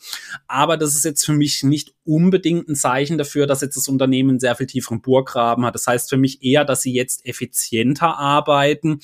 Aber 0.47 0.77
das 0.77 0.95
ist 0.95 1.05
jetzt 1.05 1.25
für 1.25 1.33
mich 1.33 1.63
nicht 1.63 1.96
unbedingt 2.07 2.69
ein 2.69 2.75
Zeichen 2.75 3.19
dafür, 3.19 3.47
dass 3.47 3.61
jetzt 3.61 3.77
das 3.77 3.89
Unternehmen 3.89 4.31
einen 4.31 4.41
sehr 4.41 4.55
viel 4.55 4.67
tieferen 4.67 5.01
Burggraben 5.01 5.65
hat. 5.65 5.75
Das 5.75 5.87
heißt 5.87 6.09
für 6.09 6.17
mich 6.17 6.43
eher, 6.43 6.65
dass 6.65 6.83
sie 6.83 6.93
jetzt 6.93 7.27
effizienter 7.27 8.17
arbeiten. 8.17 9.01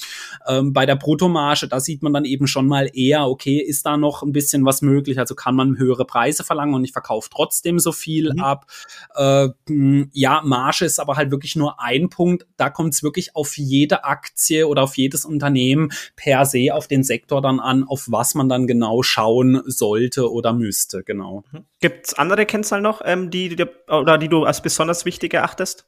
Ähm, 0.46 0.72
bei 0.72 0.86
der 0.86 0.96
Bruttomarge, 0.96 1.68
da 1.68 1.80
sieht 1.80 2.02
man 2.02 2.12
dann 2.12 2.24
eben 2.24 2.46
schon 2.46 2.66
mal 2.66 2.90
eher, 2.92 3.26
okay, 3.26 3.58
ist 3.58 3.86
da 3.86 3.96
noch 3.96 4.22
ein 4.22 4.32
bisschen 4.32 4.64
was 4.64 4.82
möglich? 4.82 5.18
Also 5.18 5.34
kann 5.34 5.54
man 5.54 5.78
höhere 5.78 6.04
Preise 6.04 6.44
verlangen 6.44 6.74
und 6.74 6.84
ich 6.84 6.92
verkaufe 6.92 7.28
trotzdem 7.32 7.78
so 7.78 7.92
viel 7.92 8.32
mhm. 8.32 8.40
ab. 8.40 8.66
Äh, 9.14 9.48
ja, 10.12 10.40
Marge 10.44 10.84
ist 10.84 11.00
aber 11.00 11.16
halt 11.16 11.30
wirklich 11.30 11.56
nur 11.56 11.80
ein 11.80 12.08
Punkt. 12.08 12.46
Da 12.56 12.70
kommt 12.70 12.94
es 12.94 13.02
wirklich 13.02 13.34
auf 13.34 13.56
jede 13.56 14.04
Aktie 14.04 14.66
oder 14.68 14.82
auf 14.82 14.96
jedes 14.96 15.24
Unternehmen 15.24 15.92
per 16.16 16.44
se 16.46 16.68
auf 16.72 16.88
den 16.88 17.02
Sektor 17.02 17.42
dann 17.42 17.60
an, 17.60 17.84
auf 17.84 18.06
was 18.10 18.34
man 18.34 18.48
dann 18.48 18.66
genau 18.66 19.02
schauen 19.02 19.62
sollte 19.66 20.30
oder 20.30 20.52
müsste, 20.52 21.02
genau. 21.02 21.44
Mhm. 21.52 21.64
Gibt 21.80 22.06
es 22.06 22.14
andere 22.14 22.46
Kennzahlen 22.46 22.82
noch, 22.82 22.91
ähm, 23.04 23.30
die, 23.30 23.56
die, 23.56 23.66
oder 23.88 24.18
die 24.18 24.28
du 24.28 24.44
als 24.44 24.60
besonders 24.60 25.04
wichtig 25.04 25.34
erachtest? 25.34 25.86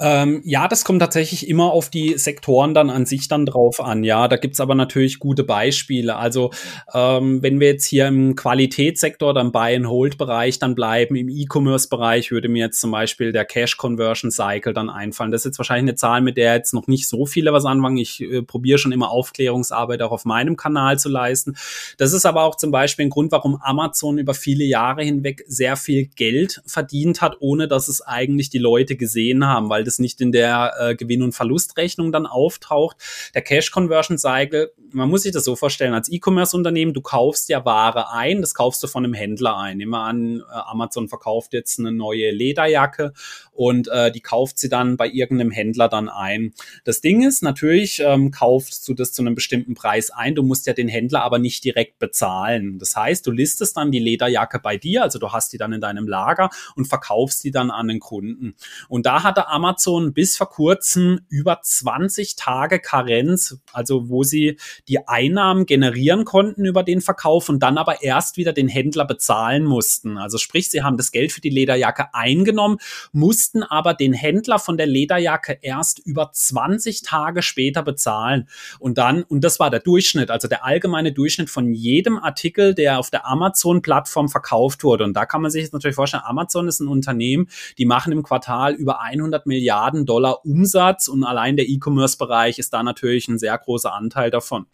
Ähm, 0.00 0.42
ja, 0.44 0.68
das 0.68 0.84
kommt 0.84 1.00
tatsächlich 1.00 1.48
immer 1.48 1.72
auf 1.72 1.90
die 1.90 2.16
Sektoren 2.18 2.72
dann 2.72 2.88
an 2.88 3.04
sich 3.04 3.26
dann 3.26 3.46
drauf 3.46 3.80
an. 3.80 4.04
Ja, 4.04 4.28
da 4.28 4.36
gibt's 4.36 4.60
aber 4.60 4.76
natürlich 4.76 5.18
gute 5.18 5.42
Beispiele. 5.42 6.16
Also 6.16 6.52
ähm, 6.94 7.42
wenn 7.42 7.58
wir 7.58 7.68
jetzt 7.68 7.86
hier 7.86 8.06
im 8.06 8.36
Qualitätssektor, 8.36 9.34
dann 9.34 9.50
Buy-and-Hold-Bereich 9.50 10.60
dann 10.60 10.76
bleiben, 10.76 11.16
im 11.16 11.28
E-Commerce-Bereich 11.28 12.30
würde 12.30 12.48
mir 12.48 12.66
jetzt 12.66 12.80
zum 12.80 12.92
Beispiel 12.92 13.32
der 13.32 13.44
Cash-Conversion-Cycle 13.44 14.72
dann 14.72 14.88
einfallen. 14.88 15.32
Das 15.32 15.40
ist 15.40 15.46
jetzt 15.46 15.58
wahrscheinlich 15.58 15.90
eine 15.90 15.96
Zahl, 15.96 16.20
mit 16.20 16.36
der 16.36 16.54
jetzt 16.54 16.74
noch 16.74 16.86
nicht 16.86 17.08
so 17.08 17.26
viele 17.26 17.52
was 17.52 17.64
anfangen. 17.64 17.96
Ich 17.96 18.20
äh, 18.20 18.42
probiere 18.42 18.78
schon 18.78 18.92
immer 18.92 19.10
Aufklärungsarbeit 19.10 20.02
auch 20.02 20.12
auf 20.12 20.24
meinem 20.24 20.56
Kanal 20.56 20.98
zu 20.98 21.08
leisten. 21.08 21.56
Das 21.96 22.12
ist 22.12 22.24
aber 22.24 22.44
auch 22.44 22.54
zum 22.54 22.70
Beispiel 22.70 23.06
ein 23.06 23.10
Grund, 23.10 23.32
warum 23.32 23.60
Amazon 23.60 24.18
über 24.18 24.34
viele 24.34 24.64
Jahre 24.64 25.02
hinweg 25.02 25.44
sehr 25.48 25.74
viel 25.76 26.06
Geld 26.14 26.62
verdient 26.66 27.20
hat, 27.20 27.38
ohne 27.40 27.66
dass 27.66 27.88
es 27.88 28.00
eigentlich 28.00 28.48
die 28.48 28.58
Leute 28.58 28.94
gesehen 28.94 29.44
haben, 29.44 29.68
weil 29.68 29.87
das 29.88 29.98
nicht 29.98 30.20
in 30.20 30.32
der 30.32 30.74
äh, 30.78 30.94
Gewinn- 30.94 31.22
und 31.22 31.32
Verlustrechnung 31.32 32.12
dann 32.12 32.26
auftaucht. 32.26 32.96
Der 33.34 33.42
Cash 33.42 33.70
Conversion 33.70 34.18
Cycle, 34.18 34.72
man 34.92 35.08
muss 35.08 35.22
sich 35.22 35.32
das 35.32 35.44
so 35.44 35.56
vorstellen, 35.56 35.94
als 35.94 36.10
E-Commerce-Unternehmen, 36.10 36.94
du 36.94 37.00
kaufst 37.00 37.48
ja 37.48 37.64
Ware 37.64 38.12
ein, 38.12 38.40
das 38.40 38.54
kaufst 38.54 38.82
du 38.82 38.86
von 38.86 39.04
einem 39.04 39.14
Händler 39.14 39.56
ein. 39.56 39.78
Nehmen 39.78 39.92
wir 39.92 40.00
an, 40.00 40.40
äh, 40.40 40.42
Amazon 40.50 41.08
verkauft 41.08 41.52
jetzt 41.52 41.78
eine 41.78 41.92
neue 41.92 42.30
Lederjacke 42.30 43.12
und 43.58 43.88
äh, 43.88 44.12
die 44.12 44.20
kauft 44.20 44.56
sie 44.56 44.68
dann 44.68 44.96
bei 44.96 45.08
irgendeinem 45.08 45.50
Händler 45.50 45.88
dann 45.88 46.08
ein. 46.08 46.54
Das 46.84 47.00
Ding 47.00 47.26
ist, 47.26 47.42
natürlich 47.42 47.98
ähm, 47.98 48.30
kaufst 48.30 48.88
du 48.88 48.94
das 48.94 49.12
zu 49.12 49.20
einem 49.20 49.34
bestimmten 49.34 49.74
Preis 49.74 50.10
ein, 50.10 50.36
du 50.36 50.44
musst 50.44 50.68
ja 50.68 50.74
den 50.74 50.86
Händler 50.86 51.24
aber 51.24 51.40
nicht 51.40 51.64
direkt 51.64 51.98
bezahlen. 51.98 52.78
Das 52.78 52.94
heißt, 52.94 53.26
du 53.26 53.32
listest 53.32 53.76
dann 53.76 53.90
die 53.90 53.98
Lederjacke 53.98 54.60
bei 54.60 54.76
dir, 54.76 55.02
also 55.02 55.18
du 55.18 55.32
hast 55.32 55.52
die 55.52 55.58
dann 55.58 55.72
in 55.72 55.80
deinem 55.80 56.06
Lager 56.06 56.50
und 56.76 56.86
verkaufst 56.86 57.42
die 57.42 57.50
dann 57.50 57.72
an 57.72 57.88
den 57.88 57.98
Kunden. 57.98 58.54
Und 58.88 59.06
da 59.06 59.24
hatte 59.24 59.48
Amazon 59.48 60.12
bis 60.12 60.36
vor 60.36 60.50
kurzem 60.50 61.22
über 61.28 61.58
20 61.60 62.36
Tage 62.36 62.78
Karenz, 62.78 63.58
also 63.72 64.08
wo 64.08 64.22
sie 64.22 64.56
die 64.86 65.08
Einnahmen 65.08 65.66
generieren 65.66 66.24
konnten 66.24 66.64
über 66.64 66.84
den 66.84 67.00
Verkauf 67.00 67.48
und 67.48 67.60
dann 67.60 67.76
aber 67.76 68.02
erst 68.04 68.36
wieder 68.36 68.52
den 68.52 68.68
Händler 68.68 69.04
bezahlen 69.04 69.64
mussten. 69.64 70.16
Also 70.16 70.38
sprich, 70.38 70.70
sie 70.70 70.84
haben 70.84 70.96
das 70.96 71.10
Geld 71.10 71.32
für 71.32 71.40
die 71.40 71.50
Lederjacke 71.50 72.14
eingenommen, 72.14 72.78
mussten 73.10 73.47
aber 73.62 73.94
den 73.94 74.12
Händler 74.12 74.58
von 74.58 74.76
der 74.76 74.86
Lederjacke 74.86 75.58
erst 75.60 75.98
über 76.00 76.30
20 76.32 77.02
Tage 77.02 77.42
später 77.42 77.82
bezahlen. 77.82 78.48
Und 78.78 78.98
dann, 78.98 79.22
und 79.22 79.42
das 79.42 79.60
war 79.60 79.70
der 79.70 79.80
Durchschnitt, 79.80 80.30
also 80.30 80.48
der 80.48 80.64
allgemeine 80.64 81.12
Durchschnitt 81.12 81.50
von 81.50 81.72
jedem 81.72 82.18
Artikel, 82.18 82.74
der 82.74 82.98
auf 82.98 83.10
der 83.10 83.26
Amazon-Plattform 83.26 84.28
verkauft 84.28 84.84
wurde. 84.84 85.04
Und 85.04 85.14
da 85.14 85.26
kann 85.26 85.42
man 85.42 85.50
sich 85.50 85.62
jetzt 85.62 85.72
natürlich 85.72 85.96
vorstellen, 85.96 86.24
Amazon 86.26 86.68
ist 86.68 86.80
ein 86.80 86.88
Unternehmen, 86.88 87.48
die 87.78 87.86
machen 87.86 88.12
im 88.12 88.22
Quartal 88.22 88.74
über 88.74 89.00
100 89.00 89.46
Milliarden 89.46 89.58
Milliarden 89.58 90.06
Dollar 90.06 90.44
Umsatz 90.44 91.08
und 91.08 91.24
allein 91.24 91.56
der 91.56 91.68
E-Commerce-Bereich 91.68 92.58
ist 92.58 92.72
da 92.72 92.82
natürlich 92.82 93.28
ein 93.28 93.38
sehr 93.38 93.56
großer 93.58 93.92
Anteil 93.92 94.30
davon. 94.30 94.66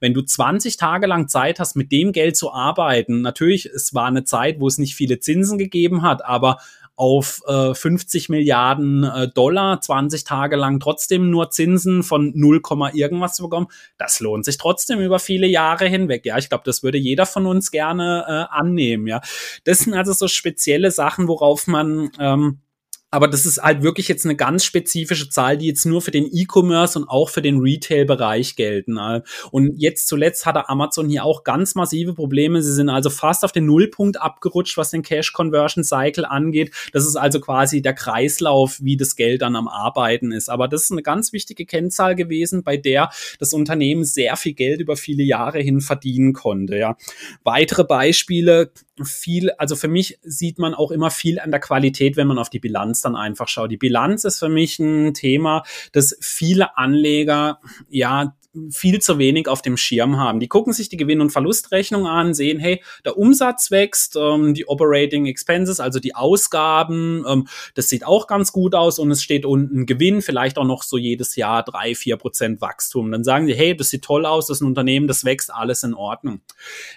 Wenn 0.00 0.14
du 0.14 0.22
20 0.22 0.76
Tage 0.76 1.06
lang 1.06 1.28
Zeit 1.28 1.60
hast, 1.60 1.76
mit 1.76 1.92
dem 1.92 2.12
Geld 2.12 2.36
zu 2.36 2.52
arbeiten, 2.52 3.20
natürlich, 3.20 3.66
es 3.66 3.94
war 3.94 4.06
eine 4.06 4.24
Zeit, 4.24 4.60
wo 4.60 4.66
es 4.66 4.78
nicht 4.78 4.94
viele 4.94 5.20
Zinsen 5.20 5.58
gegeben 5.58 6.02
hat, 6.02 6.24
aber 6.24 6.58
auf 7.00 7.40
äh, 7.46 7.72
50 7.72 8.28
Milliarden 8.28 9.04
äh, 9.04 9.26
Dollar 9.26 9.80
20 9.80 10.24
Tage 10.24 10.56
lang 10.56 10.80
trotzdem 10.80 11.30
nur 11.30 11.48
Zinsen 11.48 12.02
von 12.02 12.30
0, 12.34 12.60
irgendwas 12.92 13.36
zu 13.36 13.44
bekommen, 13.44 13.68
das 13.96 14.20
lohnt 14.20 14.44
sich 14.44 14.58
trotzdem 14.58 15.00
über 15.00 15.18
viele 15.18 15.46
Jahre 15.46 15.86
hinweg. 15.86 16.26
Ja, 16.26 16.36
ich 16.36 16.50
glaube, 16.50 16.64
das 16.66 16.82
würde 16.82 16.98
jeder 16.98 17.24
von 17.24 17.46
uns 17.46 17.70
gerne 17.70 18.26
äh, 18.28 18.54
annehmen. 18.54 19.06
Ja, 19.06 19.22
das 19.64 19.78
sind 19.78 19.94
also 19.94 20.12
so 20.12 20.28
spezielle 20.28 20.90
Sachen, 20.90 21.26
worauf 21.26 21.66
man 21.66 22.10
ähm, 22.18 22.60
aber 23.10 23.26
das 23.26 23.44
ist 23.44 23.62
halt 23.62 23.82
wirklich 23.82 24.08
jetzt 24.08 24.24
eine 24.24 24.36
ganz 24.36 24.64
spezifische 24.64 25.28
Zahl, 25.28 25.58
die 25.58 25.66
jetzt 25.66 25.84
nur 25.84 26.00
für 26.00 26.12
den 26.12 26.28
E-Commerce 26.30 26.98
und 26.98 27.08
auch 27.08 27.28
für 27.28 27.42
den 27.42 27.58
Retail-Bereich 27.58 28.54
gelten. 28.54 28.98
Und 29.50 29.74
jetzt 29.76 30.06
zuletzt 30.06 30.46
hatte 30.46 30.68
Amazon 30.68 31.08
hier 31.08 31.24
auch 31.24 31.42
ganz 31.42 31.74
massive 31.74 32.14
Probleme. 32.14 32.62
Sie 32.62 32.72
sind 32.72 32.88
also 32.88 33.10
fast 33.10 33.44
auf 33.44 33.52
den 33.52 33.66
Nullpunkt 33.66 34.20
abgerutscht, 34.20 34.76
was 34.76 34.90
den 34.90 35.02
Cash 35.02 35.32
Conversion 35.32 35.82
Cycle 35.82 36.24
angeht. 36.24 36.72
Das 36.92 37.04
ist 37.04 37.16
also 37.16 37.40
quasi 37.40 37.82
der 37.82 37.94
Kreislauf, 37.94 38.78
wie 38.80 38.96
das 38.96 39.16
Geld 39.16 39.42
dann 39.42 39.56
am 39.56 39.66
Arbeiten 39.66 40.30
ist. 40.30 40.48
Aber 40.48 40.68
das 40.68 40.84
ist 40.84 40.92
eine 40.92 41.02
ganz 41.02 41.32
wichtige 41.32 41.66
Kennzahl 41.66 42.14
gewesen, 42.14 42.62
bei 42.62 42.76
der 42.76 43.10
das 43.38 43.52
Unternehmen 43.52 44.04
sehr 44.04 44.36
viel 44.36 44.54
Geld 44.54 44.80
über 44.80 44.96
viele 44.96 45.24
Jahre 45.24 45.58
hin 45.60 45.80
verdienen 45.80 46.32
konnte. 46.32 46.76
Ja. 46.76 46.96
Weitere 47.42 47.84
Beispiele, 47.84 48.70
viel, 49.04 49.50
also 49.52 49.76
für 49.76 49.88
mich 49.88 50.18
sieht 50.22 50.58
man 50.58 50.74
auch 50.74 50.90
immer 50.90 51.10
viel 51.10 51.40
an 51.40 51.50
der 51.50 51.60
Qualität, 51.60 52.16
wenn 52.16 52.26
man 52.26 52.38
auf 52.38 52.50
die 52.50 52.58
Bilanz 52.58 52.99
dann 53.00 53.16
einfach 53.16 53.48
schaut. 53.48 53.70
Die 53.70 53.76
Bilanz 53.76 54.24
ist 54.24 54.38
für 54.38 54.48
mich 54.48 54.78
ein 54.78 55.14
Thema, 55.14 55.62
das 55.92 56.16
viele 56.20 56.76
Anleger 56.76 57.60
ja 57.88 58.34
viel 58.70 59.00
zu 59.00 59.18
wenig 59.18 59.46
auf 59.46 59.62
dem 59.62 59.76
Schirm 59.76 60.18
haben. 60.18 60.40
Die 60.40 60.48
gucken 60.48 60.72
sich 60.72 60.88
die 60.88 60.96
Gewinn- 60.96 61.20
und 61.20 61.30
Verlustrechnung 61.30 62.06
an, 62.06 62.34
sehen, 62.34 62.58
hey, 62.58 62.82
der 63.04 63.16
Umsatz 63.16 63.70
wächst, 63.70 64.16
ähm, 64.16 64.54
die 64.54 64.66
Operating 64.66 65.26
Expenses, 65.26 65.78
also 65.78 66.00
die 66.00 66.16
Ausgaben, 66.16 67.24
ähm, 67.28 67.46
das 67.74 67.88
sieht 67.88 68.04
auch 68.04 68.26
ganz 68.26 68.50
gut 68.50 68.74
aus 68.74 68.98
und 68.98 69.10
es 69.12 69.22
steht 69.22 69.44
unten 69.44 69.86
Gewinn, 69.86 70.20
vielleicht 70.20 70.58
auch 70.58 70.64
noch 70.64 70.82
so 70.82 70.98
jedes 70.98 71.36
Jahr 71.36 71.62
drei, 71.62 71.94
vier 71.94 72.16
Prozent 72.16 72.60
Wachstum. 72.60 73.12
Dann 73.12 73.22
sagen 73.22 73.46
sie, 73.46 73.54
hey, 73.54 73.76
das 73.76 73.90
sieht 73.90 74.02
toll 74.02 74.26
aus, 74.26 74.48
das 74.48 74.58
ist 74.58 74.62
ein 74.62 74.66
Unternehmen, 74.66 75.06
das 75.06 75.24
wächst, 75.24 75.52
alles 75.54 75.84
in 75.84 75.94
Ordnung. 75.94 76.40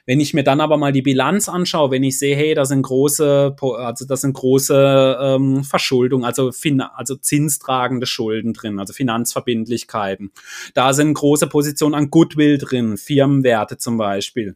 Wenn 0.08 0.20
ich 0.20 0.34
mir 0.34 0.44
dann 0.44 0.60
aber 0.60 0.78
mal 0.78 0.92
die 0.92 1.04
Bilanz 1.04 1.50
anschaue, 1.50 1.92
wenn 1.92 2.04
ich 2.04 2.18
sehe, 2.18 2.36
hey, 2.36 2.56
da 2.56 2.66
sind 2.66 2.82
große, 2.82 3.56
also 3.62 4.06
das 4.06 4.22
sind 4.22 4.34
große 4.34 5.18
ähm, 5.22 5.64
Verschuldung, 5.64 6.26
also, 6.26 6.52
also 6.96 7.16
zinstragende 7.16 8.08
Schulden 8.08 8.54
drin, 8.54 8.80
also 8.80 8.94
Finanzverbindlichkeiten. 8.94 10.32
Da 10.74 10.94
sind 10.94 11.14
große 11.14 11.43
große 11.44 11.48
Position 11.48 11.94
an 11.94 12.10
Goodwill 12.10 12.58
drin, 12.58 12.98
Firmenwerte 12.98 13.78
zum 13.78 13.98
Beispiel. 13.98 14.56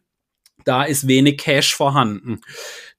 Da 0.64 0.84
ist 0.84 1.08
wenig 1.08 1.38
Cash 1.38 1.76
vorhanden 1.76 2.42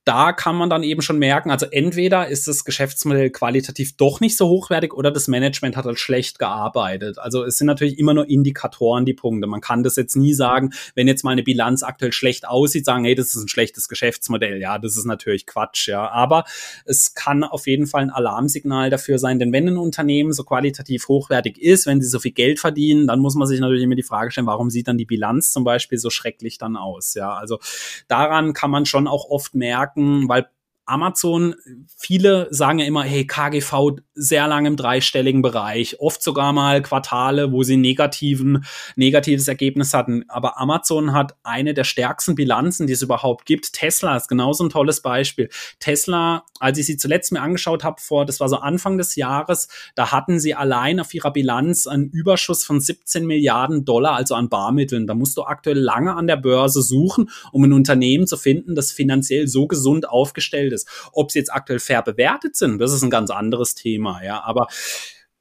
da 0.05 0.33
kann 0.33 0.57
man 0.57 0.71
dann 0.71 0.83
eben 0.83 1.03
schon 1.03 1.19
merken, 1.19 1.51
also 1.51 1.67
entweder 1.71 2.29
ist 2.29 2.49
das 2.49 2.65
Geschäftsmodell 2.65 3.29
qualitativ 3.29 3.95
doch 3.99 4.21
nicht 4.21 4.39
so 4.39 4.49
hochwertig 4.49 4.95
oder 4.95 5.11
das 5.11 5.29
Management 5.29 5.77
hat 5.77 5.85
halt 5.85 5.99
schlecht 5.99 6.39
gearbeitet. 6.39 7.19
Also 7.19 7.45
es 7.45 7.59
sind 7.59 7.67
natürlich 7.67 7.99
immer 7.99 8.15
nur 8.15 8.27
Indikatoren, 8.29 9.05
die 9.05 9.13
Punkte. 9.13 9.47
Man 9.47 9.61
kann 9.61 9.83
das 9.83 9.97
jetzt 9.97 10.17
nie 10.17 10.33
sagen, 10.33 10.71
wenn 10.95 11.09
jetzt 11.09 11.25
mal 11.25 11.33
eine 11.33 11.43
Bilanz 11.43 11.83
aktuell 11.83 12.13
schlecht 12.13 12.49
aussieht, 12.49 12.87
sagen, 12.87 13.05
hey, 13.05 13.15
das 13.15 13.35
ist 13.35 13.43
ein 13.43 13.49
schlechtes 13.49 13.87
Geschäftsmodell. 13.87 14.61
Ja, 14.63 14.79
das 14.79 14.97
ist 14.97 15.05
natürlich 15.05 15.45
Quatsch, 15.45 15.89
ja. 15.89 16.09
Aber 16.11 16.45
es 16.87 17.13
kann 17.13 17.45
auf 17.45 17.67
jeden 17.67 17.87
Fall 17.87 18.03
ein 18.03 18.11
Alarmsignal 18.11 18.89
dafür 18.89 19.19
sein, 19.19 19.39
denn 19.39 19.53
wenn 19.53 19.69
ein 19.69 19.77
Unternehmen 19.77 20.33
so 20.33 20.45
qualitativ 20.45 21.09
hochwertig 21.09 21.61
ist, 21.61 21.87
wenn 21.87 22.01
sie 22.01 22.09
so 22.09 22.19
viel 22.19 22.33
Geld 22.33 22.61
verdienen, 22.61 23.07
dann 23.07 23.21
muss 23.21 23.35
man 23.35 23.47
sich 23.47 23.61
natürlich 23.61 23.83
immer 23.83 23.95
die 23.95 24.03
Frage 24.03 24.31
stellen, 24.31 24.47
warum 24.47 24.71
sieht 24.71 24.89
dann 24.89 24.97
die 24.97 25.05
Bilanz 25.05 25.53
zum 25.53 25.65
Beispiel 25.65 25.99
so 25.99 26.09
schrecklich 26.09 26.57
dann 26.57 26.77
aus? 26.77 27.13
Ja, 27.13 27.35
also 27.35 27.59
daran 28.07 28.55
kann 28.55 28.71
man 28.71 28.87
schon 28.87 29.07
auch 29.07 29.29
oft 29.29 29.55
merken, 29.55 29.88
merken, 29.97 30.29
weil 30.29 30.49
Amazon, 30.89 31.55
viele 31.97 32.49
sagen 32.51 32.79
ja 32.79 32.87
immer, 32.87 33.03
hey, 33.03 33.27
KGV 33.27 33.99
sehr 34.15 34.49
lange 34.49 34.69
im 34.69 34.77
dreistelligen 34.77 35.43
Bereich, 35.43 36.01
oft 36.01 36.23
sogar 36.23 36.53
mal 36.53 36.83
Quartale, 36.83 37.53
wo 37.53 37.63
sie 37.63 37.77
negativen, 37.77 38.65
negatives 38.97 39.49
Ergebnis 39.49 39.95
hatten. 39.95 40.25
Aber 40.29 40.59
Amazon 40.59 41.13
hat 41.13 41.37
eine 41.43 41.75
der 41.75 41.85
stärksten 41.85 42.35
Bilanzen, 42.35 42.87
die 42.87 42.93
es 42.93 43.03
überhaupt 43.03 43.47
gibt. 43.47 43.73
Tesla 43.73 44.17
ist 44.17 44.29
genauso 44.29 44.65
ein 44.65 44.71
tolles 44.71 45.01
Beispiel. 45.01 45.49
Tesla, 45.79 46.45
als 46.59 46.79
ich 46.79 46.87
sie 46.87 46.97
zuletzt 46.97 47.33
mir 47.33 47.41
angeschaut 47.41 47.85
habe, 47.85 48.01
vor, 48.01 48.27
das 48.27 48.41
war 48.41 48.49
so 48.49 48.57
Anfang 48.57 48.99
des 48.99 49.17
Jahres, 49.17 49.69
da 49.95 50.11
hatten 50.13 50.41
sie 50.41 50.55
allein 50.55 51.01
auf 51.01 51.15
ihrer 51.15 51.33
Bilanz 51.33 51.87
einen 51.87 52.11
Überschuss 52.11 52.65
von 52.65 52.81
17 52.81 53.27
Milliarden 53.27 53.85
Dollar, 53.85 54.15
also 54.15 54.35
an 54.35 54.49
Barmitteln. 54.49 55.07
Da 55.07 55.15
musst 55.15 55.37
du 55.37 55.43
aktuell 55.43 55.79
lange 55.79 56.15
an 56.15 56.27
der 56.27 56.37
Börse 56.37 56.83
suchen, 56.83 57.31
um 57.53 57.65
ein 57.65 57.73
Unternehmen 57.73 58.27
zu 58.27 58.37
finden, 58.37 58.75
das 58.75 58.93
finanziell 58.93 59.49
so 59.49 59.67
gesund 59.67 60.09
aufgestellt 60.09 60.73
ist. 60.73 60.78
Ob 61.13 61.31
sie 61.31 61.39
jetzt 61.39 61.53
aktuell 61.53 61.79
fair 61.79 62.03
bewertet 62.03 62.57
sind, 62.57 62.79
das 62.79 62.93
ist 62.93 63.03
ein 63.03 63.11
ganz 63.11 63.31
anderes 63.31 63.75
Thema, 63.75 64.23
ja. 64.23 64.43
Aber 64.43 64.69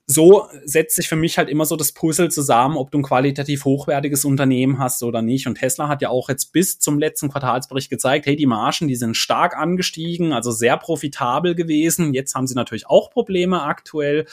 so 0.10 0.48
setzt 0.64 0.96
sich 0.96 1.10
für 1.10 1.18
mich 1.18 1.38
halt 1.38 1.50
immer 1.50 1.66
so 1.66 1.76
das 1.76 1.92
Puzzle 1.92 2.32
zusammen, 2.32 2.78
ob 2.78 2.92
du 2.92 3.00
ein 3.00 3.04
qualitativ 3.04 3.66
hochwertiges 3.66 4.24
Unternehmen 4.24 4.80
hast 4.80 5.04
oder 5.04 5.22
nicht. 5.22 5.48
Und 5.48 5.56
Tesla 5.56 5.90
hat 5.90 6.02
ja 6.02 6.08
auch 6.10 6.30
jetzt 6.30 6.54
bis 6.54 6.80
zum 6.80 6.98
letzten 6.98 7.30
Quartalsbericht 7.30 7.90
gezeigt, 7.90 8.26
hey, 8.26 8.38
die 8.38 8.46
Margen, 8.46 8.88
die 8.88 8.96
sind 8.96 9.18
stark 9.18 9.58
angestiegen, 9.58 10.32
also 10.32 10.52
sehr 10.52 10.78
profitabel 10.78 11.56
gewesen. 11.56 12.14
Jetzt 12.14 12.36
haben 12.36 12.48
sie 12.48 12.56
natürlich 12.56 12.88
auch 12.88 13.10
Probleme 13.10 13.64
aktuell. 13.64 14.26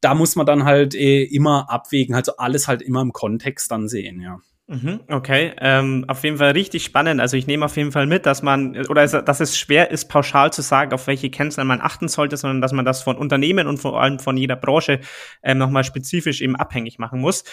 Da 0.00 0.14
muss 0.16 0.34
man 0.34 0.44
dann 0.44 0.64
halt 0.64 0.96
eh 0.96 1.22
immer 1.22 1.70
abwägen, 1.70 2.16
also 2.16 2.36
alles 2.38 2.66
halt 2.66 2.82
immer 2.82 3.00
im 3.00 3.12
Kontext 3.12 3.70
dann 3.70 3.88
sehen, 3.88 4.20
ja. 4.20 4.40
Mhm, 4.68 5.00
okay, 5.08 5.52
ähm, 5.60 6.04
auf 6.08 6.24
jeden 6.24 6.38
Fall 6.38 6.50
richtig 6.50 6.82
spannend. 6.84 7.20
Also 7.20 7.36
ich 7.36 7.46
nehme 7.46 7.64
auf 7.64 7.76
jeden 7.76 7.92
Fall 7.92 8.06
mit, 8.06 8.26
dass 8.26 8.42
man 8.42 8.76
oder 8.88 9.06
dass 9.06 9.40
es 9.40 9.56
schwer 9.56 9.92
ist, 9.92 10.06
pauschal 10.08 10.52
zu 10.52 10.60
sagen, 10.60 10.92
auf 10.92 11.06
welche 11.06 11.30
Kennzahlen 11.30 11.68
man 11.68 11.80
achten 11.80 12.08
sollte, 12.08 12.36
sondern 12.36 12.60
dass 12.60 12.72
man 12.72 12.84
das 12.84 13.00
von 13.00 13.16
Unternehmen 13.16 13.68
und 13.68 13.78
vor 13.78 14.02
allem 14.02 14.18
von 14.18 14.36
jeder 14.36 14.56
Branche 14.56 14.98
ähm, 15.44 15.58
nochmal 15.58 15.84
spezifisch 15.84 16.40
eben 16.40 16.56
abhängig 16.56 16.98
machen 16.98 17.20
muss. 17.20 17.44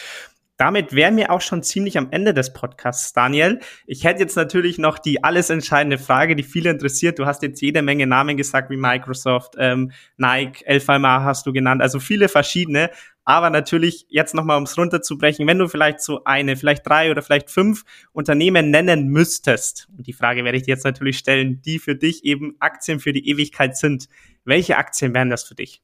Damit 0.58 0.94
wären 0.94 1.18
wir 1.18 1.32
auch 1.32 1.42
schon 1.42 1.62
ziemlich 1.62 1.98
am 1.98 2.10
Ende 2.12 2.34
des 2.34 2.54
Podcasts, 2.54 3.12
Daniel. 3.14 3.60
Ich 3.86 4.04
hätte 4.06 4.22
jetzt 4.22 4.36
natürlich 4.36 4.78
noch 4.78 5.00
die 5.00 5.24
alles 5.24 5.50
entscheidende 5.50 5.98
Frage, 5.98 6.36
die 6.36 6.44
viele 6.44 6.70
interessiert. 6.70 7.20
Du 7.20 7.26
hast 7.26 7.42
jetzt 7.44 7.62
jede 7.62 7.82
Menge 7.82 8.08
Namen 8.08 8.38
gesagt, 8.38 8.70
wie 8.70 8.78
Microsoft, 8.78 9.56
ähm, 9.58 9.92
Nike, 10.18 10.64
LVMH 10.68 11.24
hast 11.24 11.46
du 11.48 11.54
genannt, 11.54 11.82
also 11.82 12.00
viele 12.00 12.30
verschiedene. 12.30 12.90
Aber 13.26 13.50
natürlich 13.50 14.06
jetzt 14.10 14.34
nochmal, 14.34 14.58
um 14.58 14.64
es 14.64 14.78
runterzubrechen, 14.78 15.48
wenn 15.48 15.60
du 15.60 15.68
vielleicht 15.68 16.02
so 16.02 16.24
eine, 16.26 16.58
vielleicht 16.58 16.86
drei 16.86 17.10
oder 17.10 17.22
vielleicht 17.22 17.50
fünf 17.50 17.84
Unternehmen 18.12 18.70
nennen 18.70 19.08
müsstest, 19.08 19.88
und 19.98 20.08
die 20.08 20.14
Frage 20.14 20.44
werde 20.44 20.58
ich 20.58 20.64
dir 20.64 20.74
jetzt 20.74 20.84
natürlich 20.84 21.18
stellen, 21.18 21.62
die 21.62 21.80
für 21.80 21.96
dich 21.96 22.26
eben 22.26 22.56
Aktien 22.60 23.00
für 23.00 23.14
die 23.14 23.30
Ewigkeit 23.30 23.78
sind. 23.78 24.08
Welche 24.44 24.78
Aktien 24.78 25.14
wären 25.14 25.30
das 25.30 25.44
für 25.44 25.56
dich? 25.56 25.82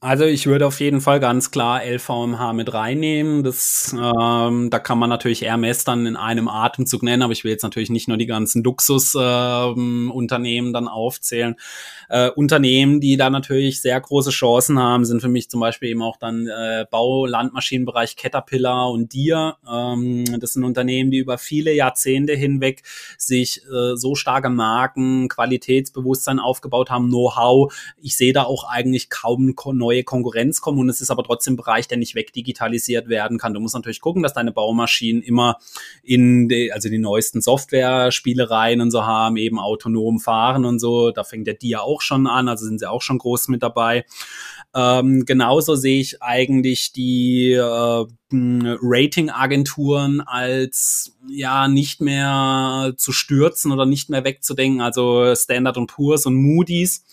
Also 0.00 0.26
ich 0.26 0.46
würde 0.46 0.64
auf 0.64 0.78
jeden 0.78 1.00
Fall 1.00 1.18
ganz 1.18 1.50
klar 1.50 1.84
LVMH 1.84 2.52
mit 2.52 2.72
reinnehmen. 2.72 3.42
Das, 3.42 3.92
ähm, 3.92 4.70
da 4.70 4.78
kann 4.78 4.96
man 4.96 5.10
natürlich 5.10 5.42
Hermes 5.42 5.82
dann 5.82 6.06
in 6.06 6.14
einem 6.14 6.46
Atemzug 6.46 7.02
nennen, 7.02 7.22
aber 7.22 7.32
ich 7.32 7.42
will 7.42 7.50
jetzt 7.50 7.64
natürlich 7.64 7.90
nicht 7.90 8.06
nur 8.06 8.16
die 8.16 8.26
ganzen 8.26 8.62
Luxusunternehmen 8.62 10.68
ähm, 10.68 10.72
dann 10.72 10.86
aufzählen. 10.86 11.56
Äh, 12.08 12.30
Unternehmen, 12.30 13.00
die 13.00 13.16
da 13.16 13.28
natürlich 13.28 13.82
sehr 13.82 14.00
große 14.00 14.30
Chancen 14.30 14.78
haben, 14.78 15.04
sind 15.04 15.20
für 15.20 15.28
mich 15.28 15.50
zum 15.50 15.58
Beispiel 15.58 15.90
eben 15.90 16.02
auch 16.02 16.16
dann 16.16 16.46
äh, 16.46 16.86
Bau, 16.88 17.26
Landmaschinenbereich 17.26 18.14
Caterpillar 18.14 18.92
und 18.92 19.12
Deere. 19.12 19.56
Ähm, 19.68 20.26
das 20.38 20.52
sind 20.52 20.62
Unternehmen, 20.62 21.10
die 21.10 21.18
über 21.18 21.38
viele 21.38 21.74
Jahrzehnte 21.74 22.34
hinweg 22.34 22.84
sich 23.18 23.62
äh, 23.64 23.96
so 23.96 24.14
starke 24.14 24.48
Marken, 24.48 25.28
Qualitätsbewusstsein 25.28 26.38
aufgebaut 26.38 26.88
haben, 26.88 27.08
Know-how. 27.08 27.74
Ich 28.00 28.16
sehe 28.16 28.32
da 28.32 28.44
auch 28.44 28.62
eigentlich 28.62 29.10
kaum 29.10 29.56
neue 29.88 30.04
Konkurrenz 30.04 30.60
kommen 30.60 30.78
und 30.78 30.88
es 30.88 31.00
ist 31.00 31.10
aber 31.10 31.24
trotzdem 31.24 31.54
ein 31.54 31.56
Bereich, 31.56 31.88
der 31.88 31.96
nicht 31.96 32.14
wegdigitalisiert 32.14 33.08
werden 33.08 33.38
kann. 33.38 33.54
Du 33.54 33.60
musst 33.60 33.74
natürlich 33.74 34.00
gucken, 34.00 34.22
dass 34.22 34.34
deine 34.34 34.52
Baumaschinen 34.52 35.22
immer 35.22 35.56
in 36.02 36.48
die, 36.48 36.72
also 36.72 36.88
die 36.88 36.98
neuesten 36.98 37.40
Software-Spielereien 37.40 38.80
und 38.80 38.90
so 38.90 39.06
haben, 39.06 39.36
eben 39.36 39.58
autonom 39.58 40.20
fahren 40.20 40.64
und 40.64 40.78
so. 40.78 41.10
Da 41.10 41.24
fängt 41.24 41.46
der 41.46 41.54
Dia 41.54 41.80
auch 41.80 42.02
schon 42.02 42.26
an, 42.26 42.48
also 42.48 42.66
sind 42.66 42.80
sie 42.80 42.90
auch 42.90 43.02
schon 43.02 43.18
groß 43.18 43.48
mit 43.48 43.62
dabei. 43.62 44.04
Ähm, 44.74 45.24
genauso 45.24 45.74
sehe 45.74 46.00
ich 46.00 46.22
eigentlich 46.22 46.92
die 46.92 47.52
äh, 47.52 48.06
Ratingagenturen 48.30 50.20
als 50.20 51.16
ja 51.30 51.66
nicht 51.68 52.02
mehr 52.02 52.92
zu 52.96 53.12
stürzen 53.12 53.72
oder 53.72 53.86
nicht 53.86 54.10
mehr 54.10 54.24
wegzudenken, 54.24 54.82
also 54.82 55.34
Standard 55.34 55.78
Poor's 55.86 56.26
und 56.26 56.34
Moody's 56.34 57.04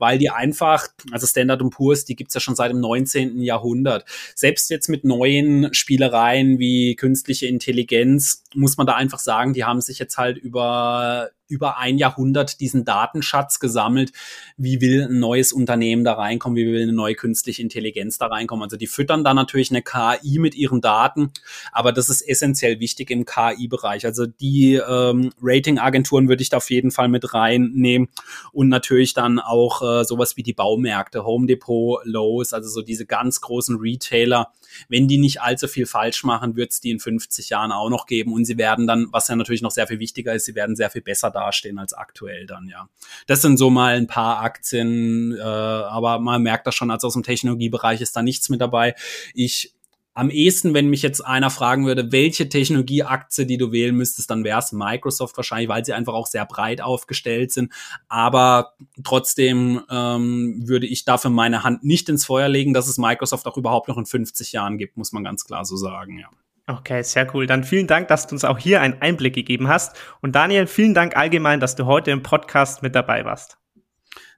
weil 0.00 0.18
die 0.18 0.30
einfach, 0.30 0.88
also 1.12 1.26
Standard 1.26 1.62
Poor's, 1.70 2.04
die 2.04 2.16
gibt's 2.16 2.34
ja 2.34 2.40
schon 2.40 2.56
seit 2.56 2.72
dem 2.72 2.80
19. 2.80 3.42
Jahrhundert. 3.42 4.04
Selbst 4.34 4.70
jetzt 4.70 4.88
mit 4.88 5.04
neuen 5.04 5.72
Spielereien 5.74 6.58
wie 6.58 6.96
künstliche 6.96 7.46
Intelligenz 7.46 8.44
muss 8.54 8.76
man 8.76 8.86
da 8.86 8.94
einfach 8.94 9.18
sagen, 9.18 9.52
die 9.52 9.64
haben 9.64 9.80
sich 9.80 9.98
jetzt 9.98 10.18
halt 10.18 10.38
über 10.38 11.30
über 11.50 11.78
ein 11.78 11.98
Jahrhundert 11.98 12.60
diesen 12.60 12.84
Datenschatz 12.84 13.60
gesammelt. 13.60 14.12
Wie 14.56 14.80
will 14.80 15.08
ein 15.10 15.18
neues 15.18 15.52
Unternehmen 15.52 16.04
da 16.04 16.14
reinkommen? 16.14 16.56
Wie 16.56 16.66
will 16.66 16.82
eine 16.82 16.92
neue 16.92 17.14
künstliche 17.14 17.62
Intelligenz 17.62 18.18
da 18.18 18.26
reinkommen? 18.26 18.62
Also 18.62 18.76
die 18.76 18.86
füttern 18.86 19.24
da 19.24 19.34
natürlich 19.34 19.70
eine 19.70 19.82
KI 19.82 20.38
mit 20.38 20.54
ihren 20.54 20.80
Daten, 20.80 21.32
aber 21.72 21.92
das 21.92 22.08
ist 22.08 22.22
essentiell 22.22 22.80
wichtig 22.80 23.10
im 23.10 23.24
KI-Bereich. 23.24 24.06
Also 24.06 24.26
die 24.26 24.74
ähm, 24.74 25.32
Ratingagenturen 25.42 26.28
würde 26.28 26.42
ich 26.42 26.48
da 26.48 26.58
auf 26.58 26.70
jeden 26.70 26.90
Fall 26.90 27.08
mit 27.08 27.34
reinnehmen 27.34 28.08
und 28.52 28.68
natürlich 28.68 29.14
dann 29.14 29.38
auch 29.38 29.82
äh, 29.82 30.04
sowas 30.04 30.36
wie 30.36 30.42
die 30.42 30.52
Baumärkte, 30.52 31.24
Home 31.24 31.46
Depot, 31.46 32.00
Lowe's, 32.04 32.52
also 32.52 32.68
so 32.68 32.82
diese 32.82 33.06
ganz 33.06 33.40
großen 33.40 33.78
Retailer. 33.78 34.52
Wenn 34.88 35.08
die 35.08 35.18
nicht 35.18 35.40
allzu 35.40 35.68
viel 35.68 35.86
falsch 35.86 36.24
machen, 36.24 36.56
wird 36.56 36.72
es 36.72 36.80
die 36.80 36.90
in 36.90 37.00
50 37.00 37.50
Jahren 37.50 37.72
auch 37.72 37.90
noch 37.90 38.06
geben 38.06 38.32
und 38.32 38.44
sie 38.44 38.58
werden 38.58 38.86
dann, 38.86 39.06
was 39.10 39.28
ja 39.28 39.36
natürlich 39.36 39.62
noch 39.62 39.70
sehr 39.70 39.86
viel 39.86 39.98
wichtiger 39.98 40.34
ist, 40.34 40.44
sie 40.44 40.54
werden 40.54 40.76
sehr 40.76 40.90
viel 40.90 41.02
besser 41.02 41.30
dastehen 41.30 41.78
als 41.78 41.92
aktuell 41.92 42.46
dann, 42.46 42.68
ja. 42.68 42.88
Das 43.26 43.42
sind 43.42 43.56
so 43.56 43.70
mal 43.70 43.96
ein 43.96 44.06
paar 44.06 44.40
Aktien, 44.40 45.36
äh, 45.36 45.40
aber 45.40 46.18
man 46.18 46.42
merkt 46.42 46.66
das 46.66 46.74
schon, 46.74 46.90
als 46.90 47.04
aus 47.04 47.14
dem 47.14 47.22
Technologiebereich 47.22 48.00
ist 48.00 48.16
da 48.16 48.22
nichts 48.22 48.48
mit 48.48 48.60
dabei. 48.60 48.94
Ich 49.34 49.74
am 50.14 50.30
ehesten, 50.30 50.74
wenn 50.74 50.88
mich 50.88 51.02
jetzt 51.02 51.24
einer 51.24 51.50
fragen 51.50 51.86
würde, 51.86 52.10
welche 52.12 52.48
Technologieaktie, 52.48 53.46
die 53.46 53.58
du 53.58 53.72
wählen 53.72 53.94
müsstest, 53.94 54.30
dann 54.30 54.44
wäre 54.44 54.58
es 54.58 54.72
Microsoft 54.72 55.36
wahrscheinlich, 55.36 55.68
weil 55.68 55.84
sie 55.84 55.92
einfach 55.92 56.14
auch 56.14 56.26
sehr 56.26 56.44
breit 56.44 56.80
aufgestellt 56.80 57.52
sind. 57.52 57.72
Aber 58.08 58.74
trotzdem 59.04 59.82
ähm, 59.90 60.62
würde 60.66 60.86
ich 60.86 61.04
dafür 61.04 61.30
meine 61.30 61.62
Hand 61.62 61.84
nicht 61.84 62.08
ins 62.08 62.24
Feuer 62.24 62.48
legen, 62.48 62.74
dass 62.74 62.88
es 62.88 62.98
Microsoft 62.98 63.46
auch 63.46 63.56
überhaupt 63.56 63.88
noch 63.88 63.98
in 63.98 64.06
50 64.06 64.52
Jahren 64.52 64.78
gibt, 64.78 64.96
muss 64.96 65.12
man 65.12 65.24
ganz 65.24 65.44
klar 65.44 65.64
so 65.64 65.76
sagen, 65.76 66.18
ja. 66.18 66.28
Okay, 66.66 67.02
sehr 67.02 67.32
cool. 67.34 67.46
Dann 67.46 67.64
vielen 67.64 67.88
Dank, 67.88 68.08
dass 68.08 68.28
du 68.28 68.34
uns 68.34 68.44
auch 68.44 68.58
hier 68.58 68.80
einen 68.80 69.00
Einblick 69.00 69.34
gegeben 69.34 69.66
hast. 69.66 69.96
Und 70.20 70.36
Daniel, 70.36 70.68
vielen 70.68 70.94
Dank 70.94 71.16
allgemein, 71.16 71.58
dass 71.58 71.74
du 71.74 71.86
heute 71.86 72.12
im 72.12 72.22
Podcast 72.22 72.82
mit 72.82 72.94
dabei 72.94 73.24
warst. 73.24 73.59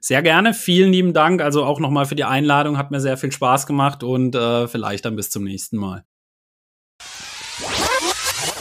Sehr 0.05 0.21
gerne, 0.21 0.53
vielen 0.53 0.91
lieben 0.91 1.13
Dank. 1.13 1.41
Also 1.41 1.63
auch 1.63 1.79
nochmal 1.79 2.05
für 2.05 2.15
die 2.15 2.25
Einladung, 2.25 2.77
hat 2.77 2.91
mir 2.91 2.99
sehr 2.99 3.15
viel 3.15 3.31
Spaß 3.31 3.65
gemacht 3.65 4.03
und 4.03 4.35
äh, 4.35 4.67
vielleicht 4.67 5.05
dann 5.05 5.15
bis 5.15 5.29
zum 5.29 5.45
nächsten 5.45 5.77
Mal. 5.77 6.03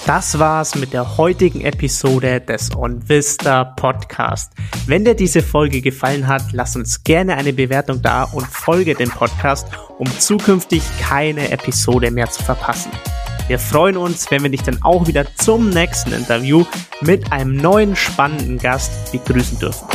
Das 0.06 0.38
war's 0.38 0.76
mit 0.76 0.92
der 0.92 1.16
heutigen 1.16 1.62
Episode 1.62 2.40
des 2.40 2.76
OnVista 2.76 3.64
Podcast. 3.64 4.52
Wenn 4.86 5.04
dir 5.04 5.16
diese 5.16 5.42
Folge 5.42 5.80
gefallen 5.80 6.28
hat, 6.28 6.52
lass 6.52 6.76
uns 6.76 7.02
gerne 7.02 7.36
eine 7.36 7.52
Bewertung 7.52 8.00
da 8.02 8.22
und 8.22 8.46
folge 8.46 8.94
dem 8.94 9.10
Podcast, 9.10 9.66
um 9.98 10.06
zukünftig 10.20 10.84
keine 11.00 11.50
Episode 11.50 12.12
mehr 12.12 12.30
zu 12.30 12.40
verpassen. 12.44 12.92
Wir 13.48 13.58
freuen 13.58 13.96
uns, 13.96 14.30
wenn 14.30 14.44
wir 14.44 14.50
dich 14.50 14.62
dann 14.62 14.80
auch 14.82 15.08
wieder 15.08 15.26
zum 15.34 15.70
nächsten 15.70 16.12
Interview 16.12 16.64
mit 17.00 17.32
einem 17.32 17.56
neuen 17.56 17.96
spannenden 17.96 18.58
Gast 18.58 19.10
begrüßen 19.10 19.58
dürfen. 19.58 19.88